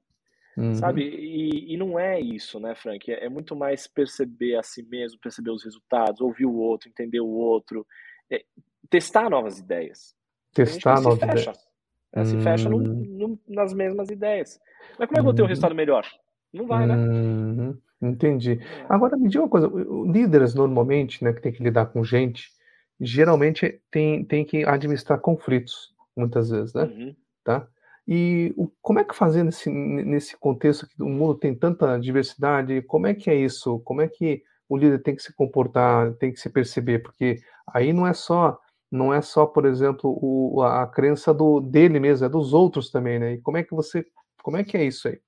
uhum. 0.56 0.74
sabe? 0.74 1.02
E, 1.02 1.74
e, 1.74 1.76
não 1.76 1.98
é 1.98 2.20
isso, 2.20 2.60
né, 2.60 2.74
Frank? 2.74 3.10
É, 3.10 3.24
é, 3.24 3.28
muito 3.28 3.54
mais 3.56 3.86
perceber 3.86 4.56
a 4.56 4.62
si 4.62 4.82
mesmo, 4.82 5.18
perceber 5.20 5.50
os 5.50 5.64
resultados, 5.64 6.20
ouvir 6.20 6.46
o 6.46 6.54
outro, 6.54 6.88
entender 6.88 7.20
o 7.20 7.28
outro, 7.28 7.86
é, 8.30 8.44
testar 8.90 9.30
novas 9.30 9.58
ideias. 9.58 10.14
Testar 10.52 11.00
novas 11.00 11.22
ideias. 11.22 11.74
É, 12.12 12.24
se 12.24 12.40
fecha 12.40 12.68
no, 12.68 12.76
hum. 12.76 13.04
no, 13.18 13.38
nas 13.48 13.72
mesmas 13.72 14.08
ideias. 14.08 14.60
Mas 14.98 15.08
como 15.08 15.12
é 15.12 15.14
que 15.14 15.18
eu 15.18 15.24
vou 15.24 15.34
ter 15.34 15.42
um 15.42 15.44
uhum. 15.44 15.48
resultado 15.48 15.74
melhor? 15.74 16.06
Não 16.52 16.66
vai, 16.66 16.86
né? 16.86 16.94
Uhum. 16.94 17.76
Entendi. 18.00 18.52
É. 18.52 18.86
Agora 18.88 19.16
me 19.16 19.28
diga 19.28 19.42
uma 19.42 19.48
coisa, 19.48 19.70
líderes 20.06 20.54
normalmente, 20.54 21.24
né, 21.24 21.32
que 21.32 21.40
tem 21.40 21.52
que 21.52 21.62
lidar 21.62 21.86
com 21.86 22.04
gente, 22.04 22.50
geralmente 23.00 23.80
tem, 23.90 24.24
tem 24.24 24.44
que 24.44 24.64
administrar 24.64 25.18
conflitos, 25.18 25.92
muitas 26.16 26.50
vezes, 26.50 26.74
né? 26.74 26.84
Uhum. 26.84 27.16
Tá? 27.42 27.66
E 28.06 28.52
o, 28.56 28.68
como 28.82 28.98
é 28.98 29.04
que 29.04 29.14
fazer 29.14 29.42
nesse, 29.42 29.70
nesse 29.70 30.36
contexto 30.36 30.86
que 30.86 31.02
o 31.02 31.08
mundo 31.08 31.34
tem 31.36 31.54
tanta 31.54 31.98
diversidade? 31.98 32.82
Como 32.82 33.06
é 33.06 33.14
que 33.14 33.30
é 33.30 33.34
isso? 33.34 33.80
Como 33.80 34.02
é 34.02 34.08
que 34.08 34.42
o 34.68 34.76
líder 34.76 35.02
tem 35.02 35.16
que 35.16 35.22
se 35.22 35.34
comportar, 35.34 36.12
tem 36.14 36.32
que 36.32 36.38
se 36.38 36.50
perceber? 36.50 37.00
Porque 37.00 37.40
aí 37.66 37.92
não 37.92 38.06
é 38.06 38.12
só, 38.12 38.58
não 38.90 39.12
é 39.12 39.22
só, 39.22 39.46
por 39.46 39.64
exemplo, 39.64 40.18
o, 40.20 40.62
a 40.62 40.86
crença 40.86 41.32
do 41.32 41.60
dele 41.60 41.98
mesmo, 41.98 42.26
é 42.26 42.28
dos 42.28 42.52
outros 42.52 42.90
também, 42.90 43.18
né? 43.18 43.32
E 43.34 43.40
como 43.40 43.56
é 43.56 43.62
que 43.62 43.74
você, 43.74 44.06
como 44.42 44.58
é 44.58 44.64
que 44.64 44.76
é 44.76 44.84
isso 44.84 45.08
aí? 45.08 45.18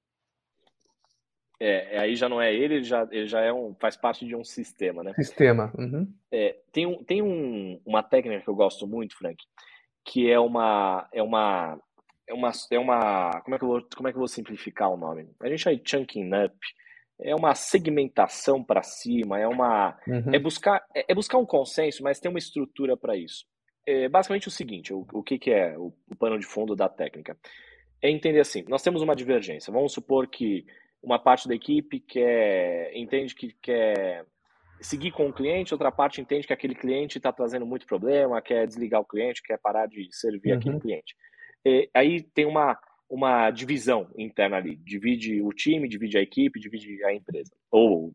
É, 1.59 1.99
aí 1.99 2.15
já 2.15 2.29
não 2.29 2.41
é 2.41 2.53
ele, 2.55 2.75
ele 2.75 2.85
já, 2.85 3.09
ele 3.11 3.27
já 3.27 3.41
é 3.41 3.51
um, 3.51 3.75
faz 3.81 3.97
parte 3.97 4.27
de 4.27 4.37
um 4.37 4.45
sistema, 4.45 5.03
né? 5.03 5.15
Sistema. 5.15 5.73
Uhum. 5.79 6.07
É, 6.31 6.59
tem 6.71 6.85
um, 6.85 7.03
tem 7.03 7.23
um, 7.23 7.81
uma 7.87 8.03
técnica 8.03 8.43
que 8.43 8.49
eu 8.49 8.55
gosto 8.55 8.87
muito, 8.87 9.17
Frank, 9.17 9.43
que 10.05 10.31
é 10.31 10.39
uma, 10.39 11.09
é 11.11 11.23
uma 11.23 11.81
é 12.29 12.35
uma, 12.35 12.51
é 12.71 12.79
uma 12.79 13.41
como, 13.43 13.55
é 13.55 13.59
que 13.59 13.65
eu 13.65 13.69
vou, 13.69 13.89
como 13.97 14.09
é 14.09 14.13
que 14.13 14.17
eu 14.17 14.21
vou 14.21 14.29
simplificar 14.29 14.91
o 14.91 14.97
nome? 14.97 15.29
A 15.41 15.49
gente 15.49 15.63
chama 15.63 15.77
de 15.77 15.89
chunking 15.89 16.31
up. 16.45 16.57
É 17.19 17.35
uma 17.35 17.55
segmentação 17.55 18.63
para 18.63 18.83
cima, 18.83 19.41
é 19.41 19.49
uma 19.49 19.97
uhum. 20.07 20.35
é 20.35 20.39
buscar 20.39 20.85
é, 20.95 21.07
é, 21.09 21.15
buscar 21.15 21.39
um 21.39 21.47
consenso, 21.47 22.03
mas 22.03 22.21
tem 22.21 22.31
uma 22.31 22.39
estrutura 22.39 22.95
para 22.95 23.17
isso. 23.17 23.47
É 23.87 24.07
basicamente 24.07 24.49
o 24.49 24.51
seguinte, 24.51 24.93
o, 24.93 25.07
o 25.11 25.23
que, 25.23 25.39
que 25.39 25.51
é 25.51 25.79
o, 25.79 25.95
o 26.11 26.17
pano 26.19 26.39
de 26.39 26.45
fundo 26.45 26.77
da 26.77 26.91
técnica? 26.91 27.35
É 28.03 28.11
entender 28.11 28.41
assim, 28.41 28.65
nós 28.69 28.83
temos 28.83 29.01
uma 29.01 29.17
divergência. 29.17 29.73
Vamos 29.73 29.95
supor 29.95 30.27
que 30.27 30.67
uma 31.03 31.19
parte 31.19 31.49
da 31.49 31.55
equipe 31.55 32.01
quer 32.01 32.91
entende 32.95 33.35
que 33.35 33.55
quer 33.63 34.27
seguir 34.81 35.11
com 35.11 35.29
o 35.29 35.33
cliente, 35.33 35.73
outra 35.73 35.91
parte 35.91 36.21
entende 36.21 36.47
que 36.47 36.53
aquele 36.53 36.75
cliente 36.75 37.17
está 37.17 37.33
trazendo 37.33 37.65
muito 37.65 37.87
problema, 37.87 38.43
quer 38.43 38.67
desligar 38.67 39.01
o 39.01 39.07
cliente, 39.07 39.43
quer 39.43 39.59
parar 39.59 39.87
de 39.87 40.09
servir 40.11 40.53
uhum. 40.53 40.59
aquele 40.59 40.81
cliente. 40.81 41.17
E, 41.67 41.91
aí 41.93 42.23
tem 42.23 42.47
uma, 42.47 42.79
uma 43.11 43.51
divisão 43.51 44.09
interna 44.17 44.57
ali. 44.57 44.77
Divide 44.77 45.43
o 45.43 45.49
time, 45.49 45.89
divide 45.89 46.17
a 46.17 46.23
equipe, 46.23 46.61
divide 46.61 47.03
a 47.03 47.13
empresa. 47.13 47.51
Ou 47.73 48.13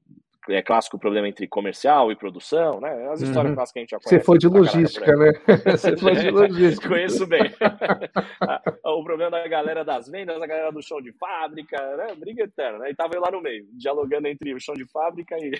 é 0.50 0.62
clássico 0.62 0.96
o 0.96 1.00
problema 1.00 1.28
entre 1.28 1.46
comercial 1.48 2.12
e 2.12 2.16
produção, 2.16 2.80
né? 2.80 3.10
As 3.10 3.22
histórias 3.22 3.52
uhum. 3.52 3.56
clássicas 3.56 3.74
que 3.74 3.80
a 3.80 3.82
gente 3.82 3.92
já 3.92 4.00
conhece. 4.00 4.16
Você 4.16 4.26
foi 4.26 4.38
de 4.38 4.48
logística, 4.48 5.16
né? 5.18 5.32
Você 5.66 5.98
foi 5.98 6.16
de 6.16 6.32
logística. 6.32 6.88
Conheço 6.88 7.28
bem. 7.28 7.42
o 8.86 9.04
problema 9.04 9.32
da 9.32 9.48
galera 9.50 9.84
das 9.84 10.08
vendas, 10.08 10.42
a 10.42 10.48
galera 10.48 10.72
do 10.72 10.82
chão 10.82 11.02
de 11.02 11.12
fábrica, 11.12 11.78
né? 11.98 12.16
Briga 12.16 12.44
eterna, 12.46 12.80
né? 12.80 12.92
E 12.92 12.96
tava 12.96 13.14
eu 13.16 13.22
lá 13.22 13.30
no 13.30 13.42
meio, 13.42 13.68
dialogando 13.74 14.30
entre 14.30 14.54
o 14.54 14.60
chão 14.62 14.74
de 14.76 14.90
fábrica 14.90 15.36
e, 15.38 15.52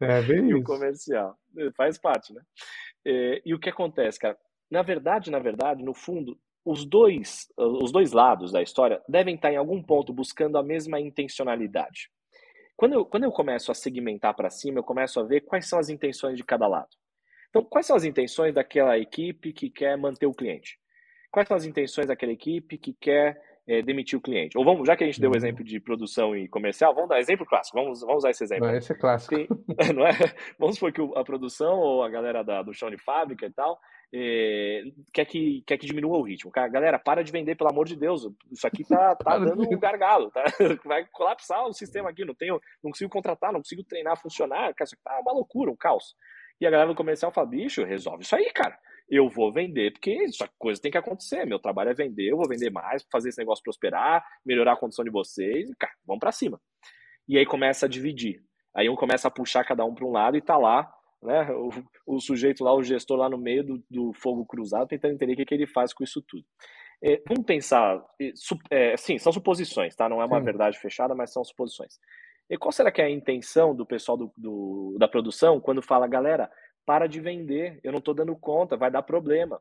é, 0.00 0.20
e 0.26 0.54
o 0.54 0.62
comercial. 0.64 1.36
Faz 1.76 1.98
parte, 1.98 2.32
né? 2.32 2.40
E, 3.04 3.42
e 3.44 3.54
o 3.54 3.60
que 3.60 3.68
acontece, 3.68 4.18
cara? 4.18 4.36
Na 4.70 4.80
verdade, 4.80 5.30
na 5.30 5.38
verdade, 5.38 5.84
no 5.84 5.92
fundo, 5.92 6.36
os 6.64 6.84
dois, 6.84 7.46
os 7.56 7.92
dois 7.92 8.12
lados 8.12 8.50
da 8.50 8.62
história 8.62 9.02
devem 9.08 9.34
estar 9.34 9.52
em 9.52 9.56
algum 9.56 9.82
ponto 9.82 10.12
buscando 10.12 10.56
a 10.56 10.62
mesma 10.62 10.98
intencionalidade. 10.98 12.10
Quando 12.76 12.94
eu, 12.94 13.04
quando 13.04 13.24
eu 13.24 13.30
começo 13.30 13.70
a 13.70 13.74
segmentar 13.74 14.34
para 14.34 14.50
cima, 14.50 14.78
eu 14.78 14.84
começo 14.84 15.20
a 15.20 15.22
ver 15.22 15.42
quais 15.42 15.68
são 15.68 15.78
as 15.78 15.88
intenções 15.88 16.36
de 16.36 16.44
cada 16.44 16.66
lado. 16.66 16.88
Então, 17.50 17.62
quais 17.62 17.86
são 17.86 17.94
as 17.94 18.04
intenções 18.04 18.52
daquela 18.52 18.98
equipe 18.98 19.52
que 19.52 19.70
quer 19.70 19.96
manter 19.96 20.26
o 20.26 20.34
cliente? 20.34 20.76
Quais 21.30 21.46
são 21.46 21.56
as 21.56 21.64
intenções 21.64 22.06
daquela 22.06 22.32
equipe 22.32 22.78
que 22.78 22.92
quer 22.94 23.40
é, 23.66 23.80
demitir 23.80 24.18
o 24.18 24.22
cliente? 24.22 24.58
Ou 24.58 24.64
vamos, 24.64 24.88
já 24.88 24.96
que 24.96 25.04
a 25.04 25.06
gente 25.06 25.20
deu 25.20 25.30
o 25.30 25.32
uhum. 25.32 25.36
exemplo 25.36 25.62
de 25.62 25.78
produção 25.78 26.34
e 26.34 26.48
comercial, 26.48 26.94
vamos 26.94 27.10
dar 27.10 27.20
exemplo 27.20 27.46
clássico. 27.46 27.78
Vamos, 27.78 28.00
vamos 28.00 28.18
usar 28.18 28.30
esse 28.30 28.42
exemplo. 28.42 28.66
Não, 28.66 28.74
esse 28.74 28.90
é 28.90 28.94
clássico. 28.96 29.36
Tem, 29.36 29.46
não 29.94 30.04
é? 30.04 30.12
Vamos 30.58 30.76
supor 30.76 30.92
que 30.92 31.00
a 31.14 31.22
produção 31.22 31.78
ou 31.78 32.02
a 32.02 32.08
galera 32.08 32.42
da, 32.42 32.62
do 32.62 32.74
chão 32.74 32.90
de 32.90 32.98
fábrica 32.98 33.46
e 33.46 33.52
tal 33.52 33.78
é, 34.12 34.82
quer, 35.12 35.24
que, 35.24 35.62
quer 35.66 35.76
que 35.76 35.86
diminua 35.86 36.18
o 36.18 36.22
ritmo. 36.22 36.50
Galera, 36.50 36.98
para 36.98 37.22
de 37.22 37.32
vender, 37.32 37.56
pelo 37.56 37.70
amor 37.70 37.86
de 37.86 37.96
Deus. 37.96 38.28
Isso 38.50 38.66
aqui 38.66 38.84
tá, 38.84 39.14
tá 39.16 39.38
dando 39.38 39.62
um 39.62 39.78
gargalo, 39.78 40.30
tá? 40.30 40.44
Vai 40.84 41.06
colapsar 41.12 41.66
o 41.66 41.72
sistema 41.72 42.10
aqui. 42.10 42.24
Não, 42.24 42.34
tenho, 42.34 42.60
não 42.82 42.90
consigo 42.90 43.10
contratar, 43.10 43.52
não 43.52 43.60
consigo 43.60 43.82
treinar, 43.84 44.20
funcionar. 44.20 44.74
Cara, 44.74 44.84
isso 44.84 44.94
aqui 44.94 45.02
tá 45.02 45.20
uma 45.20 45.32
loucura, 45.32 45.70
um 45.70 45.76
caos. 45.76 46.14
E 46.60 46.66
a 46.66 46.70
galera 46.70 46.88
do 46.88 46.96
comercial 46.96 47.32
fala, 47.32 47.46
bicho, 47.46 47.84
resolve 47.84 48.22
isso 48.22 48.36
aí, 48.36 48.50
cara. 48.52 48.78
Eu 49.08 49.28
vou 49.28 49.52
vender, 49.52 49.92
porque 49.92 50.12
essa 50.24 50.48
coisa 50.58 50.80
tem 50.80 50.90
que 50.90 50.98
acontecer. 50.98 51.44
Meu 51.44 51.58
trabalho 51.58 51.90
é 51.90 51.94
vender, 51.94 52.30
eu 52.30 52.36
vou 52.36 52.48
vender 52.48 52.70
mais, 52.70 53.04
fazer 53.10 53.28
esse 53.28 53.38
negócio 53.38 53.62
prosperar, 53.62 54.24
melhorar 54.44 54.72
a 54.72 54.76
condição 54.76 55.04
de 55.04 55.10
vocês. 55.10 55.68
E, 55.70 55.74
cara, 55.76 55.92
vamos 56.06 56.20
para 56.20 56.32
cima. 56.32 56.60
E 57.28 57.36
aí 57.36 57.44
começa 57.44 57.86
a 57.86 57.88
dividir. 57.88 58.42
Aí 58.74 58.88
um 58.88 58.96
começa 58.96 59.28
a 59.28 59.30
puxar 59.30 59.64
cada 59.64 59.84
um 59.84 59.94
para 59.94 60.04
um 60.04 60.10
lado 60.10 60.36
e 60.36 60.42
tá 60.42 60.56
lá 60.56 60.90
né? 61.24 61.50
O, 61.52 61.70
o, 62.06 62.20
sujeito 62.20 62.62
lá, 62.62 62.74
o 62.74 62.82
gestor 62.82 63.18
lá 63.18 63.28
no 63.28 63.38
meio 63.38 63.64
do, 63.64 63.84
do 63.90 64.12
fogo 64.12 64.44
cruzado, 64.44 64.88
tentando 64.88 65.14
entender 65.14 65.32
o 65.32 65.36
que, 65.36 65.44
que 65.44 65.54
ele 65.54 65.66
faz 65.66 65.92
com 65.92 66.04
isso 66.04 66.22
tudo. 66.22 66.44
É, 67.02 67.20
vamos 67.26 67.44
pensar, 67.44 68.02
é, 68.70 68.96
sim, 68.96 69.18
são 69.18 69.32
suposições, 69.32 69.94
tá? 69.94 70.08
Não 70.08 70.22
é 70.22 70.24
uma 70.24 70.38
sim. 70.38 70.44
verdade 70.44 70.78
fechada, 70.78 71.14
mas 71.14 71.32
são 71.32 71.44
suposições. 71.44 71.98
E 72.48 72.56
qual 72.56 72.72
será 72.72 72.92
que 72.92 73.00
é 73.00 73.06
a 73.06 73.10
intenção 73.10 73.74
do 73.74 73.86
pessoal 73.86 74.16
do, 74.16 74.32
do, 74.36 74.96
da 74.98 75.08
produção 75.08 75.60
quando 75.60 75.82
fala, 75.82 76.06
galera, 76.06 76.50
para 76.84 77.06
de 77.06 77.20
vender, 77.20 77.80
eu 77.82 77.90
não 77.90 77.98
estou 77.98 78.14
dando 78.14 78.36
conta, 78.36 78.76
vai 78.76 78.90
dar 78.90 79.02
problema. 79.02 79.60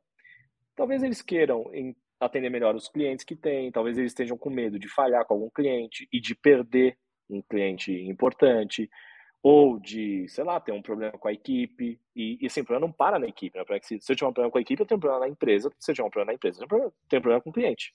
Talvez 0.76 1.04
eles 1.04 1.21
queiram 1.21 1.65
atender 2.19 2.49
melhor 2.49 2.76
os 2.76 2.88
clientes 2.88 3.26
que 3.26 3.36
têm, 3.36 3.71
talvez 3.71 3.97
eles 3.97 4.12
estejam 4.12 4.38
com 4.38 4.49
medo 4.49 4.78
de 4.80 4.88
falhar 4.88 5.26
com 5.26 5.34
algum 5.36 5.49
cliente 5.49 6.08
e 6.12 6.19
de 6.19 6.36
perder 6.36 6.97
um 7.30 7.41
cliente 7.41 7.91
importante, 7.91 8.89
ou 9.43 9.77
de, 9.77 10.25
sei 10.29 10.45
lá, 10.45 10.58
ter 10.58 10.71
um 10.71 10.82
problema 10.82 11.17
com 11.17 11.27
a 11.27 11.34
equipe. 11.34 11.99
E, 12.15 12.38
e 12.41 12.45
assim, 12.45 12.63
problema 12.63 12.88
não 12.88 12.93
para 12.93 13.19
na 13.19 13.27
equipe. 13.27 13.58
Né? 13.58 13.65
Se, 13.82 13.99
se 13.99 14.12
eu 14.12 14.15
tiver 14.15 14.29
um 14.29 14.34
problema 14.34 14.51
com 14.51 14.58
a 14.58 14.62
equipe, 14.62 14.82
eu 14.82 14.86
tenho 14.86 14.97
um 14.97 15.01
problema 15.01 15.25
na 15.25 15.29
empresa. 15.29 15.69
Se 15.77 15.91
eu 15.91 15.95
tiver 15.95 16.08
um 16.08 16.10
problema 16.10 16.32
na 16.32 16.36
empresa, 16.36 16.56
eu 16.56 16.60
tenho 16.60 16.65
um 16.65 16.69
problema, 16.69 16.93
tenho 17.10 17.19
um 17.19 17.21
problema 17.21 17.41
com 17.41 17.49
o 17.49 17.53
cliente. 17.53 17.93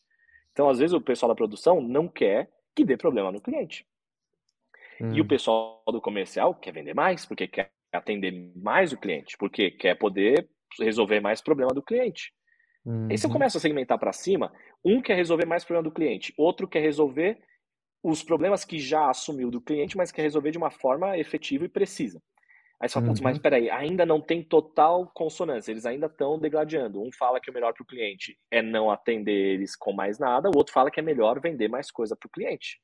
Então, 0.53 0.69
às 0.69 0.79
vezes, 0.79 0.93
o 0.93 1.01
pessoal 1.01 1.29
da 1.29 1.35
produção 1.35 1.81
não 1.81 2.07
quer 2.07 2.51
que 2.77 2.85
dê 2.85 2.99
problema 2.99 3.33
no 3.33 3.41
cliente. 3.41 3.87
Hum. 5.01 5.15
E 5.15 5.21
o 5.21 5.25
hum. 5.25 5.29
pessoal 5.29 5.83
do 5.87 6.03
comercial 6.03 6.55
quer 6.55 6.73
vender 6.73 6.95
mais, 6.95 7.25
porque 7.25 7.49
quer 7.49 7.71
atender 7.91 8.53
mais 8.55 8.93
o 8.93 8.99
cliente, 8.99 9.35
porque 9.39 9.71
quer 9.71 9.95
poder 9.95 10.47
resolver 10.79 11.21
mais 11.21 11.41
problema 11.41 11.73
do 11.73 11.83
cliente. 11.83 12.33
Uhum. 12.85 13.09
Aí 13.11 13.17
se 13.17 13.27
eu 13.27 13.31
começo 13.31 13.57
a 13.57 13.61
segmentar 13.61 13.99
para 13.99 14.13
cima, 14.13 14.53
um 14.85 15.01
quer 15.01 15.15
resolver 15.15 15.47
mais 15.47 15.65
problema 15.65 15.85
do 15.89 15.95
cliente, 15.95 16.35
outro 16.37 16.69
quer 16.69 16.81
resolver 16.81 17.39
os 18.03 18.23
problemas 18.23 18.65
que 18.65 18.79
já 18.79 19.11
assumiu 19.11 19.51
do 19.51 19.61
cliente, 19.61 19.97
mas 19.97 20.13
quer 20.13 20.23
resolver 20.23 20.51
de 20.51 20.59
uma 20.59 20.71
forma 20.71 21.19
efetiva 21.19 21.65
e 21.65 21.69
precisa. 21.69 22.23
Aí 22.81 22.89
você 22.89 22.95
fala, 22.95 23.09
uhum. 23.09 23.15
mas 23.21 23.39
peraí, 23.39 23.69
ainda 23.71 24.07
não 24.07 24.21
tem 24.21 24.41
total 24.41 25.11
consonância, 25.13 25.73
eles 25.73 25.85
ainda 25.85 26.07
estão 26.07 26.39
degladiando. 26.39 27.03
Um 27.03 27.11
fala 27.11 27.41
que 27.41 27.51
o 27.51 27.53
melhor 27.53 27.73
para 27.73 27.83
o 27.83 27.87
cliente 27.87 28.39
é 28.53 28.63
não 28.63 28.89
atender 28.89 29.55
eles 29.55 29.75
com 29.75 29.93
mais 29.93 30.19
nada, 30.19 30.49
o 30.49 30.57
outro 30.57 30.73
fala 30.73 30.91
que 30.91 31.01
é 31.01 31.03
melhor 31.03 31.41
vender 31.41 31.69
mais 31.69 31.91
coisa 31.91 32.15
para 32.15 32.29
o 32.29 32.31
cliente. 32.31 32.81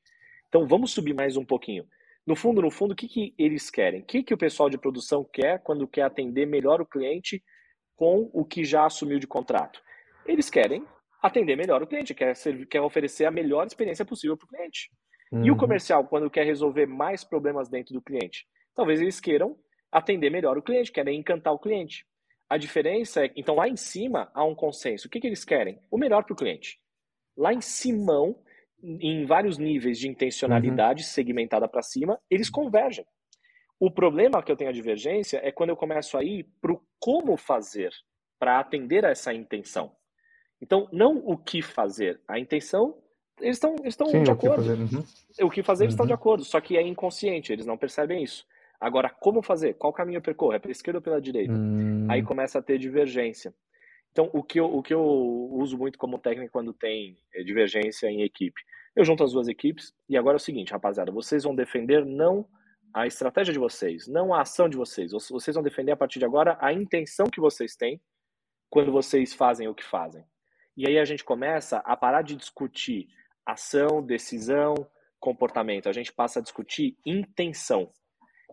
Então 0.49 0.67
vamos 0.67 0.91
subir 0.91 1.13
mais 1.13 1.37
um 1.37 1.45
pouquinho. 1.45 1.87
No 2.27 2.35
fundo, 2.35 2.61
no 2.61 2.71
fundo, 2.71 2.91
o 2.91 2.95
que, 2.95 3.07
que 3.07 3.33
eles 3.37 3.69
querem? 3.69 4.01
O 4.01 4.05
que, 4.05 4.23
que 4.23 4.33
o 4.33 4.37
pessoal 4.37 4.69
de 4.69 4.77
produção 4.77 5.23
quer 5.23 5.61
quando 5.61 5.87
quer 5.87 6.01
atender 6.01 6.45
melhor 6.45 6.81
o 6.81 6.85
cliente 6.85 7.41
com 7.95 8.29
o 8.33 8.43
que 8.43 8.65
já 8.65 8.85
assumiu 8.85 9.19
de 9.19 9.27
contrato? 9.27 9.81
Eles 10.25 10.49
querem 10.49 10.85
atender 11.21 11.55
melhor 11.55 11.81
o 11.81 11.87
cliente, 11.87 12.13
quer, 12.13 12.35
ser, 12.35 12.65
quer 12.67 12.81
oferecer 12.81 13.25
a 13.25 13.31
melhor 13.31 13.65
experiência 13.65 14.03
possível 14.03 14.35
para 14.35 14.45
o 14.45 14.49
cliente. 14.49 14.91
Uhum. 15.31 15.45
E 15.45 15.49
o 15.49 15.53
uhum. 15.53 15.59
comercial, 15.59 16.05
quando 16.05 16.29
quer 16.29 16.45
resolver 16.45 16.85
mais 16.85 17.23
problemas 17.23 17.69
dentro 17.69 17.93
do 17.93 18.01
cliente? 18.01 18.47
Talvez 18.73 19.01
eles 19.01 19.19
queiram 19.19 19.57
atender 19.91 20.29
melhor 20.29 20.57
o 20.57 20.61
cliente, 20.61 20.91
querem 20.91 21.19
encantar 21.19 21.53
o 21.53 21.59
cliente. 21.59 22.05
A 22.49 22.57
diferença 22.57 23.25
é, 23.25 23.31
então 23.35 23.55
lá 23.55 23.67
em 23.67 23.75
cima 23.75 24.29
há 24.33 24.43
um 24.43 24.53
consenso. 24.53 25.07
O 25.07 25.09
que, 25.09 25.19
que 25.19 25.27
eles 25.27 25.43
querem? 25.43 25.79
O 25.89 25.97
melhor 25.97 26.23
para 26.23 26.33
o 26.33 26.35
cliente. 26.37 26.79
Lá 27.35 27.53
em 27.53 27.61
cima, 27.61 28.35
em 28.83 29.25
vários 29.25 29.57
níveis 29.57 29.97
de 29.97 30.07
intencionalidade 30.07 31.01
uhum. 31.01 31.09
segmentada 31.09 31.67
para 31.67 31.81
cima, 31.81 32.19
eles 32.29 32.49
convergem. 32.49 33.05
O 33.79 33.91
problema 33.91 34.41
que 34.41 34.51
eu 34.51 34.55
tenho 34.55 34.69
a 34.69 34.73
divergência 34.73 35.39
é 35.43 35.51
quando 35.51 35.69
eu 35.69 35.77
começo 35.77 36.17
a 36.17 36.23
ir 36.23 36.45
para 36.61 36.73
o 36.73 36.81
como 36.99 37.35
fazer 37.35 37.91
para 38.39 38.59
atender 38.59 39.05
a 39.05 39.09
essa 39.09 39.33
intenção. 39.33 39.95
Então, 40.61 40.87
não 40.91 41.17
o 41.17 41.37
que 41.37 41.61
fazer, 41.61 42.21
a 42.27 42.39
intenção, 42.39 43.01
eles 43.41 43.57
estão 43.57 43.75
eles 43.79 43.93
estão 43.93 44.07
de 44.07 44.31
acordo. 44.31 44.61
O 44.61 44.63
que 44.63 44.69
fazer, 44.69 44.95
uhum. 44.95 45.47
o 45.47 45.49
que 45.49 45.63
fazer 45.63 45.83
eles 45.85 45.93
estão 45.93 46.05
de 46.05 46.13
uhum. 46.13 46.19
acordo, 46.19 46.43
só 46.43 46.59
que 46.61 46.77
é 46.77 46.81
inconsciente, 46.81 47.51
eles 47.51 47.65
não 47.65 47.77
percebem 47.77 48.23
isso. 48.23 48.45
Agora, 48.79 49.09
como 49.09 49.41
fazer? 49.41 49.73
Qual 49.75 49.93
caminho 49.93 50.17
eu 50.17 50.21
percorro? 50.21 50.53
É 50.53 50.59
pela 50.59 50.71
esquerda 50.71 50.99
ou 50.99 51.01
pela 51.01 51.21
direita? 51.21 51.53
Uhum. 51.53 52.07
Aí 52.09 52.21
começa 52.21 52.59
a 52.59 52.61
ter 52.61 52.77
divergência. 52.77 53.53
Então, 54.11 54.29
o 54.31 54.41
que, 54.41 54.59
eu, 54.59 54.73
o 54.73 54.81
que 54.81 54.93
eu 54.93 55.03
uso 55.51 55.77
muito 55.77 55.97
como 55.97 56.17
técnica 56.17 56.49
quando 56.49 56.73
tem 56.73 57.17
eh, 57.33 57.43
divergência 57.43 58.07
em 58.07 58.21
equipe? 58.21 58.61
Eu 58.95 59.03
junto 59.03 59.23
as 59.23 59.33
duas 59.33 59.49
equipes 59.49 59.93
e 60.07 60.15
agora 60.15 60.35
é 60.35 60.39
o 60.39 60.39
seguinte, 60.39 60.71
rapaziada, 60.71 61.11
vocês 61.11 61.43
vão 61.43 61.53
defender 61.53 62.05
não 62.05 62.47
a 62.93 63.05
estratégia 63.05 63.51
de 63.51 63.59
vocês, 63.59 64.07
não 64.07 64.33
a 64.33 64.41
ação 64.41 64.69
de 64.69 64.77
vocês. 64.77 65.11
Vocês 65.11 65.53
vão 65.53 65.63
defender 65.63 65.91
a 65.91 65.97
partir 65.97 66.19
de 66.19 66.23
agora 66.23 66.57
a 66.61 66.71
intenção 66.71 67.25
que 67.25 67.41
vocês 67.41 67.75
têm 67.75 67.99
quando 68.69 68.89
vocês 68.89 69.33
fazem 69.33 69.67
o 69.67 69.75
que 69.75 69.83
fazem. 69.83 70.23
E 70.77 70.87
aí 70.87 70.97
a 70.97 71.03
gente 71.03 71.23
começa 71.23 71.79
a 71.79 71.97
parar 71.97 72.21
de 72.21 72.37
discutir 72.37 73.09
ação, 73.45 74.01
decisão, 74.01 74.73
comportamento. 75.19 75.87
A 75.87 75.93
gente 75.93 76.11
passa 76.11 76.39
a 76.39 76.41
discutir 76.41 76.97
intenção. 77.05 77.89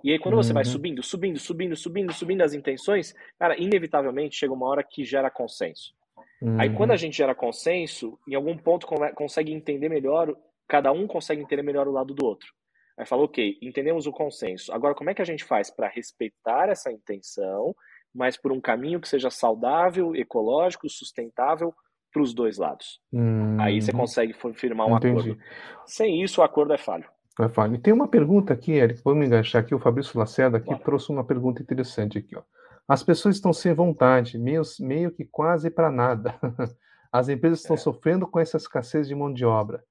E 0.05 0.11
aí, 0.11 0.19
quando 0.19 0.37
você 0.37 0.53
vai 0.53 0.65
uhum. 0.65 0.71
subindo, 0.71 1.03
subindo, 1.03 1.39
subindo, 1.39 1.77
subindo, 1.77 2.13
subindo 2.13 2.43
as 2.43 2.55
intenções, 2.55 3.15
cara, 3.39 3.57
inevitavelmente 3.61 4.37
chega 4.37 4.53
uma 4.53 4.67
hora 4.67 4.83
que 4.83 5.05
gera 5.05 5.31
consenso. 5.31 5.95
Uhum. 6.41 6.61
Aí, 6.61 6.75
quando 6.75 6.91
a 6.91 6.97
gente 6.97 7.17
gera 7.17 7.35
consenso, 7.35 8.19
em 8.27 8.35
algum 8.35 8.57
ponto 8.57 8.87
consegue 9.15 9.53
entender 9.53 9.89
melhor, 9.89 10.35
cada 10.67 10.91
um 10.91 11.07
consegue 11.07 11.43
entender 11.43 11.63
melhor 11.63 11.87
o 11.87 11.93
lado 11.93 12.13
do 12.15 12.27
outro. 12.27 12.53
Aí 12.99 13.07
fala, 13.07 13.23
ok, 13.23 13.59
entendemos 13.63 14.07
o 14.07 14.13
consenso. 14.13 14.73
Agora, 14.73 14.95
como 14.95 15.09
é 15.09 15.15
que 15.15 15.23
a 15.23 15.25
gente 15.25 15.45
faz 15.45 15.71
para 15.71 15.89
respeitar 15.89 16.69
essa 16.69 16.91
intenção, 16.91 17.75
mas 18.15 18.37
por 18.37 18.53
um 18.53 18.61
caminho 18.61 19.01
que 19.01 19.09
seja 19.09 19.31
saudável, 19.31 20.15
ecológico, 20.15 20.89
sustentável 20.89 21.73
para 22.13 22.23
os 22.23 22.35
dois 22.35 22.59
lados? 22.59 23.01
Uhum. 23.13 23.57
Aí 23.61 23.81
você 23.81 23.93
consegue 23.93 24.35
firmar 24.55 24.87
um 24.87 24.97
Entendi. 24.97 25.31
acordo. 25.31 25.43
Sem 25.87 26.23
isso, 26.23 26.41
o 26.41 26.45
acordo 26.45 26.73
é 26.73 26.79
falho. 26.79 27.05
É 27.41 27.49
falho. 27.49 27.75
E 27.75 27.79
tem 27.79 27.93
uma 27.93 28.09
pergunta 28.09 28.53
aqui, 28.53 28.73
Eric, 28.73 29.01
vamos 29.03 29.27
enganchar 29.27 29.63
aqui. 29.63 29.75
O 29.75 29.79
Fabrício 29.79 30.19
Lacerda 30.19 30.59
aqui 30.59 30.67
Bora. 30.67 30.83
trouxe 30.83 31.11
uma 31.11 31.25
pergunta 31.25 31.63
interessante 31.63 32.19
aqui. 32.19 32.37
Ó. 32.37 32.43
As 32.87 33.03
pessoas 33.03 33.37
estão 33.37 33.53
sem 33.53 33.73
vontade, 33.73 34.39
meio, 34.39 34.63
meio 34.81 35.11
que 35.11 35.25
quase 35.25 35.71
para 35.71 35.91
nada. 35.91 36.39
As 37.11 37.29
empresas 37.29 37.61
estão 37.61 37.75
é. 37.75 37.79
sofrendo 37.79 38.27
com 38.27 38.39
essa 38.39 38.57
escassez 38.57 39.09
de 39.09 39.15
mão 39.15 39.33
de 39.33 39.45
obra. 39.45 39.83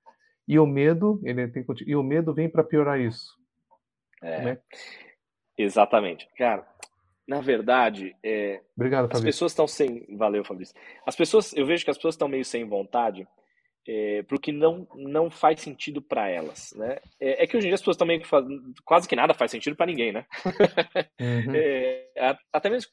E 0.47 0.59
o 0.59 0.65
medo, 0.65 1.19
ele 1.23 1.47
tem 1.47 1.65
e 1.85 1.95
o 1.95 2.03
medo 2.03 2.33
vem 2.33 2.49
para 2.49 2.63
piorar 2.63 2.99
isso. 2.99 3.35
É. 4.21 4.41
Né? 4.43 4.57
Exatamente. 5.57 6.27
Cara, 6.37 6.67
na 7.31 7.39
verdade, 7.39 8.13
é, 8.21 8.61
Obrigado, 8.75 9.09
as 9.09 9.21
pessoas 9.21 9.53
estão 9.53 9.65
sem. 9.65 10.05
Valeu, 10.17 10.43
Fabrício. 10.43 10.75
As 11.05 11.15
pessoas, 11.15 11.53
eu 11.53 11.65
vejo 11.65 11.85
que 11.85 11.89
as 11.89 11.95
pessoas 11.95 12.15
estão 12.15 12.27
meio 12.27 12.43
sem 12.43 12.65
vontade 12.65 13.25
é, 13.87 14.21
porque 14.23 14.51
não, 14.51 14.85
não 14.95 15.31
faz 15.31 15.61
sentido 15.61 16.01
para 16.01 16.27
elas, 16.27 16.73
né? 16.75 16.97
É, 17.21 17.43
é, 17.43 17.47
que 17.47 17.55
hoje 17.55 17.67
em 17.67 17.69
dia 17.69 17.75
as 17.75 17.81
pessoas 17.81 17.95
também 17.95 18.21
quase 18.83 19.07
que 19.07 19.15
nada 19.15 19.33
faz 19.33 19.49
sentido 19.49 19.77
para 19.77 19.85
ninguém, 19.85 20.11
né? 20.11 20.25
Uhum. 21.19 21.55
é, 21.55 22.37
até 22.51 22.69
mesmo 22.69 22.91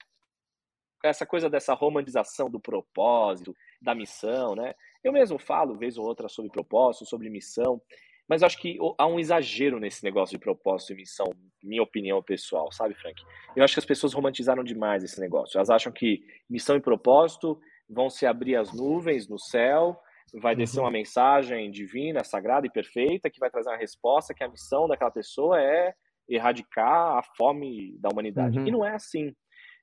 essa 1.05 1.27
coisa 1.27 1.51
dessa 1.51 1.75
romantização 1.75 2.49
do 2.49 2.61
propósito, 2.61 3.55
da 3.83 3.93
missão, 3.93 4.55
né? 4.55 4.73
Eu 5.03 5.13
mesmo 5.13 5.37
falo, 5.37 5.77
vez 5.77 5.99
ou 5.99 6.07
outra, 6.07 6.29
sobre 6.29 6.53
propósito, 6.53 7.07
sobre 7.07 7.29
missão, 7.29 7.81
mas 8.29 8.43
eu 8.43 8.47
acho 8.47 8.59
que 8.59 8.79
há 8.99 9.07
um 9.07 9.19
exagero 9.19 9.81
nesse 9.81 10.05
negócio 10.05 10.37
de 10.37 10.43
propósito 10.43 10.93
e 10.93 10.97
missão, 10.97 11.27
minha 11.63 11.83
opinião 11.83 12.23
pessoal, 12.23 12.71
sabe, 12.71 12.95
Frank? 12.95 13.23
Eu 13.57 13.65
acho 13.65 13.75
que 13.75 13.81
as 13.81 13.87
pessoas 13.87 14.13
romantizaram 14.13 14.63
demais 14.63 15.03
esse 15.03 15.21
negócio. 15.21 15.57
Elas 15.57 15.71
acham 15.71 15.93
que 15.93 16.23
missão 16.49 16.77
e 16.77 16.81
propósito 16.81 17.59
vão 17.89 18.11
se 18.11 18.27
abrir 18.27 18.57
as 18.57 18.73
nuvens 18.73 19.29
no 19.29 19.39
céu 19.39 19.99
vai 20.35 20.55
descer 20.55 20.81
uma 20.81 20.87
uhum. 20.87 20.93
mensagem 20.93 21.71
divina, 21.71 22.25
sagrada 22.25 22.67
e 22.67 22.71
perfeita 22.71 23.31
que 23.31 23.41
vai 23.41 23.51
trazer 23.51 23.71
uma 23.71 23.77
resposta 23.77 24.35
que 24.35 24.45
a 24.45 24.49
missão 24.49 24.87
daquela 24.87 25.11
pessoa 25.11 25.61
é 25.61 25.95
erradicar 26.29 27.19
a 27.19 27.23
fome 27.37 27.97
da 27.99 28.11
humanidade. 28.11 28.59
Uhum. 28.59 28.67
E 28.67 28.71
não 28.71 28.85
é 28.85 28.95
assim. 28.95 29.35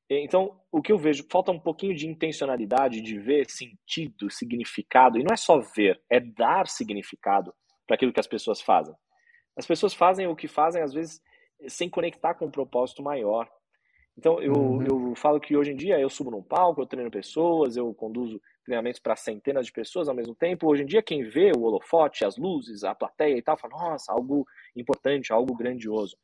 Então, 0.07 0.61
o 0.71 0.83
que 0.83 0.91
eu 0.91 0.99
vejo, 0.99 1.25
falta 1.31 1.51
um 1.51 1.59
pouquinho 1.59 1.95
de 1.95 2.07
intencionalidade, 2.07 3.01
de 3.01 3.17
ver 3.17 3.49
sentido, 3.49 4.29
significado, 4.29 5.17
e 5.17 5.23
não 5.23 5.33
é 5.33 5.35
só 5.35 5.59
ver, 5.59 5.99
é 6.11 6.19
dar 6.19 6.67
significado 6.67 7.51
para 7.85 7.95
aquilo 7.95 8.13
que 8.13 8.19
as 8.19 8.27
pessoas 8.27 8.61
fazem. 8.61 8.95
As 9.57 9.65
pessoas 9.65 9.93
fazem 9.93 10.27
o 10.27 10.35
que 10.35 10.47
fazem, 10.47 10.81
às 10.81 10.93
vezes, 10.93 11.21
sem 11.67 11.89
conectar 11.89 12.33
com 12.33 12.45
um 12.45 12.51
propósito 12.51 13.01
maior. 13.01 13.49
Então, 14.17 14.41
eu, 14.41 14.53
uhum. 14.53 14.83
eu 14.83 15.15
falo 15.15 15.39
que 15.39 15.57
hoje 15.57 15.71
em 15.71 15.75
dia 15.75 15.99
eu 15.99 16.09
subo 16.09 16.31
num 16.31 16.41
palco, 16.41 16.81
eu 16.81 16.85
treino 16.85 17.11
pessoas, 17.11 17.75
eu 17.75 17.93
conduzo 17.93 18.41
treinamentos 18.63 18.99
para 18.99 19.15
centenas 19.15 19.65
de 19.65 19.73
pessoas 19.73 20.07
ao 20.07 20.15
mesmo 20.15 20.33
tempo. 20.33 20.67
Hoje 20.67 20.83
em 20.83 20.85
dia, 20.85 21.03
quem 21.03 21.23
vê 21.23 21.51
o 21.51 21.61
holofote, 21.61 22.25
as 22.25 22.37
luzes, 22.37 22.83
a 22.83 22.95
plateia 22.95 23.37
e 23.37 23.41
tal, 23.41 23.57
fala, 23.57 23.75
nossa, 23.77 24.11
algo 24.11 24.45
importante, 24.75 25.33
algo 25.33 25.53
grandioso. 25.55 26.17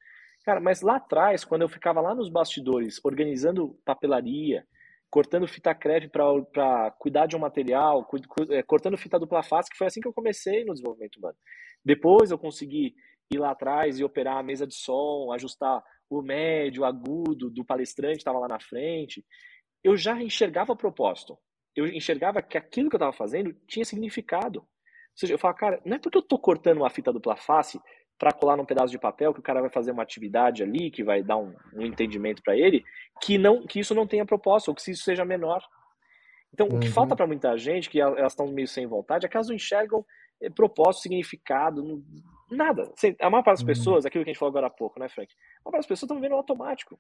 Cara, 0.43 0.60
mas 0.60 0.82
lá 0.82 0.95
atrás, 0.95 1.43
quando 1.43 1.62
eu 1.62 1.70
ficava 1.70 2.01
lá 2.01 2.16
nos 2.16 2.30
bastidores, 2.30 2.99
organizando 3.03 3.78
papelaria, 3.86 4.66
cortando 5.12 5.45
fita 5.45 5.76
crepe 5.76 6.07
para 6.07 6.91
cuidar 6.91 7.26
de 7.26 7.36
um 7.36 7.39
material, 7.39 8.07
é, 8.49 8.64
cortando 8.64 8.97
fita 8.97 9.20
dupla 9.20 9.43
face, 9.43 9.70
que 9.70 9.78
foi 9.78 9.88
assim 9.88 9.99
que 9.99 10.07
eu 10.07 10.14
comecei 10.14 10.64
no 10.64 10.74
desenvolvimento 10.74 11.18
humano. 11.18 11.36
Depois 11.84 12.32
eu 12.32 12.39
consegui 12.39 12.95
ir 13.30 13.38
lá 13.38 13.51
atrás 13.51 13.99
e 13.99 14.03
operar 14.03 14.38
a 14.38 14.43
mesa 14.43 14.66
de 14.66 14.74
som, 14.74 15.32
ajustar 15.34 15.84
o 16.09 16.22
médio, 16.22 16.84
o 16.84 16.86
agudo 16.86 17.49
do 17.49 17.66
palestrante 17.66 18.20
estava 18.20 18.39
lá 18.39 18.47
na 18.47 18.59
frente, 18.59 19.26
eu 19.84 19.97
já 19.97 20.22
enxergava 20.22 20.76
propósito. 20.76 21.38
Eu 21.76 21.88
enxergava 21.88 22.41
que 22.41 22.57
aquilo 22.57 22.89
que 22.89 22.95
eu 22.95 22.99
estava 22.99 23.14
fazendo 23.14 23.53
tinha 23.68 23.86
significado. 23.86 24.59
Ou 24.59 24.68
seja, 25.16 25.34
eu 25.34 25.38
falava, 25.38 25.59
cara, 25.59 25.82
não 25.86 25.95
é 25.97 25.99
porque 25.99 26.18
eu 26.18 26.22
estou 26.22 26.39
cortando 26.39 26.78
uma 26.78 26.89
fita 26.89 27.12
dupla 27.12 27.36
face 27.36 27.80
para 28.22 28.32
colar 28.32 28.55
num 28.55 28.65
pedaço 28.65 28.91
de 28.91 28.99
papel 28.99 29.34
que 29.34 29.39
o 29.39 29.43
cara 29.43 29.61
vai 29.61 29.69
fazer 29.72 29.89
uma 29.89 30.03
atividade 30.03 30.61
ali 30.61 30.91
que 30.91 31.03
vai 31.03 31.24
dar 31.24 31.38
um, 31.38 31.55
um 31.74 31.82
entendimento 31.82 32.43
para 32.43 32.55
ele, 32.55 32.86
que 33.19 33.36
não 33.36 33.65
que 33.65 33.80
isso 33.80 33.95
não 33.95 34.05
tenha 34.05 34.24
propósito 34.24 34.69
ou 34.69 34.76
que 34.76 34.91
isso 34.91 35.03
seja 35.03 35.26
menor. 35.26 35.59
Então, 36.53 36.67
uhum. 36.67 36.78
o 36.78 36.80
que 36.80 36.86
uhum. 36.86 36.93
falta 36.93 37.15
para 37.15 37.26
muita 37.26 37.57
gente, 37.57 37.89
que 37.89 37.99
elas 37.99 38.32
estão 38.32 38.45
meio 38.45 38.67
sem 38.67 38.86
vontade, 38.86 39.26
é 39.26 39.30
que 39.30 39.36
elas 39.36 39.47
não 39.47 39.55
enxergam 39.55 40.05
eh, 40.39 40.51
propósito, 40.51 41.01
significado, 41.01 41.82
nada. 42.51 42.91
A 43.19 43.28
maior 43.28 43.41
parte 43.41 43.57
das 43.57 43.61
uhum. 43.61 43.65
pessoas, 43.65 44.05
aquilo 44.05 44.24
que 44.24 44.30
a 44.30 44.34
gente 44.34 44.39
falou 44.39 44.51
agora 44.51 44.67
há 44.67 44.69
pouco, 44.69 44.99
né, 44.99 45.09
Frank? 45.09 45.34
A 45.34 45.65
maior 45.65 45.72
parte 45.72 45.80
das 45.80 45.88
pessoas 45.88 46.03
estão 46.03 46.17
vivendo 46.17 46.36
automático. 46.36 46.99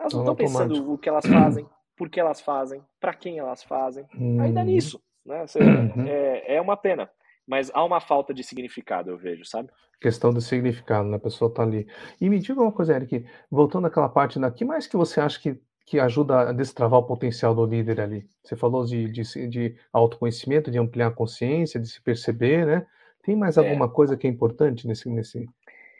Elas 0.00 0.14
não 0.14 0.20
estão 0.22 0.34
pensando 0.34 0.90
o 0.90 0.96
que 0.96 1.10
elas 1.10 1.26
fazem, 1.26 1.68
por 1.94 2.08
que 2.08 2.18
elas 2.18 2.40
fazem, 2.40 2.82
para 2.98 3.12
quem 3.12 3.38
elas 3.38 3.62
fazem. 3.62 4.06
Uhum. 4.14 4.40
Aí 4.40 4.50
dá 4.50 4.62
uhum. 4.62 4.66
nisso. 4.68 4.98
Né? 5.26 5.44
Uhum. 5.60 6.06
É, 6.08 6.56
é 6.56 6.60
uma 6.60 6.76
pena. 6.76 7.10
Mas 7.46 7.70
há 7.74 7.84
uma 7.84 8.00
falta 8.00 8.32
de 8.32 8.42
significado, 8.42 9.10
eu 9.10 9.18
vejo, 9.18 9.44
sabe? 9.44 9.70
Questão 10.00 10.32
do 10.32 10.40
significado, 10.40 11.08
né? 11.08 11.16
A 11.16 11.20
pessoa 11.20 11.52
tá 11.52 11.62
ali. 11.62 11.86
E 12.20 12.28
me 12.28 12.38
diga 12.38 12.60
uma 12.60 12.72
coisa, 12.72 12.94
Eric, 12.94 13.24
voltando 13.50 13.86
àquela 13.86 14.08
parte, 14.08 14.38
né? 14.38 14.50
que 14.50 14.64
mais 14.64 14.86
que 14.86 14.96
você 14.96 15.20
acha 15.20 15.40
que, 15.40 15.60
que 15.86 15.98
ajuda 15.98 16.50
a 16.50 16.52
destravar 16.52 17.00
o 17.00 17.06
potencial 17.06 17.54
do 17.54 17.66
líder 17.66 18.00
ali? 18.00 18.26
Você 18.42 18.56
falou 18.56 18.84
de, 18.84 19.10
de, 19.10 19.48
de 19.48 19.76
autoconhecimento, 19.92 20.70
de 20.70 20.78
ampliar 20.78 21.08
a 21.08 21.14
consciência, 21.14 21.78
de 21.78 21.88
se 21.88 22.00
perceber, 22.02 22.66
né? 22.66 22.86
Tem 23.22 23.36
mais 23.36 23.56
é. 23.56 23.60
alguma 23.60 23.86
é. 23.86 23.88
coisa 23.88 24.16
que 24.16 24.26
é 24.26 24.30
importante 24.30 24.86
nesse, 24.86 25.08
nesse, 25.08 25.46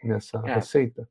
nessa 0.03 0.43
é. 0.47 0.55
receita? 0.55 1.09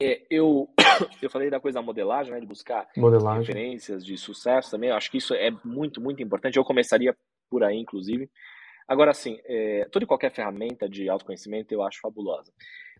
É, 0.00 0.22
eu, 0.30 0.68
eu 1.20 1.30
falei 1.30 1.50
da 1.50 1.60
coisa 1.60 1.78
da 1.78 1.82
modelagem, 1.82 2.32
né, 2.32 2.40
de 2.40 2.46
buscar 2.46 2.88
modelagem. 2.96 3.40
referências 3.40 4.04
de 4.04 4.16
sucesso 4.16 4.70
também. 4.70 4.90
Eu 4.90 4.96
acho 4.96 5.10
que 5.10 5.18
isso 5.18 5.34
é 5.34 5.50
muito, 5.64 6.00
muito 6.00 6.22
importante. 6.22 6.56
Eu 6.56 6.64
começaria 6.64 7.16
por 7.50 7.62
aí, 7.64 7.78
inclusive. 7.78 8.30
Agora, 8.88 9.10
assim, 9.10 9.38
é, 9.44 9.86
toda 9.90 10.04
e 10.04 10.06
qualquer 10.06 10.30
ferramenta 10.30 10.88
de 10.88 11.08
autoconhecimento 11.08 11.72
eu 11.72 11.82
acho 11.82 12.00
fabulosa. 12.00 12.52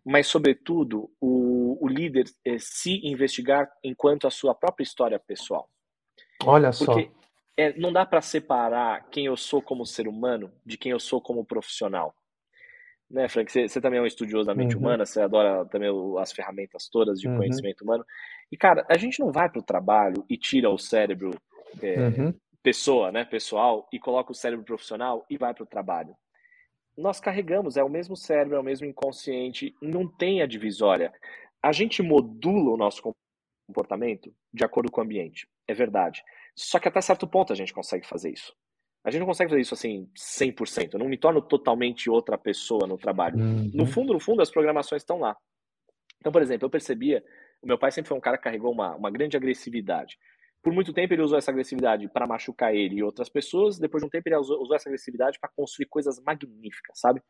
Mas, 0.05 0.27
sobretudo, 0.27 1.11
o, 1.21 1.85
o 1.85 1.89
líder 1.89 2.27
é, 2.45 2.57
se 2.59 3.01
investigar 3.07 3.71
enquanto 3.83 4.27
a 4.27 4.31
sua 4.31 4.55
própria 4.55 4.85
história 4.85 5.19
pessoal. 5.19 5.69
Olha 6.45 6.71
Porque 6.71 7.05
só. 7.05 7.17
É, 7.57 7.73
não 7.79 7.93
dá 7.93 8.05
para 8.05 8.21
separar 8.21 9.09
quem 9.11 9.27
eu 9.27 9.37
sou 9.37 9.63
como 9.63 9.87
ser 9.87 10.07
humano 10.07 10.53
de 10.65 10.77
quem 10.77 10.93
eu 10.93 11.01
sou 11.01 11.21
como 11.21 11.45
profissional. 11.45 12.15
Né, 13.11 13.29
Frank? 13.29 13.51
Você, 13.51 13.69
você 13.69 13.81
também 13.81 13.99
é 13.99 14.03
um 14.03 14.07
estudioso 14.07 14.47
da 14.47 14.55
mente 14.55 14.75
uhum. 14.75 14.83
humana, 14.83 15.07
você 15.07 15.21
adora 15.21 15.65
também 15.67 15.89
as 16.19 16.33
ferramentas 16.33 16.89
todas 16.89 17.21
de 17.21 17.29
uhum. 17.29 17.39
conhecimento 17.39 17.83
humano. 17.83 18.05
E, 18.51 18.57
cara, 18.57 18.85
a 18.91 18.99
gente 18.99 19.21
não 19.21 19.33
vai 19.33 19.49
para 19.49 19.61
o 19.61 19.65
trabalho 19.65 20.25
e 20.29 20.37
tira 20.37 20.69
o 20.69 20.79
cérebro 20.79 21.31
é, 21.81 21.99
uhum 21.99 22.35
pessoa, 22.67 23.13
né, 23.13 23.25
pessoal, 23.25 23.89
e 23.93 23.99
coloca 24.01 24.33
o 24.33 24.35
cérebro 24.35 24.65
profissional 24.65 25.25
e 25.31 25.39
vai 25.39 25.55
para 25.55 25.63
o 25.63 25.69
trabalho. 25.69 26.17
Nós 26.99 27.21
carregamos, 27.21 27.77
é 27.77 27.85
o 27.85 27.89
mesmo 27.89 28.17
cérebro, 28.17 28.57
é 28.57 28.59
o 28.59 28.65
mesmo 28.65 28.85
inconsciente, 28.89 29.73
não 29.81 30.09
tem 30.09 30.43
a 30.43 30.47
divisória. 30.47 31.13
A 31.63 31.71
gente 31.71 32.03
modula 32.03 32.73
o 32.73 32.77
nosso 32.77 33.15
comportamento 33.69 34.35
de 34.53 34.65
acordo 34.65 34.91
com 34.91 35.01
o 35.01 35.05
ambiente, 35.05 35.47
é 35.69 35.73
verdade. 35.73 36.25
Só 36.57 36.81
que 36.81 36.89
até 36.89 37.01
certo 37.01 37.25
ponto 37.29 37.53
a 37.53 37.57
gente 37.57 37.73
consegue 37.73 38.05
fazer 38.05 38.33
isso. 38.33 38.53
A 39.05 39.13
gente 39.13 39.21
não 39.21 39.29
consegue 39.29 39.51
fazer 39.51 39.63
isso 39.63 39.75
assim 39.75 40.11
100%. 40.19 40.95
Eu 40.95 40.99
não 40.99 41.09
me 41.09 41.17
torno 41.17 41.41
totalmente 41.41 42.11
outra 42.11 42.37
pessoa 42.37 42.85
no 42.85 42.99
trabalho. 42.99 43.39
Uhum. 43.39 43.71
No 43.73 43.87
fundo, 43.87 44.13
no 44.13 44.19
fundo, 44.19 44.43
as 44.43 44.51
programações 44.51 45.03
estão 45.03 45.21
lá. 45.21 45.37
Então, 46.19 46.33
por 46.33 46.43
exemplo, 46.43 46.67
eu 46.67 46.71
percebia, 46.71 47.25
o 47.63 47.67
meu 47.69 47.79
pai 47.79 47.93
sempre 47.93 48.09
foi 48.09 48.19
um 48.19 48.21
cara 48.21 48.37
que 48.37 48.43
carregou 48.43 48.73
uma, 48.73 48.97
uma 48.97 49.11
grande 49.13 49.37
agressividade. 49.37 50.19
Por 50.67 50.73
muito 50.73 50.93
tempo 50.93 51.15
ele 51.15 51.23
usou 51.23 51.39
essa 51.39 51.53
agressividade 51.53 52.09
para 52.09 52.27
machucar 52.27 52.75
ele 52.75 52.97
e 52.97 53.03
outras 53.05 53.29
pessoas. 53.29 53.79
Depois 53.79 54.03
de 54.03 54.09
um 54.09 54.11
tempo 54.11 54.29
ele 54.29 54.35
usou, 54.35 54.61
usou 54.61 54.75
essa 54.75 54.89
agressividade 54.89 55.39
para 55.39 55.49
construir 55.55 55.87
coisas 55.87 56.21
magníficas, 56.21 56.99
sabe? 56.99 57.23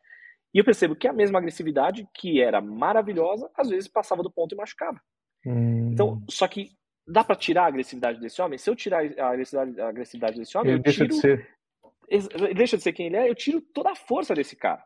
E 0.55 0.59
eu 0.59 0.65
percebo 0.65 0.97
que 0.97 1.07
a 1.07 1.13
mesma 1.13 1.39
agressividade, 1.39 2.09
que 2.15 2.41
era 2.41 2.63
maravilhosa, 2.63 3.51
às 3.55 3.69
vezes 3.69 3.89
passava 3.89 4.23
do 4.23 4.33
ponto 4.33 4.55
e 4.55 4.57
machucava. 4.57 4.99
Hum. 5.45 5.91
Então, 5.93 6.25
só 6.31 6.49
que 6.49 6.71
dá 7.07 7.23
para 7.23 7.37
tirar 7.37 7.65
a 7.65 7.67
agressividade 7.67 8.19
desse 8.19 8.41
homem? 8.41 8.57
Se 8.57 8.71
eu 8.71 8.75
tirar 8.75 9.05
a 9.05 9.29
agressividade, 9.29 9.81
a 9.83 9.89
agressividade 9.89 10.39
desse 10.39 10.57
homem, 10.57 10.71
ele 10.71 10.79
eu 10.79 10.83
deixa 10.83 11.05
tiro, 11.05 11.15
de 11.15 11.21
ser. 11.21 11.49
Ele 12.09 12.55
deixa 12.55 12.77
de 12.79 12.83
ser 12.83 12.95
quem 12.95 13.09
ele 13.09 13.17
é, 13.17 13.29
eu 13.29 13.35
tiro 13.35 13.61
toda 13.61 13.91
a 13.91 13.95
força 13.95 14.35
desse 14.35 14.57
cara. 14.57 14.83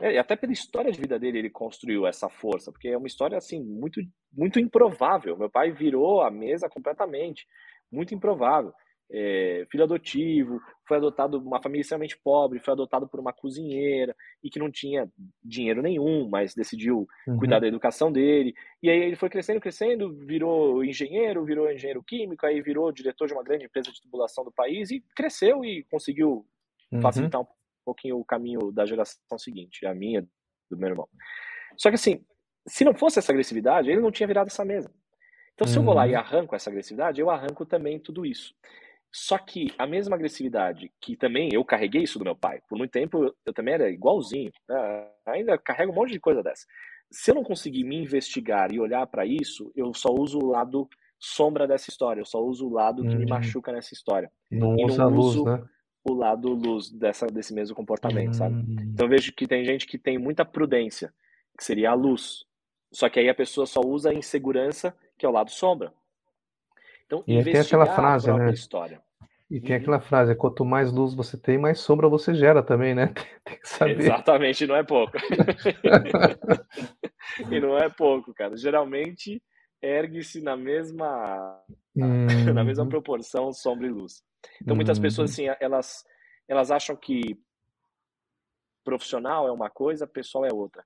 É, 0.00 0.12
e 0.12 0.18
até 0.18 0.36
pela 0.36 0.52
história 0.52 0.92
de 0.92 1.00
vida 1.00 1.18
dele, 1.18 1.40
ele 1.40 1.50
construiu 1.50 2.06
essa 2.06 2.28
força, 2.28 2.70
porque 2.70 2.86
é 2.86 2.96
uma 2.96 3.08
história 3.08 3.36
assim 3.36 3.60
muito 3.60 4.00
muito 4.32 4.60
improvável. 4.60 5.36
Meu 5.36 5.50
pai 5.50 5.72
virou 5.72 6.20
a 6.20 6.30
mesa 6.30 6.68
completamente 6.68 7.44
muito 7.90 8.14
improvável. 8.14 8.72
É, 9.10 9.66
filho 9.70 9.84
adotivo, 9.84 10.60
foi 10.86 10.98
adotado 10.98 11.38
uma 11.38 11.62
família 11.62 11.80
extremamente 11.80 12.18
pobre, 12.18 12.58
foi 12.58 12.72
adotado 12.72 13.08
por 13.08 13.18
uma 13.18 13.32
cozinheira 13.32 14.14
e 14.42 14.50
que 14.50 14.58
não 14.58 14.70
tinha 14.70 15.10
dinheiro 15.42 15.80
nenhum, 15.80 16.28
mas 16.28 16.54
decidiu 16.54 17.08
uhum. 17.26 17.38
cuidar 17.38 17.58
da 17.58 17.66
educação 17.66 18.12
dele. 18.12 18.54
E 18.82 18.90
aí 18.90 18.98
ele 18.98 19.16
foi 19.16 19.30
crescendo, 19.30 19.60
crescendo, 19.60 20.14
virou 20.26 20.84
engenheiro, 20.84 21.44
virou 21.44 21.72
engenheiro 21.72 22.02
químico, 22.02 22.44
aí 22.44 22.60
virou 22.60 22.92
diretor 22.92 23.26
de 23.26 23.32
uma 23.32 23.42
grande 23.42 23.64
empresa 23.64 23.90
de 23.90 24.00
tubulação 24.02 24.44
do 24.44 24.52
país 24.52 24.90
e 24.90 25.02
cresceu 25.16 25.64
e 25.64 25.84
conseguiu 25.84 26.46
uhum. 26.92 27.00
facilitar 27.00 27.40
um 27.40 27.46
pouquinho 27.86 28.18
o 28.18 28.24
caminho 28.24 28.70
da 28.70 28.84
geração 28.84 29.38
seguinte, 29.38 29.86
a 29.86 29.94
minha, 29.94 30.20
do 30.70 30.76
meu 30.76 30.90
irmão. 30.90 31.08
Só 31.78 31.88
que 31.88 31.94
assim, 31.94 32.22
se 32.66 32.84
não 32.84 32.92
fosse 32.92 33.18
essa 33.18 33.32
agressividade, 33.32 33.90
ele 33.90 34.02
não 34.02 34.10
tinha 34.10 34.26
virado 34.26 34.48
essa 34.48 34.66
mesa. 34.66 34.92
Então, 35.58 35.66
se 35.66 35.76
eu 35.76 35.82
vou 35.82 35.92
lá 35.92 36.06
e 36.06 36.12
uhum. 36.12 36.20
arranco 36.20 36.54
essa 36.54 36.70
agressividade, 36.70 37.20
eu 37.20 37.28
arranco 37.28 37.66
também 37.66 37.98
tudo 37.98 38.24
isso. 38.24 38.54
Só 39.12 39.36
que 39.36 39.74
a 39.76 39.88
mesma 39.88 40.14
agressividade 40.14 40.92
que 41.00 41.16
também 41.16 41.48
eu 41.52 41.64
carreguei 41.64 42.04
isso 42.04 42.16
do 42.16 42.24
meu 42.24 42.36
pai. 42.36 42.60
Por 42.68 42.78
muito 42.78 42.92
tempo 42.92 43.34
eu, 43.44 43.52
também 43.52 43.74
era 43.74 43.90
igualzinho. 43.90 44.52
Né? 44.68 45.08
Ainda 45.26 45.58
carrego 45.58 45.90
um 45.90 45.96
monte 45.96 46.12
de 46.12 46.20
coisa 46.20 46.44
dessa. 46.44 46.64
Se 47.10 47.32
eu 47.32 47.34
não 47.34 47.42
conseguir 47.42 47.82
me 47.82 47.96
investigar 47.96 48.72
e 48.72 48.78
olhar 48.78 49.04
para 49.08 49.26
isso, 49.26 49.72
eu 49.74 49.92
só 49.92 50.14
uso 50.14 50.38
o 50.38 50.50
lado 50.50 50.88
sombra 51.18 51.66
dessa 51.66 51.90
história. 51.90 52.20
Eu 52.20 52.26
só 52.26 52.40
uso 52.40 52.68
o 52.68 52.72
lado 52.72 53.02
que 53.02 53.16
me 53.16 53.24
uhum. 53.24 53.30
machuca 53.30 53.72
nessa 53.72 53.94
história. 53.94 54.30
Não, 54.48 54.78
e 54.78 54.86
não 54.86 55.08
luz, 55.08 55.26
uso 55.26 55.44
né? 55.44 55.64
o 56.04 56.14
lado 56.14 56.50
luz 56.50 56.88
dessa, 56.92 57.26
desse 57.26 57.52
mesmo 57.52 57.74
comportamento, 57.74 58.36
sabe? 58.36 58.54
Hum. 58.54 58.76
Então 58.92 59.06
eu 59.06 59.10
vejo 59.10 59.32
que 59.32 59.48
tem 59.48 59.64
gente 59.64 59.88
que 59.88 59.98
tem 59.98 60.18
muita 60.18 60.44
prudência, 60.44 61.12
que 61.56 61.64
seria 61.64 61.90
a 61.90 61.94
luz. 61.94 62.46
Só 62.92 63.08
que 63.08 63.20
aí 63.20 63.28
a 63.28 63.34
pessoa 63.34 63.66
só 63.66 63.80
usa 63.80 64.10
a 64.10 64.14
insegurança 64.14 64.94
que 65.16 65.26
é 65.26 65.28
o 65.28 65.32
lado 65.32 65.50
sombra. 65.50 65.92
Então, 67.06 67.24
e 67.26 67.42
tem 67.42 67.58
aquela 67.58 67.86
frase, 67.86 68.32
né? 68.32 68.50
História. 68.50 69.02
E 69.50 69.60
tem 69.60 69.74
uhum. 69.74 69.82
aquela 69.82 70.00
frase, 70.00 70.34
quanto 70.34 70.62
mais 70.62 70.92
luz 70.92 71.14
você 71.14 71.38
tem, 71.38 71.56
mais 71.56 71.80
sombra 71.80 72.06
você 72.06 72.34
gera 72.34 72.62
também, 72.62 72.94
né? 72.94 73.14
Tem 73.44 73.58
que 73.58 73.66
saber. 73.66 73.98
Exatamente, 73.98 74.66
não 74.66 74.76
é 74.76 74.82
pouco. 74.82 75.16
e 77.50 77.58
não 77.58 77.78
é 77.78 77.88
pouco, 77.88 78.34
cara. 78.34 78.58
Geralmente 78.58 79.42
ergue-se 79.80 80.42
na 80.42 80.56
mesma 80.56 81.62
hum. 81.96 82.26
na 82.52 82.62
mesma 82.62 82.84
uhum. 82.84 82.90
proporção 82.90 83.50
sombra 83.52 83.86
e 83.86 83.90
luz. 83.90 84.22
Então 84.60 84.76
muitas 84.76 84.98
hum. 84.98 85.02
pessoas 85.02 85.30
assim, 85.30 85.46
elas 85.60 86.04
elas 86.46 86.70
acham 86.70 86.94
que 86.94 87.40
profissional 88.84 89.48
é 89.48 89.52
uma 89.52 89.70
coisa, 89.70 90.06
pessoal 90.06 90.44
é 90.44 90.52
outra. 90.52 90.84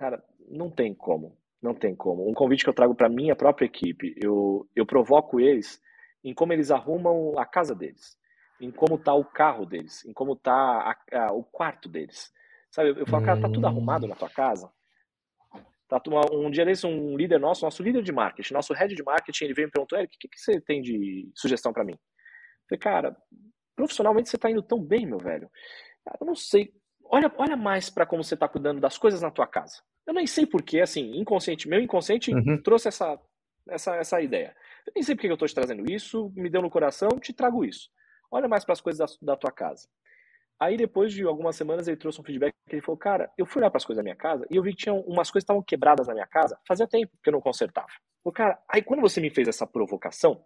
Cara, 0.00 0.24
não 0.48 0.70
tem 0.70 0.94
como. 0.94 1.36
Não 1.60 1.74
tem 1.74 1.94
como. 1.94 2.26
Um 2.26 2.32
convite 2.32 2.64
que 2.64 2.70
eu 2.70 2.74
trago 2.74 2.94
para 2.94 3.06
minha 3.06 3.36
própria 3.36 3.66
equipe, 3.66 4.14
eu, 4.16 4.66
eu 4.74 4.86
provoco 4.86 5.38
eles 5.38 5.78
em 6.24 6.32
como 6.32 6.54
eles 6.54 6.70
arrumam 6.70 7.38
a 7.38 7.44
casa 7.44 7.74
deles, 7.74 8.18
em 8.58 8.70
como 8.70 8.96
tá 8.96 9.12
o 9.12 9.26
carro 9.26 9.66
deles, 9.66 10.02
em 10.06 10.12
como 10.14 10.34
tá 10.34 10.54
a, 10.54 11.18
a, 11.18 11.32
o 11.32 11.44
quarto 11.44 11.86
deles. 11.86 12.32
Sabe, 12.70 12.98
eu 12.98 13.06
falo, 13.06 13.26
cara, 13.26 13.42
tá 13.42 13.48
tudo 13.50 13.66
arrumado 13.66 14.06
na 14.06 14.16
tua 14.16 14.30
casa? 14.30 14.72
Tá, 15.86 16.00
um 16.32 16.50
dia 16.50 16.64
desse, 16.64 16.86
um 16.86 17.14
líder 17.14 17.38
nosso, 17.38 17.62
nosso 17.62 17.82
líder 17.82 18.02
de 18.02 18.12
marketing, 18.12 18.54
nosso 18.54 18.72
head 18.72 18.94
de 18.94 19.02
marketing, 19.02 19.44
ele 19.44 19.54
veio 19.54 19.64
e 19.64 19.66
me 19.66 19.72
perguntou, 19.72 19.98
Eric, 19.98 20.16
o 20.16 20.18
que, 20.18 20.28
que 20.28 20.40
você 20.40 20.58
tem 20.62 20.80
de 20.80 21.30
sugestão 21.34 21.74
para 21.74 21.84
mim? 21.84 21.92
Eu 21.92 21.98
falei, 22.70 22.80
cara, 22.80 23.16
profissionalmente 23.76 24.30
você 24.30 24.38
tá 24.38 24.50
indo 24.50 24.62
tão 24.62 24.82
bem, 24.82 25.04
meu 25.04 25.18
velho. 25.18 25.50
Cara, 26.06 26.16
eu 26.22 26.26
não 26.26 26.34
sei. 26.34 26.72
Olha, 27.12 27.32
olha 27.36 27.56
mais 27.56 27.90
para 27.90 28.06
como 28.06 28.22
você 28.22 28.36
tá 28.36 28.48
cuidando 28.48 28.80
das 28.80 28.96
coisas 28.96 29.20
na 29.20 29.32
tua 29.32 29.46
casa. 29.46 29.82
Eu 30.06 30.14
nem 30.14 30.28
sei 30.28 30.46
porquê, 30.46 30.80
assim, 30.80 31.16
inconsciente, 31.16 31.68
meu 31.68 31.80
inconsciente 31.80 32.32
uhum. 32.32 32.62
trouxe 32.62 32.86
essa, 32.86 33.20
essa, 33.68 33.96
essa 33.96 34.20
ideia. 34.20 34.54
Eu 34.86 34.92
nem 34.94 35.02
sei 35.02 35.16
porque 35.16 35.26
eu 35.26 35.34
estou 35.34 35.48
te 35.48 35.54
trazendo 35.54 35.90
isso, 35.90 36.32
me 36.36 36.48
deu 36.48 36.62
no 36.62 36.70
coração, 36.70 37.08
te 37.18 37.32
trago 37.32 37.64
isso. 37.64 37.90
Olha 38.30 38.46
mais 38.46 38.64
para 38.64 38.74
as 38.74 38.80
coisas 38.80 39.18
da, 39.20 39.32
da, 39.32 39.36
tua 39.36 39.50
casa. 39.50 39.88
Aí, 40.58 40.76
depois 40.76 41.12
de 41.12 41.24
algumas 41.24 41.56
semanas, 41.56 41.88
ele 41.88 41.96
trouxe 41.96 42.20
um 42.20 42.24
feedback 42.24 42.54
que 42.68 42.76
ele 42.76 42.82
falou: 42.82 42.96
Cara, 42.96 43.30
eu 43.36 43.44
fui 43.44 43.60
lá 43.60 43.68
para 43.68 43.78
as 43.78 43.84
coisas 43.84 43.98
da 43.98 44.04
minha 44.04 44.14
casa 44.14 44.46
e 44.48 44.56
eu 44.56 44.62
vi 44.62 44.70
que 44.70 44.84
tinha 44.84 44.94
umas 44.94 45.30
coisas 45.30 45.44
que 45.44 45.50
estavam 45.50 45.62
quebradas 45.62 46.06
na 46.06 46.14
minha 46.14 46.26
casa 46.26 46.58
fazia 46.66 46.86
tempo 46.86 47.12
que 47.22 47.28
eu 47.28 47.32
não 47.32 47.40
consertava. 47.40 47.88
Falei, 48.22 48.34
cara, 48.34 48.62
aí 48.68 48.82
quando 48.82 49.00
você 49.00 49.20
me 49.20 49.30
fez 49.30 49.48
essa 49.48 49.66
provocação, 49.66 50.44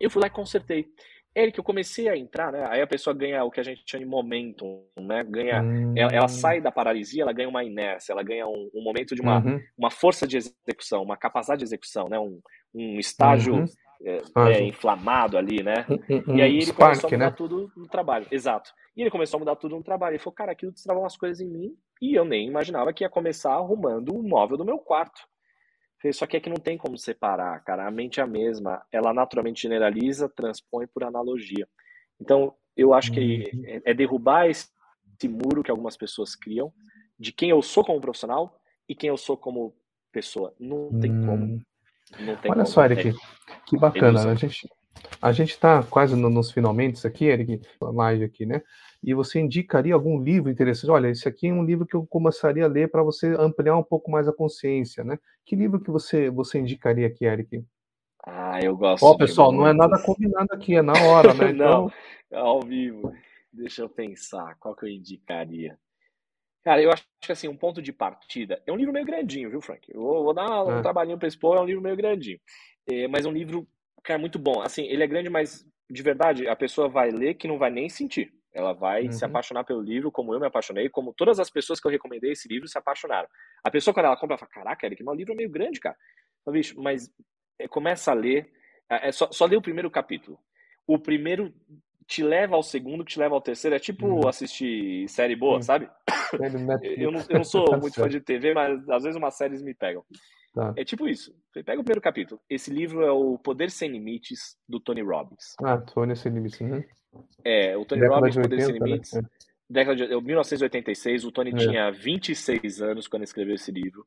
eu 0.00 0.10
fui 0.10 0.20
lá 0.20 0.26
e 0.26 0.30
consertei. 0.30 0.88
Eric, 1.34 1.56
eu 1.56 1.64
comecei 1.64 2.08
a 2.08 2.16
entrar, 2.16 2.50
né? 2.50 2.66
Aí 2.68 2.82
a 2.82 2.86
pessoa 2.86 3.14
ganha 3.14 3.44
o 3.44 3.50
que 3.50 3.60
a 3.60 3.62
gente 3.62 3.82
chama 3.86 4.04
de 4.04 4.10
momentum, 4.10 4.84
né? 4.98 5.22
Ganha, 5.22 5.62
hum. 5.62 5.94
ela, 5.96 6.12
ela, 6.12 6.28
sai 6.28 6.60
da 6.60 6.72
paralisia, 6.72 7.22
ela 7.22 7.32
ganha 7.32 7.48
uma 7.48 7.62
inércia, 7.62 8.12
ela 8.12 8.22
ganha 8.22 8.46
um, 8.46 8.70
um 8.74 8.82
momento 8.82 9.14
de 9.14 9.22
uma, 9.22 9.38
uhum. 9.38 9.60
uma 9.78 9.90
força 9.90 10.26
de 10.26 10.36
execução, 10.36 11.02
uma 11.02 11.16
capacidade 11.16 11.60
de 11.60 11.64
execução, 11.64 12.08
né? 12.08 12.18
Um, 12.18 12.40
um 12.74 12.98
estágio 12.98 13.54
uhum. 13.54 13.64
é, 14.04 14.22
é, 14.54 14.62
inflamado 14.62 15.38
ali, 15.38 15.62
né? 15.62 15.86
Um, 16.26 16.36
e 16.36 16.42
aí 16.42 16.56
ele 16.56 16.66
Spark, 16.66 17.00
começou 17.00 17.08
a 17.08 17.12
mudar 17.12 17.30
né? 17.30 17.36
tudo 17.36 17.72
no 17.76 17.86
trabalho, 17.86 18.26
exato. 18.30 18.72
E 18.96 19.02
ele 19.02 19.10
começou 19.10 19.38
a 19.38 19.40
mudar 19.40 19.56
tudo 19.56 19.76
no 19.76 19.84
trabalho. 19.84 20.14
Ele 20.14 20.22
falou, 20.22 20.34
cara, 20.34 20.52
aquilo 20.52 20.72
destravou 20.72 21.04
umas 21.04 21.16
coisas 21.16 21.40
em 21.40 21.48
mim 21.48 21.72
e 22.02 22.14
eu 22.14 22.24
nem 22.24 22.48
imaginava 22.48 22.92
que 22.92 23.04
ia 23.04 23.08
começar 23.08 23.52
arrumando 23.52 24.16
o 24.16 24.22
móvel 24.22 24.56
do 24.56 24.64
meu 24.64 24.78
quarto. 24.78 25.22
Só 26.12 26.26
que 26.26 26.36
é 26.36 26.40
que 26.40 26.48
não 26.48 26.56
tem 26.56 26.78
como 26.78 26.96
separar, 26.96 27.62
cara. 27.62 27.86
A 27.86 27.90
mente 27.90 28.20
é 28.20 28.22
a 28.22 28.26
mesma. 28.26 28.82
Ela 28.90 29.12
naturalmente 29.12 29.62
generaliza, 29.62 30.28
transpõe 30.28 30.86
por 30.86 31.04
analogia. 31.04 31.68
Então, 32.18 32.54
eu 32.76 32.94
acho 32.94 33.12
que 33.12 33.50
uhum. 33.52 33.62
é, 33.66 33.82
é 33.84 33.94
derrubar 33.94 34.48
esse, 34.48 34.68
esse 35.18 35.28
muro 35.28 35.62
que 35.62 35.70
algumas 35.70 35.96
pessoas 35.96 36.34
criam 36.34 36.72
de 37.18 37.32
quem 37.32 37.50
eu 37.50 37.60
sou 37.60 37.84
como 37.84 38.00
profissional 38.00 38.58
e 38.88 38.94
quem 38.94 39.08
eu 39.08 39.16
sou 39.16 39.36
como 39.36 39.74
pessoa. 40.10 40.54
Não 40.58 40.98
tem 40.98 41.12
hum. 41.12 41.26
como. 41.26 41.62
Não 42.18 42.36
tem 42.36 42.50
Olha 42.50 42.62
como. 42.62 42.66
só, 42.66 42.84
Eric, 42.84 43.08
é, 43.08 43.12
que 43.66 43.76
bacana. 43.76 44.30
A 44.30 44.34
gente 44.34 44.66
a 45.20 45.32
gente 45.32 45.50
está 45.50 45.82
quase 45.82 46.16
no, 46.16 46.30
nos 46.30 46.50
finalmente 46.50 47.06
aqui, 47.06 47.26
Eric, 47.26 47.60
live 47.80 48.24
aqui, 48.24 48.46
né? 48.46 48.62
E 49.02 49.14
você 49.14 49.40
indicaria 49.40 49.94
algum 49.94 50.22
livro 50.22 50.50
interessante? 50.50 50.90
Olha, 50.90 51.08
esse 51.08 51.26
aqui 51.26 51.48
é 51.48 51.52
um 51.52 51.64
livro 51.64 51.86
que 51.86 51.94
eu 51.94 52.06
começaria 52.06 52.64
a 52.64 52.68
ler 52.68 52.90
para 52.90 53.02
você 53.02 53.34
ampliar 53.38 53.76
um 53.76 53.82
pouco 53.82 54.10
mais 54.10 54.28
a 54.28 54.32
consciência, 54.32 55.02
né? 55.02 55.18
Que 55.44 55.56
livro 55.56 55.80
que 55.80 55.90
você 55.90 56.30
você 56.30 56.58
indicaria 56.58 57.06
aqui, 57.06 57.24
Eric? 57.24 57.64
Ah, 58.24 58.60
eu 58.62 58.76
gosto. 58.76 59.04
Ó, 59.04 59.16
pessoal, 59.16 59.50
não 59.52 59.66
é 59.66 59.72
nada 59.72 59.98
combinado 60.02 60.48
aqui, 60.52 60.76
é 60.76 60.82
na 60.82 60.92
hora, 60.92 61.32
né? 61.32 61.50
Então... 61.50 61.84
não, 61.84 61.92
é 62.30 62.36
ao 62.38 62.60
vivo. 62.60 63.12
Deixa 63.52 63.82
eu 63.82 63.88
pensar, 63.88 64.56
qual 64.60 64.76
que 64.76 64.84
eu 64.84 64.88
indicaria? 64.88 65.76
Cara, 66.62 66.82
eu 66.82 66.92
acho 66.92 67.04
que 67.20 67.32
assim, 67.32 67.48
um 67.48 67.56
ponto 67.56 67.80
de 67.80 67.92
partida. 67.92 68.62
É 68.66 68.72
um 68.72 68.76
livro 68.76 68.92
meio 68.92 69.06
grandinho, 69.06 69.50
viu, 69.50 69.60
Frank? 69.60 69.90
Eu 69.92 70.00
vou, 70.00 70.24
vou 70.24 70.34
dar 70.34 70.62
um 70.62 70.78
é. 70.78 70.82
trabalhinho 70.82 71.18
para 71.18 71.26
expor, 71.26 71.56
é 71.56 71.60
um 71.60 71.64
livro 71.64 71.82
meio 71.82 71.96
grandinho. 71.96 72.38
É, 72.86 73.08
mas 73.08 73.24
é 73.24 73.28
um 73.28 73.32
livro, 73.32 73.66
cara, 74.02 74.18
muito 74.18 74.38
bom. 74.38 74.60
Assim, 74.62 74.84
ele 74.84 75.02
é 75.02 75.06
grande, 75.06 75.30
mas 75.30 75.66
de 75.90 76.02
verdade, 76.02 76.46
a 76.46 76.54
pessoa 76.54 76.88
vai 76.88 77.10
ler 77.10 77.34
que 77.34 77.48
não 77.48 77.58
vai 77.58 77.70
nem 77.70 77.88
sentir. 77.88 78.32
Ela 78.52 78.72
vai 78.72 79.04
uhum. 79.04 79.12
se 79.12 79.24
apaixonar 79.24 79.64
pelo 79.64 79.80
livro, 79.80 80.10
como 80.10 80.34
eu 80.34 80.40
me 80.40 80.46
apaixonei, 80.46 80.88
como 80.88 81.12
todas 81.12 81.38
as 81.38 81.50
pessoas 81.50 81.80
que 81.80 81.86
eu 81.86 81.90
recomendei 81.90 82.32
esse 82.32 82.48
livro 82.48 82.68
se 82.68 82.78
apaixonaram. 82.78 83.28
A 83.62 83.70
pessoa, 83.70 83.94
quando 83.94 84.06
ela 84.06 84.16
compra, 84.16 84.34
ela 84.34 84.38
fala: 84.38 84.50
Caraca, 84.50 84.86
Eric, 84.86 85.02
meu 85.02 85.14
livro 85.14 85.32
é 85.32 85.36
meio 85.36 85.50
grande, 85.50 85.78
cara. 85.80 85.96
Falo, 86.44 86.56
Bicho, 86.56 86.80
mas 86.80 87.10
é, 87.58 87.68
começa 87.68 88.10
a 88.10 88.14
ler, 88.14 88.50
é, 88.88 89.08
é 89.08 89.12
só, 89.12 89.30
só 89.30 89.46
ler 89.46 89.56
o 89.56 89.62
primeiro 89.62 89.90
capítulo. 89.90 90.38
O 90.86 90.98
primeiro 90.98 91.52
te 92.06 92.24
leva 92.24 92.56
ao 92.56 92.62
segundo, 92.62 93.04
que 93.04 93.12
te 93.12 93.20
leva 93.20 93.34
ao 93.36 93.40
terceiro. 93.40 93.76
É 93.76 93.78
tipo 93.78 94.06
uhum. 94.06 94.28
assistir 94.28 95.08
série 95.08 95.36
boa, 95.36 95.62
sabe? 95.62 95.88
eu, 96.96 97.12
não, 97.12 97.20
eu 97.28 97.36
não 97.38 97.44
sou 97.44 97.64
muito 97.78 97.94
fã 97.94 98.08
de 98.08 98.20
TV, 98.20 98.52
mas 98.52 98.88
às 98.88 99.04
vezes 99.04 99.16
umas 99.16 99.36
séries 99.36 99.62
me 99.62 99.74
pegam. 99.74 100.04
Tá. 100.52 100.74
É 100.76 100.84
tipo 100.84 101.08
isso. 101.08 101.34
Você 101.52 101.62
pega 101.62 101.80
o 101.80 101.84
primeiro 101.84 102.00
capítulo. 102.00 102.40
Esse 102.48 102.72
livro 102.72 103.02
é 103.02 103.10
o 103.10 103.38
Poder 103.38 103.70
Sem 103.70 103.90
Limites, 103.90 104.56
do 104.68 104.80
Tony 104.80 105.02
Robbins. 105.02 105.54
Ah, 105.62 105.78
Tony 105.78 106.16
Sem 106.16 106.32
Limites. 106.32 106.60
Uhum. 106.60 106.82
É, 107.44 107.76
o 107.76 107.84
Tony 107.84 108.00
década 108.00 108.20
Robbins, 108.20 108.36
80, 108.36 108.48
Poder 108.48 108.64
Sem 108.64 108.80
né? 108.80 108.86
Limites. 108.86 109.12
Né? 109.12 109.22
Década 109.68 109.96
de 109.96 110.20
1986, 110.20 111.24
o 111.24 111.30
Tony 111.30 111.50
é. 111.50 111.56
tinha 111.56 111.90
26 111.92 112.82
anos 112.82 113.06
quando 113.06 113.22
escreveu 113.22 113.54
esse 113.54 113.70
livro 113.70 114.04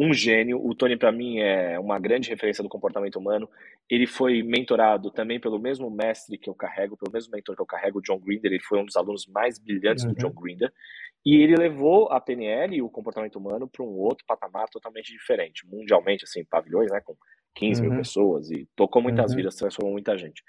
um 0.00 0.14
gênio. 0.14 0.58
O 0.64 0.74
Tony, 0.74 0.96
para 0.96 1.12
mim, 1.12 1.40
é 1.40 1.78
uma 1.78 1.98
grande 1.98 2.30
referência 2.30 2.62
do 2.62 2.70
comportamento 2.70 3.16
humano. 3.16 3.48
Ele 3.88 4.06
foi 4.06 4.42
mentorado 4.42 5.10
também 5.10 5.38
pelo 5.38 5.58
mesmo 5.58 5.90
mestre 5.90 6.38
que 6.38 6.48
eu 6.48 6.54
carrego, 6.54 6.96
pelo 6.96 7.12
mesmo 7.12 7.32
mentor 7.32 7.54
que 7.54 7.60
eu 7.60 7.66
carrego, 7.66 7.98
o 7.98 8.02
John 8.02 8.18
Grinder. 8.18 8.50
Ele 8.50 8.62
foi 8.62 8.78
um 8.78 8.84
dos 8.86 8.96
alunos 8.96 9.26
mais 9.26 9.58
brilhantes 9.58 10.04
uhum. 10.04 10.12
do 10.12 10.18
John 10.18 10.32
Grinder. 10.32 10.72
E 11.24 11.36
ele 11.36 11.56
levou 11.56 12.10
a 12.10 12.20
PNL 12.20 12.76
e 12.76 12.82
o 12.82 12.88
comportamento 12.88 13.36
humano 13.36 13.68
para 13.68 13.84
um 13.84 13.98
outro 13.98 14.24
patamar 14.26 14.68
totalmente 14.68 15.12
diferente, 15.12 15.66
mundialmente, 15.66 16.24
assim, 16.24 16.44
pavilhões, 16.44 16.90
né, 16.90 17.00
com 17.00 17.14
15 17.54 17.82
uhum. 17.82 17.88
mil 17.88 17.98
pessoas 17.98 18.50
e 18.50 18.66
tocou 18.74 19.02
muitas 19.02 19.30
uhum. 19.30 19.36
vidas, 19.36 19.56
transformou 19.56 19.92
muita 19.92 20.16
gente. 20.16 20.42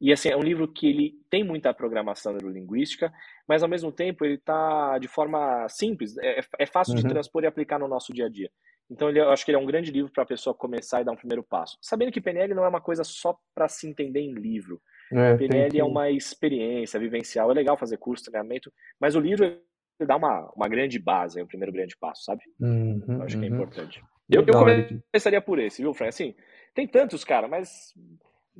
E 0.00 0.12
assim, 0.12 0.28
é 0.28 0.36
um 0.36 0.42
livro 0.42 0.68
que 0.68 0.88
ele 0.88 1.14
tem 1.30 1.42
muita 1.42 1.72
programação 1.72 2.32
neurolinguística, 2.32 3.12
mas 3.48 3.62
ao 3.62 3.68
mesmo 3.68 3.90
tempo 3.90 4.24
ele 4.24 4.34
está 4.34 4.98
de 4.98 5.08
forma 5.08 5.66
simples, 5.68 6.18
é, 6.18 6.40
é 6.58 6.66
fácil 6.66 6.94
de 6.94 7.02
uhum. 7.02 7.08
transpor 7.08 7.44
e 7.44 7.46
aplicar 7.46 7.78
no 7.78 7.88
nosso 7.88 8.12
dia 8.12 8.26
a 8.26 8.28
dia. 8.28 8.50
Então, 8.90 9.08
ele, 9.08 9.20
eu 9.20 9.30
acho 9.30 9.44
que 9.44 9.50
ele 9.50 9.58
é 9.58 9.60
um 9.60 9.66
grande 9.66 9.90
livro 9.90 10.12
para 10.12 10.22
a 10.22 10.26
pessoa 10.26 10.54
começar 10.54 11.00
e 11.00 11.04
dar 11.04 11.12
um 11.12 11.16
primeiro 11.16 11.42
passo. 11.42 11.76
Sabendo 11.80 12.12
que 12.12 12.20
PNL 12.20 12.54
não 12.54 12.64
é 12.64 12.68
uma 12.68 12.80
coisa 12.80 13.02
só 13.02 13.36
para 13.54 13.68
se 13.68 13.88
entender 13.88 14.20
em 14.20 14.32
livro. 14.32 14.80
É, 15.12 15.36
PNL 15.36 15.70
que... 15.70 15.80
é 15.80 15.84
uma 15.84 16.10
experiência 16.10 17.00
vivencial. 17.00 17.50
É 17.50 17.54
legal 17.54 17.76
fazer 17.76 17.96
curso, 17.96 18.30
treinamento, 18.30 18.72
mas 19.00 19.16
o 19.16 19.20
livro 19.20 19.60
dá 20.04 20.16
uma, 20.16 20.50
uma 20.54 20.68
grande 20.68 20.98
base, 20.98 21.38
é 21.38 21.42
o 21.42 21.46
primeiro 21.46 21.72
grande 21.72 21.96
passo, 21.96 22.24
sabe? 22.24 22.42
Uhum, 22.60 23.02
eu 23.08 23.22
acho 23.22 23.38
que 23.38 23.44
é 23.44 23.48
uhum. 23.48 23.54
importante. 23.54 24.04
Eu, 24.28 24.44
eu 24.44 25.00
começaria 25.12 25.40
por 25.40 25.58
esse, 25.58 25.80
viu, 25.80 25.94
Fran? 25.94 26.08
Assim, 26.08 26.34
tem 26.74 26.86
tantos, 26.86 27.24
cara, 27.24 27.46
mas 27.46 27.94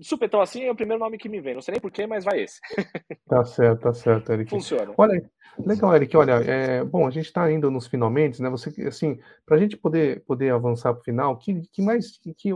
supetão 0.00 0.40
assim 0.40 0.64
é 0.64 0.70
o 0.70 0.76
primeiro 0.76 1.02
nome 1.02 1.18
que 1.18 1.28
me 1.28 1.40
vem. 1.40 1.54
Não 1.54 1.62
sei 1.62 1.72
nem 1.72 1.80
porquê, 1.80 2.06
mas 2.06 2.24
vai 2.24 2.42
esse. 2.42 2.60
Tá 3.28 3.44
certo, 3.44 3.80
tá 3.80 3.92
certo, 3.92 4.32
Eric. 4.32 4.48
Funciona. 4.48 4.94
Olha, 4.96 5.20
legal, 5.58 5.96
Eric. 5.96 6.16
Olha, 6.16 6.34
é, 6.34 6.84
bom, 6.84 7.08
a 7.08 7.10
gente 7.10 7.26
está 7.26 7.50
indo 7.50 7.68
nos 7.72 7.88
finalmente, 7.88 8.40
né? 8.40 8.48
Você, 8.48 8.70
assim, 8.86 9.18
para 9.44 9.56
a 9.56 9.58
gente 9.58 9.76
poder, 9.76 10.24
poder 10.24 10.52
avançar 10.52 10.92
para 10.92 11.00
o 11.00 11.04
final, 11.04 11.36
que, 11.36 11.62
que 11.72 11.82
mais, 11.82 12.16
que, 12.18 12.32
que, 12.32 12.52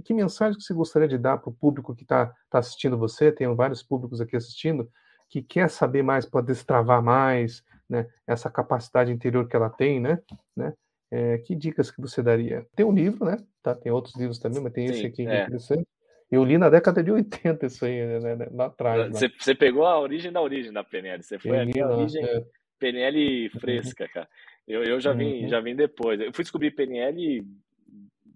que, 0.00 0.14
mensagem 0.14 0.56
que 0.56 0.62
você 0.62 0.72
gostaria 0.72 1.08
de 1.08 1.18
dar 1.18 1.38
para 1.38 1.50
o 1.50 1.52
público 1.52 1.92
que 1.92 2.04
está 2.04 2.32
tá 2.48 2.60
assistindo 2.60 2.96
você? 2.96 3.32
Tem 3.32 3.52
vários 3.52 3.82
públicos 3.82 4.20
aqui 4.20 4.36
assistindo 4.36 4.88
que 5.28 5.42
quer 5.42 5.68
saber 5.68 6.04
mais 6.04 6.24
para 6.24 6.46
destravar 6.46 7.02
mais, 7.02 7.64
né? 7.92 8.06
Essa 8.26 8.50
capacidade 8.50 9.12
interior 9.12 9.46
que 9.46 9.54
ela 9.54 9.68
tem, 9.68 10.00
né? 10.00 10.18
né? 10.56 10.72
É, 11.10 11.36
que 11.38 11.54
dicas 11.54 11.90
que 11.90 12.00
você 12.00 12.22
daria? 12.22 12.66
Tem 12.74 12.86
um 12.86 12.92
livro, 12.92 13.26
né? 13.26 13.36
Tá, 13.62 13.74
tem 13.74 13.92
outros 13.92 14.16
livros 14.16 14.38
também, 14.38 14.62
mas 14.62 14.72
tem 14.72 14.88
Sim, 14.88 14.94
esse 14.94 15.06
aqui 15.06 15.24
que 15.26 15.30
é, 15.30 15.40
é 15.40 15.42
interessante. 15.42 15.86
Eu 16.30 16.42
li 16.42 16.56
na 16.56 16.70
década 16.70 17.02
de 17.02 17.12
80 17.12 17.66
isso 17.66 17.84
aí, 17.84 18.18
né, 18.18 18.34
né 18.34 18.48
lá 18.50 18.66
atrás. 18.66 19.12
Você, 19.12 19.28
você, 19.38 19.54
pegou 19.54 19.84
a 19.84 20.00
origem 20.00 20.32
da 20.32 20.40
origem 20.40 20.72
da 20.72 20.82
PNL. 20.82 21.22
Você 21.22 21.38
foi 21.38 21.58
ali 21.58 21.78
a 21.78 21.90
origem 21.90 22.24
é. 22.24 22.42
PNL 22.78 23.50
fresca, 23.60 24.08
cara. 24.08 24.26
Eu, 24.66 24.82
eu 24.82 24.98
já 24.98 25.12
vim, 25.12 25.42
uhum. 25.42 25.48
já 25.48 25.60
vim 25.60 25.76
depois. 25.76 26.18
Eu 26.18 26.32
fui 26.32 26.42
descobrir 26.42 26.70
PNL 26.70 27.44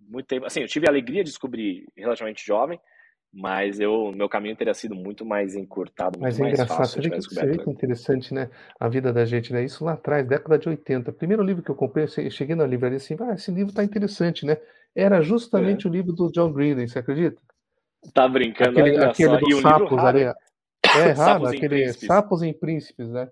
muito 0.07 0.26
tempo. 0.26 0.44
Assim, 0.44 0.61
eu 0.61 0.68
tive 0.68 0.86
a 0.86 0.90
alegria 0.90 1.24
de 1.24 1.30
descobrir 1.30 1.86
relativamente 1.96 2.44
jovem, 2.44 2.78
mas 3.37 3.78
eu, 3.78 4.11
meu 4.12 4.30
caminho 4.30 4.57
teria 4.57 4.72
sido 4.72 4.95
muito 4.95 5.22
mais 5.22 5.55
encurtado, 5.55 6.18
muito 6.18 6.22
mas 6.22 6.41
é 6.41 6.43
mais 6.43 6.55
engraçado, 6.55 6.78
fácil. 6.78 7.03
Você 7.03 7.09
vê, 7.11 7.14
que, 7.14 7.22
você 7.22 7.47
vê 7.47 7.59
que 7.59 7.70
interessante, 7.70 8.32
né? 8.32 8.49
A 8.80 8.89
vida 8.89 9.12
da 9.12 9.26
gente, 9.26 9.53
né? 9.53 9.62
Isso 9.62 9.84
lá 9.84 9.93
atrás, 9.93 10.26
década 10.26 10.59
de 10.59 10.70
80. 10.70 11.12
Primeiro 11.12 11.43
livro 11.43 11.62
que 11.62 11.70
eu 11.70 11.74
comprei, 11.74 12.07
eu 12.07 12.30
cheguei 12.30 12.57
na 12.57 12.66
livraria 12.66 12.97
assim, 12.97 13.14
ah, 13.20 13.34
esse 13.34 13.51
livro 13.51 13.74
tá 13.74 13.84
interessante, 13.84 14.47
né? 14.47 14.57
Era 14.95 15.20
justamente 15.20 15.87
é. 15.87 15.91
o 15.91 15.93
livro 15.93 16.14
do 16.14 16.32
John 16.32 16.51
Green, 16.51 16.87
você 16.87 16.99
acredita? 16.99 17.39
Tá 18.14 18.26
brincando, 18.26 18.80
aquele, 18.80 19.05
aquele 19.05 19.37
dos 19.37 19.61
sapos 19.61 19.99
ali. 19.99 20.22
É, 20.22 20.34
é 20.97 21.12
raro, 21.12 21.47
aquele 21.47 21.93
sapos 21.93 22.43
em 22.43 22.55
príncipes, 22.55 23.11
né? 23.11 23.28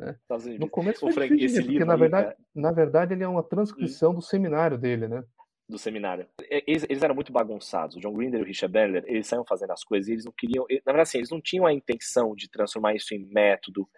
É. 0.00 0.14
No 0.58 0.68
começo 0.68 1.00
foi 1.00 1.12
Frank, 1.12 1.36
difícil, 1.36 1.64
porque 1.64 1.84
na 1.84 1.94
verdade, 1.94 2.34
na 2.52 2.72
verdade 2.72 3.14
ele 3.14 3.22
é 3.22 3.28
uma 3.28 3.44
transcrição 3.44 4.10
hum. 4.10 4.16
do 4.16 4.22
seminário 4.22 4.76
dele, 4.76 5.06
né? 5.06 5.22
Do 5.68 5.78
seminário. 5.78 6.28
Eles, 6.48 6.84
eles, 6.88 7.02
eram 7.02 7.14
muito 7.14 7.32
bagunçados. 7.32 7.96
O 7.96 8.00
John 8.00 8.12
Grinder 8.12 8.40
e 8.40 8.42
o 8.44 8.46
Richard 8.46 8.72
Bandler, 8.72 9.04
eles 9.06 9.26
saíam 9.26 9.44
fazendo 9.44 9.72
as 9.72 9.82
coisas 9.82 10.08
e 10.08 10.12
eles 10.12 10.24
não 10.24 10.32
queriam. 10.32 10.64
Na 10.86 10.92
verdade, 10.92 11.08
assim, 11.08 11.18
eles 11.18 11.30
não 11.30 11.40
tinham 11.40 11.66
a 11.66 11.72
intenção 11.72 12.36
de 12.36 12.48
transformar 12.48 12.94
isso 12.94 13.14
em 13.14 13.26
método, 13.26 13.88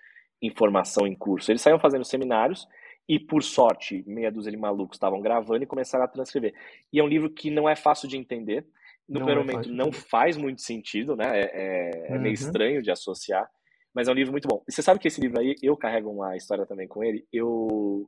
informação 0.40 1.06
em 1.06 1.14
curso. 1.14 1.50
Eles 1.52 1.60
saíam 1.60 1.78
fazendo 1.78 2.06
seminários 2.06 2.66
e, 3.06 3.18
por 3.18 3.42
sorte, 3.42 4.02
meia 4.06 4.32
dúzia 4.32 4.50
de 4.50 4.56
malucos 4.56 4.96
estavam 4.96 5.20
gravando 5.20 5.62
e 5.62 5.66
começaram 5.66 6.04
a 6.04 6.08
transcrever. 6.08 6.54
E 6.90 6.98
é 6.98 7.04
um 7.04 7.08
livro 7.08 7.28
que 7.28 7.50
não 7.50 7.68
é 7.68 7.76
fácil 7.76 8.08
de 8.08 8.16
entender 8.16 8.64
no 9.08 9.20
primeiro 9.20 9.40
é 9.40 9.44
momento 9.44 9.72
não 9.72 9.90
faz 9.90 10.36
muito 10.36 10.60
sentido, 10.60 11.16
né? 11.16 11.40
É, 11.40 11.44
é, 11.44 12.06
é 12.08 12.18
meio 12.18 12.26
uhum. 12.26 12.32
estranho 12.32 12.82
de 12.82 12.90
associar, 12.90 13.48
mas 13.94 14.06
é 14.06 14.10
um 14.10 14.14
livro 14.14 14.32
muito 14.32 14.46
bom. 14.46 14.62
E 14.68 14.72
você 14.72 14.82
sabe 14.82 15.00
que 15.00 15.08
esse 15.08 15.20
livro 15.20 15.40
aí, 15.40 15.56
eu 15.62 15.76
carrego 15.76 16.10
uma 16.10 16.36
história 16.36 16.66
também 16.66 16.86
com 16.86 17.02
ele. 17.02 17.26
Eu 17.32 18.06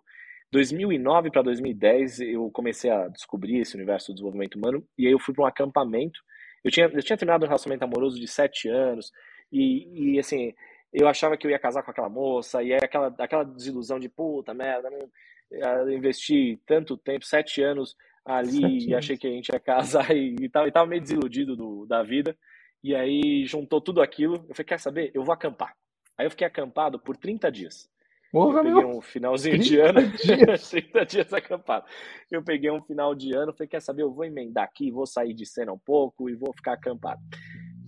2009 0.52 1.30
para 1.30 1.42
2010 1.42 2.20
eu 2.20 2.50
comecei 2.50 2.90
a 2.90 3.08
descobrir 3.08 3.58
esse 3.58 3.76
universo 3.76 4.08
do 4.08 4.14
desenvolvimento 4.14 4.56
humano 4.56 4.84
e 4.98 5.06
aí 5.06 5.12
eu 5.12 5.18
fui 5.18 5.34
para 5.34 5.44
um 5.44 5.46
acampamento. 5.46 6.20
Eu 6.64 6.70
tinha, 6.70 6.86
eu 6.86 7.02
tinha 7.02 7.16
terminado 7.16 7.44
um 7.44 7.48
relacionamento 7.48 7.84
amoroso 7.84 8.18
de 8.18 8.26
sete 8.26 8.68
anos 8.68 9.12
e, 9.52 10.14
e 10.14 10.18
assim 10.18 10.52
eu 10.92 11.06
achava 11.06 11.36
que 11.36 11.46
eu 11.46 11.50
ia 11.50 11.58
casar 11.58 11.82
com 11.82 11.90
aquela 11.90 12.08
moça 12.08 12.62
e 12.62 12.72
aí 12.72 12.80
aquela, 12.82 13.14
aquela 13.18 13.44
desilusão 13.44 13.98
de 13.98 14.08
puta 14.08 14.52
merda, 14.52 14.90
não, 14.90 15.08
eu 15.50 15.90
investi 15.90 16.60
tanto 16.66 16.96
tempo, 16.96 17.24
sete 17.24 17.62
anos 17.62 17.96
ali 18.24 18.88
e 18.88 18.94
achei 18.94 19.16
que 19.16 19.26
a 19.26 19.30
gente 19.30 19.48
ia 19.48 19.60
casar 19.60 20.10
e, 20.16 20.36
e, 20.40 20.48
tava, 20.48 20.68
e 20.68 20.72
tava 20.72 20.86
meio 20.86 21.00
desiludido 21.02 21.56
do, 21.56 21.86
da 21.86 22.02
vida. 22.02 22.36
E 22.82 22.94
aí 22.94 23.44
juntou 23.44 23.80
tudo 23.80 24.00
aquilo. 24.00 24.36
Eu 24.48 24.54
falei, 24.54 24.66
quer 24.66 24.80
saber? 24.80 25.10
Eu 25.14 25.22
vou 25.22 25.34
acampar. 25.34 25.76
Aí 26.16 26.26
eu 26.26 26.30
fiquei 26.30 26.46
acampado 26.46 26.98
por 26.98 27.16
30 27.16 27.50
dias. 27.50 27.90
Eu 28.32 28.52
peguei 28.54 28.72
meu. 28.72 28.88
um 28.90 29.00
finalzinho 29.00 29.58
de 29.58 29.78
ano, 29.78 30.00
dias. 30.22 30.70
30 30.70 31.06
dias 31.06 31.32
acampado. 31.32 31.86
Eu 32.30 32.42
peguei 32.42 32.70
um 32.70 32.82
final 32.82 33.14
de 33.14 33.34
ano, 33.34 33.52
falei, 33.52 33.68
quer 33.68 33.82
saber, 33.82 34.02
eu 34.02 34.12
vou 34.12 34.24
emendar 34.24 34.64
aqui, 34.64 34.90
vou 34.90 35.06
sair 35.06 35.34
de 35.34 35.44
cena 35.44 35.72
um 35.72 35.78
pouco 35.78 36.30
e 36.30 36.34
vou 36.34 36.52
ficar 36.52 36.74
acampado. 36.74 37.20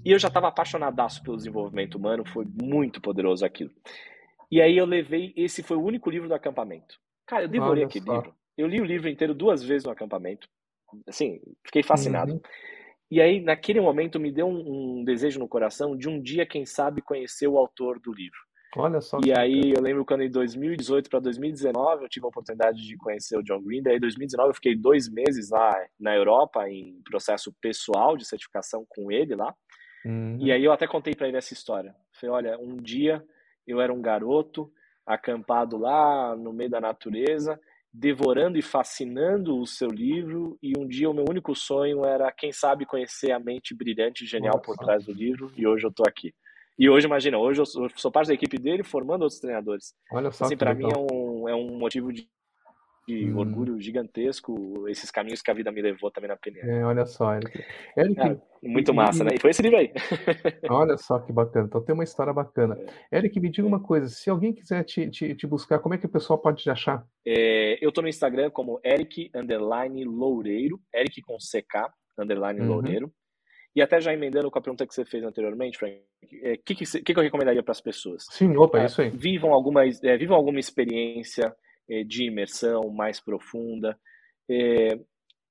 E 0.04 0.10
eu 0.10 0.18
já 0.18 0.28
estava 0.28 0.48
apaixonadaço 0.48 1.22
pelo 1.22 1.36
desenvolvimento 1.36 1.94
humano, 1.94 2.24
foi 2.26 2.44
muito 2.60 3.00
poderoso 3.00 3.44
aquilo. 3.44 3.70
E 4.50 4.60
aí 4.60 4.76
eu 4.76 4.84
levei, 4.84 5.32
esse 5.36 5.62
foi 5.62 5.76
o 5.76 5.82
único 5.82 6.10
livro 6.10 6.28
do 6.28 6.34
acampamento. 6.34 6.96
Cara, 7.26 7.44
eu 7.44 7.48
devorei 7.48 7.84
Olha 7.84 7.86
aquele 7.86 8.04
só. 8.04 8.16
livro. 8.16 8.34
Eu 8.58 8.66
li 8.66 8.80
o 8.80 8.84
livro 8.84 9.08
inteiro 9.08 9.34
duas 9.34 9.62
vezes 9.62 9.84
no 9.84 9.92
acampamento. 9.92 10.48
Assim, 11.06 11.40
fiquei 11.64 11.82
fascinado. 11.82 12.34
Uhum. 12.34 12.40
E 13.10 13.20
aí, 13.20 13.40
naquele 13.40 13.80
momento, 13.80 14.18
me 14.18 14.32
deu 14.32 14.46
um, 14.46 15.00
um, 15.00 15.04
desejo 15.04 15.38
no 15.38 15.48
coração 15.48 15.96
de 15.96 16.08
um 16.08 16.20
dia, 16.20 16.46
quem 16.46 16.66
sabe, 16.66 17.00
conhecer 17.00 17.46
o 17.46 17.58
autor 17.58 17.98
do 18.00 18.12
livro. 18.12 18.38
Olha 18.76 19.00
só. 19.00 19.18
E 19.24 19.32
aí, 19.32 19.72
eu 19.76 19.82
lembro 19.82 20.04
quando 20.04 20.22
em 20.22 20.30
2018 20.30 21.10
para 21.10 21.20
2019 21.20 22.04
eu 22.04 22.08
tive 22.08 22.24
a 22.24 22.28
oportunidade 22.28 22.80
de 22.80 22.96
conhecer 22.96 23.36
o 23.36 23.42
John 23.42 23.62
Green. 23.62 23.82
Daí, 23.82 23.96
em 23.96 24.00
2019, 24.00 24.50
eu 24.50 24.54
fiquei 24.54 24.74
dois 24.74 25.08
meses 25.08 25.50
lá 25.50 25.76
na 26.00 26.14
Europa, 26.16 26.68
em 26.68 27.00
processo 27.04 27.52
pessoal 27.60 28.16
de 28.16 28.26
certificação 28.26 28.84
com 28.88 29.12
ele 29.12 29.34
lá. 29.34 29.54
Uhum. 30.04 30.38
E 30.40 30.50
aí, 30.50 30.64
eu 30.64 30.72
até 30.72 30.86
contei 30.86 31.14
para 31.14 31.28
ele 31.28 31.36
essa 31.36 31.52
história. 31.52 31.94
Falei, 32.12 32.34
olha, 32.34 32.58
um 32.58 32.76
dia 32.76 33.22
eu 33.66 33.80
era 33.80 33.92
um 33.92 34.00
garoto 34.00 34.72
acampado 35.06 35.76
lá 35.76 36.36
no 36.36 36.52
meio 36.52 36.70
da 36.70 36.80
natureza, 36.80 37.60
devorando 37.92 38.56
e 38.56 38.62
fascinando 38.62 39.58
o 39.58 39.66
seu 39.66 39.88
livro, 39.88 40.58
e 40.62 40.72
um 40.78 40.86
dia 40.86 41.10
o 41.10 41.14
meu 41.14 41.24
único 41.28 41.54
sonho 41.54 42.04
era, 42.04 42.32
quem 42.32 42.52
sabe, 42.52 42.86
conhecer 42.86 43.32
a 43.32 43.38
mente 43.38 43.74
brilhante 43.74 44.24
e 44.24 44.26
genial 44.26 44.60
por 44.60 44.76
trás 44.76 45.04
do 45.04 45.12
livro, 45.12 45.52
e 45.56 45.66
hoje 45.66 45.84
eu 45.84 45.90
estou 45.90 46.06
aqui. 46.08 46.32
E 46.78 46.88
hoje, 46.88 47.06
imagina, 47.06 47.38
hoje 47.38 47.60
eu 47.60 47.66
sou, 47.66 47.84
eu 47.84 47.90
sou, 47.96 48.10
parte 48.10 48.28
da 48.28 48.34
equipe 48.34 48.58
dele 48.58 48.82
formando 48.82 49.22
outros 49.22 49.40
treinadores. 49.40 49.94
Olha 50.10 50.30
só. 50.30 50.46
Assim, 50.46 50.56
para 50.56 50.74
mim 50.74 50.88
é 50.90 50.98
um, 50.98 51.48
é 51.48 51.54
um 51.54 51.78
motivo 51.78 52.12
de 52.12 52.28
de 53.06 53.32
hum. 53.32 53.38
orgulho 53.38 53.80
gigantesco 53.80 54.88
esses 54.88 55.10
caminhos 55.10 55.42
que 55.42 55.50
a 55.50 55.54
vida 55.54 55.72
me 55.72 55.82
levou 55.82 56.10
também 56.10 56.28
na 56.28 56.36
PNL. 56.36 56.70
É, 56.70 56.84
olha 56.84 57.04
só, 57.04 57.34
Eric. 57.34 57.64
Eric 57.96 58.20
é, 58.20 58.38
muito 58.62 58.94
massa, 58.94 59.22
e, 59.22 59.26
né? 59.26 59.30
E 59.34 59.40
foi 59.40 59.50
esse 59.50 59.62
livro 59.62 59.78
aí. 59.78 59.92
olha 60.70 60.96
só 60.96 61.18
que 61.18 61.32
bacana. 61.32 61.66
Então 61.66 61.82
tem 61.82 61.94
uma 61.94 62.04
história 62.04 62.32
bacana. 62.32 62.78
É. 63.10 63.18
Eric, 63.18 63.38
me 63.40 63.50
diga 63.50 63.66
uma 63.66 63.80
coisa: 63.80 64.08
se 64.08 64.30
alguém 64.30 64.52
quiser 64.52 64.84
te, 64.84 65.10
te, 65.10 65.34
te 65.34 65.46
buscar, 65.46 65.80
como 65.80 65.94
é 65.94 65.98
que 65.98 66.06
o 66.06 66.10
pessoal 66.10 66.38
pode 66.38 66.62
te 66.62 66.70
achar? 66.70 67.04
É, 67.26 67.84
eu 67.84 67.88
estou 67.88 68.02
no 68.02 68.08
Instagram 68.08 68.50
como 68.50 68.80
Eric 68.84 69.30
underline 69.34 70.04
Loureiro, 70.04 70.80
Eric 70.94 71.22
com 71.22 71.36
CK 71.36 71.90
underline 72.18 72.60
uhum. 72.60 72.68
Loureiro. 72.68 73.12
E 73.74 73.80
até 73.80 74.00
já 74.00 74.12
emendando 74.12 74.50
com 74.50 74.58
a 74.58 74.62
pergunta 74.62 74.86
que 74.86 74.94
você 74.94 75.04
fez 75.04 75.24
anteriormente, 75.24 75.78
Frank, 75.78 75.94
o 75.94 76.46
é, 76.46 76.56
que, 76.58 76.74
que, 76.74 76.84
que, 76.84 77.12
eu 77.12 77.22
recomendaria 77.22 77.62
para 77.62 77.72
as 77.72 77.80
pessoas? 77.80 78.26
Sim, 78.30 78.54
opa, 78.56 78.80
é 78.80 78.86
isso 78.86 79.00
aí. 79.00 79.10
Vivam 79.10 79.52
alguma, 79.52 79.86
é, 79.86 80.16
vivam 80.16 80.36
alguma 80.36 80.60
experiência 80.60 81.54
é, 81.88 82.04
de 82.04 82.24
imersão 82.24 82.90
mais 82.90 83.18
profunda. 83.18 83.98
É, 84.50 84.98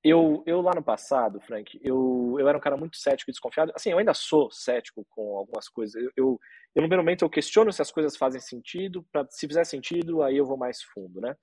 eu, 0.03 0.43
eu 0.47 0.61
lá 0.61 0.72
no 0.76 0.84
passado, 0.84 1.39
Frank, 1.41 1.80
eu, 1.84 2.36
eu 2.39 2.47
era 2.47 2.57
um 2.57 2.61
cara 2.61 2.78
muito 2.78 2.97
cético 2.97 3.30
e 3.30 3.34
desconfiado. 3.34 3.72
Assim, 3.76 3.91
eu 3.91 3.97
ainda 3.97 4.13
sou 4.13 4.51
cético 4.51 5.05
com 5.09 5.38
algumas 5.38 5.67
coisas. 5.67 5.95
Eu, 5.95 6.11
eu, 6.15 6.39
eu 6.76 6.82
no 6.82 6.88
primeiro 6.88 7.03
momento, 7.03 7.24
eu 7.24 7.30
questiono 7.30 7.72
se 7.72 7.82
as 7.82 7.91
coisas 7.91 8.17
fazem 8.17 8.41
sentido. 8.41 9.05
Pra, 9.11 9.26
se 9.30 9.47
fizer 9.47 9.63
sentido, 9.63 10.24
aí 10.24 10.38
eu 10.38 10.45
vou 10.45 10.57
mais 10.57 10.82
fundo, 10.82 11.22
né? 11.22 11.36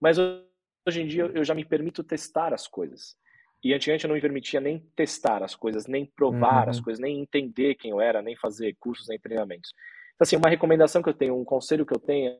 Mas 0.00 0.18
hoje 0.18 1.02
em 1.02 1.06
dia, 1.06 1.30
eu 1.34 1.44
já 1.44 1.54
me 1.54 1.64
permito 1.64 2.04
testar 2.04 2.54
as 2.54 2.66
coisas. 2.66 3.16
E 3.62 3.74
antigamente 3.74 4.04
eu 4.04 4.08
não 4.08 4.14
me 4.14 4.20
permitia 4.20 4.60
nem 4.60 4.78
testar 4.94 5.42
as 5.42 5.54
coisas, 5.54 5.86
nem 5.86 6.04
provar 6.04 6.64
uhum. 6.64 6.70
as 6.70 6.80
coisas, 6.80 7.00
nem 7.00 7.20
entender 7.20 7.74
quem 7.74 7.90
eu 7.90 8.00
era, 8.00 8.22
nem 8.22 8.36
fazer 8.36 8.76
cursos, 8.78 9.08
nem 9.08 9.18
treinamentos. 9.18 9.72
Então, 10.14 10.24
assim, 10.24 10.36
uma 10.36 10.48
recomendação 10.48 11.02
que 11.02 11.08
eu 11.08 11.14
tenho, 11.14 11.38
um 11.38 11.44
conselho 11.44 11.84
que 11.84 11.94
eu 11.94 11.98
tenho, 11.98 12.38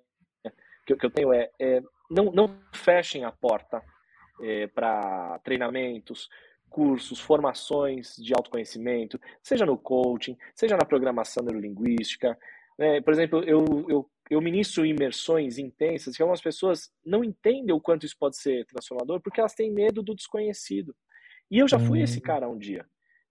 que, 0.87 0.93
eu 1.05 1.11
tenho 1.11 1.33
é, 1.33 1.51
é 1.59 1.83
não, 2.11 2.31
não 2.33 2.57
fechem 2.73 3.25
a 3.25 3.33
porta 3.33 3.83
é, 4.41 4.67
para 4.69 5.39
treinamentos, 5.41 6.29
cursos, 6.69 7.21
formações 7.21 8.17
de 8.17 8.35
autoconhecimento, 8.35 9.21
seja 9.43 9.65
no 9.65 9.79
coaching, 9.79 10.37
seja 10.55 10.77
na 10.77 10.85
programação 10.85 11.45
neurolinguística. 11.45 12.39
Né? 12.79 13.01
Por 13.01 13.13
exemplo, 13.13 13.43
eu, 13.45 13.65
eu, 13.89 14.11
eu 14.31 14.41
ministro 14.41 14.85
imersões 14.85 15.59
intensas 15.59 16.17
que 16.17 16.23
algumas 16.23 16.41
pessoas 16.41 16.91
não 17.05 17.25
entendem 17.25 17.75
o 17.75 17.81
quanto 17.81 18.05
isso 18.05 18.17
pode 18.19 18.37
ser 18.37 18.67
transformador 18.67 19.21
porque 19.21 19.41
elas 19.41 19.55
têm 19.55 19.71
medo 19.71 20.03
do 20.03 20.15
desconhecido. 20.15 20.95
E 21.51 21.59
eu 21.59 21.69
já 21.69 21.79
fui 21.79 22.03
esse 22.03 22.19
uhum. 22.19 22.23
cara 22.23 22.49
um 22.49 22.59
dia. 22.59 22.85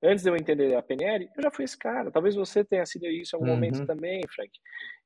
Antes 0.03 0.24
de 0.24 0.30
eu 0.30 0.36
entender 0.36 0.76
a 0.76 0.82
PNL, 0.82 1.30
eu 1.36 1.43
já 1.43 1.51
fui 1.51 1.66
esse 1.66 1.78
cara. 1.78 2.11
Talvez 2.11 2.36
você 2.36 2.63
tenha 2.63 2.86
sido 2.86 3.05
isso 3.07 3.36
em 3.36 3.38
algum 3.38 3.49
uhum. 3.49 3.55
momento 3.55 3.86
também, 3.86 4.22
Frank. 4.34 4.51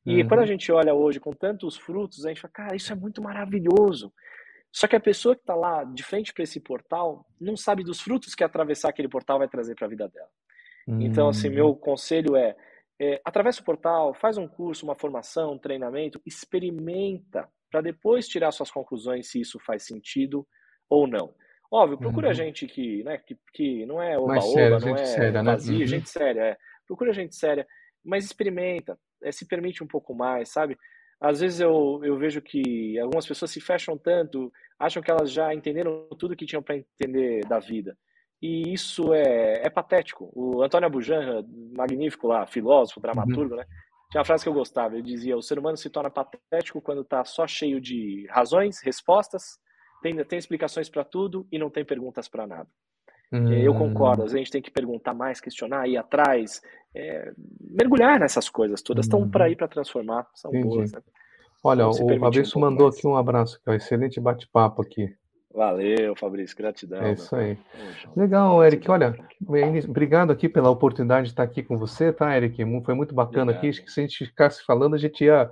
E 0.06 0.22
uhum. 0.22 0.28
quando 0.28 0.42
a 0.42 0.46
gente 0.46 0.72
olha 0.72 0.94
hoje 0.94 1.20
com 1.20 1.32
tantos 1.32 1.78
frutos, 1.78 2.26
a 2.26 2.30
gente 2.30 2.42
fala, 2.42 2.52
cara, 2.52 2.76
isso 2.76 2.92
é 2.92 2.96
muito 2.96 3.22
maravilhoso. 3.22 4.12
Só 4.72 4.88
que 4.88 4.96
a 4.96 5.00
pessoa 5.00 5.36
que 5.36 5.42
está 5.42 5.56
lá 5.56 5.84
de 5.84 6.04
frente 6.04 6.34
para 6.34 6.44
esse 6.44 6.60
portal 6.60 7.26
não 7.40 7.56
sabe 7.56 7.84
dos 7.84 8.00
frutos 8.02 8.36
que 8.36 8.44
atravessar 8.44 8.90
aquele 8.90 9.08
portal 9.08 9.40
vai 9.40 9.48
trazer 9.48 9.76
para 9.76 9.88
a 9.88 9.90
vida 9.90 10.08
dela. 10.08 10.30
Uhum. 10.88 11.02
Então, 11.02 11.30
assim, 11.30 11.50
meu 11.50 11.68
uhum. 11.68 11.76
conselho 11.76 12.36
é, 12.36 12.56
é 13.00 13.22
atravessa 13.26 13.62
o 13.62 13.66
portal, 13.66 14.14
faz 14.14 14.38
um 14.38 14.48
curso, 14.48 14.86
uma 14.86 14.96
formação, 14.96 15.54
um 15.54 15.58
treinamento, 15.58 16.22
experimenta 16.26 17.50
para 17.72 17.82
depois 17.82 18.28
tirar 18.28 18.52
suas 18.52 18.72
conclusões 18.72 19.30
se 19.30 19.40
isso 19.40 19.60
faz 19.60 19.84
sentido 19.84 20.48
ou 20.90 21.08
não. 21.08 21.34
Óbvio, 21.72 22.00
procura 22.00 22.30
uhum. 22.30 22.34
gente 22.34 22.66
que, 22.66 23.04
né, 23.04 23.18
que, 23.20 23.38
que 23.54 23.86
não 23.86 24.02
é 24.02 24.18
oba-oba, 24.18 24.80
não 24.80 24.96
é 24.96 25.06
séria, 25.06 25.44
vazio, 25.44 25.74
né? 25.74 25.80
uhum. 25.82 25.88
gente 25.88 26.10
séria, 26.10 26.42
é. 26.42 26.58
Procura 26.88 27.14
gente 27.14 27.36
séria, 27.36 27.68
mas 28.04 28.26
experimenta, 28.26 28.98
é, 29.24 29.32
se 29.32 29.48
permite 29.48 29.84
um 29.84 29.88
pouco 29.88 30.16
mais, 30.16 30.50
sabe? 30.50 30.76
Às 31.22 31.42
vezes 31.42 31.60
eu, 31.60 32.00
eu 32.04 32.18
vejo 32.18 32.42
que 32.42 32.98
algumas 32.98 33.28
pessoas 33.28 33.52
se 33.52 33.62
fecham 33.62 33.98
tanto, 33.98 34.52
acham 34.80 35.04
que 35.04 35.12
elas 35.12 35.32
já 35.32 35.54
entenderam 35.54 36.08
tudo 36.18 36.36
que 36.36 36.46
tinham 36.46 36.64
para 36.64 36.78
entender 36.78 37.46
da 37.46 37.60
vida. 37.60 37.96
E 38.42 38.74
isso 38.74 39.14
é, 39.14 39.62
é 39.66 39.70
patético. 39.70 40.32
O 40.34 40.64
Antônio 40.64 40.88
Abujanra, 40.88 41.44
magnífico 41.76 42.28
lá, 42.28 42.48
filósofo, 42.48 43.02
dramaturgo, 43.02 43.54
uhum. 43.54 43.60
né? 43.60 43.66
Tinha 44.10 44.22
uma 44.22 44.26
frase 44.26 44.44
que 44.44 44.50
eu 44.50 44.54
gostava, 44.54 44.96
ele 44.96 45.04
dizia, 45.04 45.38
o 45.38 45.42
ser 45.42 45.60
humano 45.60 45.78
se 45.78 45.90
torna 45.90 46.10
patético 46.10 46.82
quando 46.82 47.02
está 47.02 47.24
só 47.24 47.46
cheio 47.46 47.80
de 47.80 48.26
razões, 48.32 48.82
respostas, 48.82 49.60
tem, 50.02 50.16
tem 50.24 50.40
explicações 50.40 50.90
para 50.90 51.04
tudo 51.04 51.48
e 51.52 51.58
não 51.58 51.70
tem 51.70 51.86
perguntas 51.86 52.28
para 52.28 52.48
nada. 52.48 52.68
Hum. 53.32 53.52
Eu 53.54 53.76
concordo, 53.76 54.24
a 54.24 54.28
gente 54.28 54.52
tem 54.52 54.62
que 54.62 54.72
perguntar 54.72 55.14
mais, 55.14 55.40
questionar, 55.40 55.88
ir 55.88 55.98
atrás, 55.98 56.62
é, 56.96 57.32
mergulhar 57.60 58.20
nessas 58.20 58.50
coisas 58.50 58.82
todas. 58.82 59.06
Estão 59.06 59.22
hum. 59.22 59.30
para 59.30 59.50
ir 59.50 59.56
para 59.56 59.68
transformar, 59.68 60.28
são 60.34 60.52
Entendi. 60.52 60.68
boas. 60.68 60.92
Né? 60.92 61.02
Olha, 61.64 61.88
o 61.88 62.20
Fabrício 62.20 62.58
um 62.58 62.62
mandou 62.62 62.88
mais. 62.88 62.98
aqui 62.98 63.08
um 63.08 63.16
abraço, 63.16 63.62
que 63.62 63.70
é 63.70 63.74
um 63.74 63.76
excelente 63.76 64.20
bate-papo 64.20 64.82
aqui. 64.82 65.14
Valeu, 65.54 66.16
Fabrício, 66.16 66.56
gratidão. 66.56 67.02
É 67.02 67.14
isso 67.14 67.36
aí. 67.36 67.58
Legal, 68.16 68.64
Eric. 68.64 68.90
Olha, 68.90 69.16
obrigado 69.88 70.32
aqui 70.32 70.48
pela 70.48 70.70
oportunidade 70.70 71.26
de 71.26 71.34
estar 71.34 71.44
aqui 71.44 71.64
com 71.64 71.78
você, 71.78 72.14
tá, 72.14 72.36
Eric? 72.38 72.56
Foi 72.86 72.94
muito 72.94 73.16
bacana 73.16 73.52
obrigado. 73.52 73.58
aqui. 73.58 73.70
Acho 73.70 73.84
que 73.84 73.92
se 73.92 74.00
a 74.00 74.04
gente 74.04 74.26
ficasse 74.26 74.64
falando, 74.64 74.94
a 74.94 74.98
gente 74.98 75.24
ia, 75.24 75.50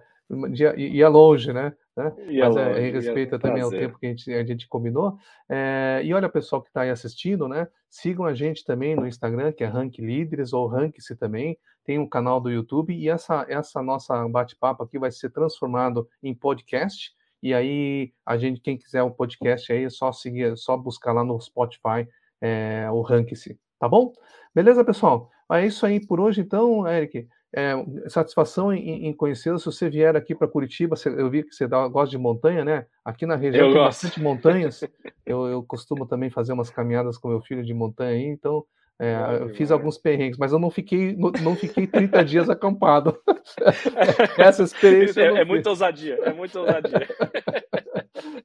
ia, 0.53 0.75
ia 0.77 1.09
longe, 1.09 1.51
né? 1.51 1.73
Né? 1.97 2.13
Mas 2.15 2.55
é, 2.55 2.87
em 2.87 2.91
respeito 2.91 3.39
também 3.39 3.63
ao 3.63 3.71
tempo 3.71 3.97
que 3.97 4.05
a 4.05 4.09
gente, 4.09 4.31
a 4.31 4.45
gente 4.45 4.67
combinou. 4.67 5.17
É, 5.49 5.99
e 6.03 6.13
olha, 6.13 6.29
pessoal 6.29 6.61
que 6.61 6.67
está 6.67 6.81
aí 6.81 6.91
assistindo, 6.91 7.47
né? 7.47 7.67
Sigam 7.89 8.23
a 8.23 8.35
gente 8.35 8.63
também 8.63 8.95
no 8.95 9.07
Instagram, 9.07 9.51
que 9.51 9.63
é 9.63 9.67
Rank 9.67 9.97
Líderes, 9.97 10.53
ou 10.53 10.67
Rank-se 10.67 11.15
também. 11.15 11.57
Tem 11.83 11.97
um 11.97 12.07
canal 12.07 12.39
do 12.39 12.51
YouTube, 12.51 12.93
e 12.93 13.09
essa, 13.09 13.47
essa 13.49 13.81
nossa 13.81 14.27
bate-papo 14.29 14.83
aqui 14.83 14.99
vai 14.99 15.11
ser 15.11 15.31
transformado 15.31 16.07
em 16.21 16.35
podcast. 16.35 17.11
E 17.41 17.51
aí, 17.51 18.13
a 18.23 18.37
gente, 18.37 18.61
quem 18.61 18.77
quiser 18.77 19.01
o 19.01 19.07
um 19.07 19.11
podcast 19.11 19.73
aí, 19.73 19.85
é 19.85 19.89
só 19.89 20.11
seguir, 20.11 20.51
é 20.51 20.55
só 20.55 20.77
buscar 20.77 21.13
lá 21.13 21.23
no 21.23 21.39
Spotify 21.41 22.07
é, 22.39 22.87
o 22.91 23.01
Rank-se, 23.01 23.59
tá 23.79 23.89
bom? 23.89 24.13
Beleza, 24.53 24.85
pessoal? 24.85 25.31
É 25.51 25.65
isso 25.65 25.83
aí 25.83 26.05
por 26.05 26.19
hoje, 26.19 26.41
então, 26.41 26.87
Eric. 26.87 27.27
É, 27.55 27.73
satisfação 28.09 28.73
em, 28.73 29.07
em 29.07 29.13
conhecê-lo. 29.13 29.57
Se 29.57 29.65
você 29.65 29.89
vier 29.89 30.15
aqui 30.15 30.35
para 30.35 30.47
Curitiba, 30.47 30.95
eu 31.05 31.29
vi 31.29 31.43
que 31.43 31.55
você 31.55 31.67
dá, 31.67 31.87
gosta 31.87 32.11
de 32.11 32.17
montanha, 32.17 32.65
né? 32.65 32.85
Aqui 33.05 33.25
na 33.25 33.35
região 33.35 33.67
eu 33.67 33.73
tem 33.73 33.81
gosto. 33.81 34.03
bastante 34.03 34.21
montanhas. 34.21 34.83
eu, 35.25 35.47
eu, 35.47 35.63
costumo 35.63 36.05
também 36.05 36.29
fazer 36.29 36.53
umas 36.53 36.69
caminhadas 36.69 37.17
com 37.17 37.29
meu 37.29 37.41
filho 37.41 37.63
de 37.63 37.73
montanha 37.73 38.11
aí, 38.11 38.25
então 38.25 38.65
é, 38.99 39.49
fiz 39.53 39.71
alguns 39.71 39.97
perrengues, 39.97 40.39
mas 40.39 40.51
eu 40.51 40.57
não 40.57 40.71
fiquei, 40.71 41.15
não, 41.15 41.31
não 41.43 41.55
fiquei 41.55 41.85
30 41.85 42.25
dias 42.25 42.49
acampado. 42.49 43.17
Essa 44.37 44.63
experiência. 44.63 45.21
É, 45.21 45.41
é 45.41 45.45
muita 45.45 45.69
ousadia, 45.69 46.19
é 46.23 46.33
muita 46.33 46.59
ousadia. 46.59 47.07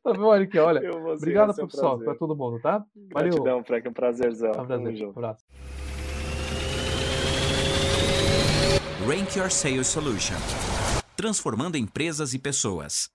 tá 0.03 0.13
bom, 0.13 0.35
Eric? 0.35 0.59
Olha, 0.59 0.83
obrigado, 0.95 1.55
pessoal, 1.55 1.99
para 1.99 2.15
todo 2.15 2.37
mundo, 2.37 2.61
tá? 2.61 2.85
Valeu. 3.13 3.31
Gratidão, 3.31 3.65
Frank, 3.65 3.89
um 3.89 3.93
prazerzão. 3.93 4.53
Um 4.53 4.67
prazer. 4.67 5.07
Um 5.07 5.11
abraço. 5.11 5.92
Rank 9.07 9.37
Your 9.37 9.51
Sales 9.51 9.89
Solution 9.89 10.37
transformando 11.23 11.77
empresas 11.77 12.35
e 12.35 12.39
pessoas. 12.39 13.13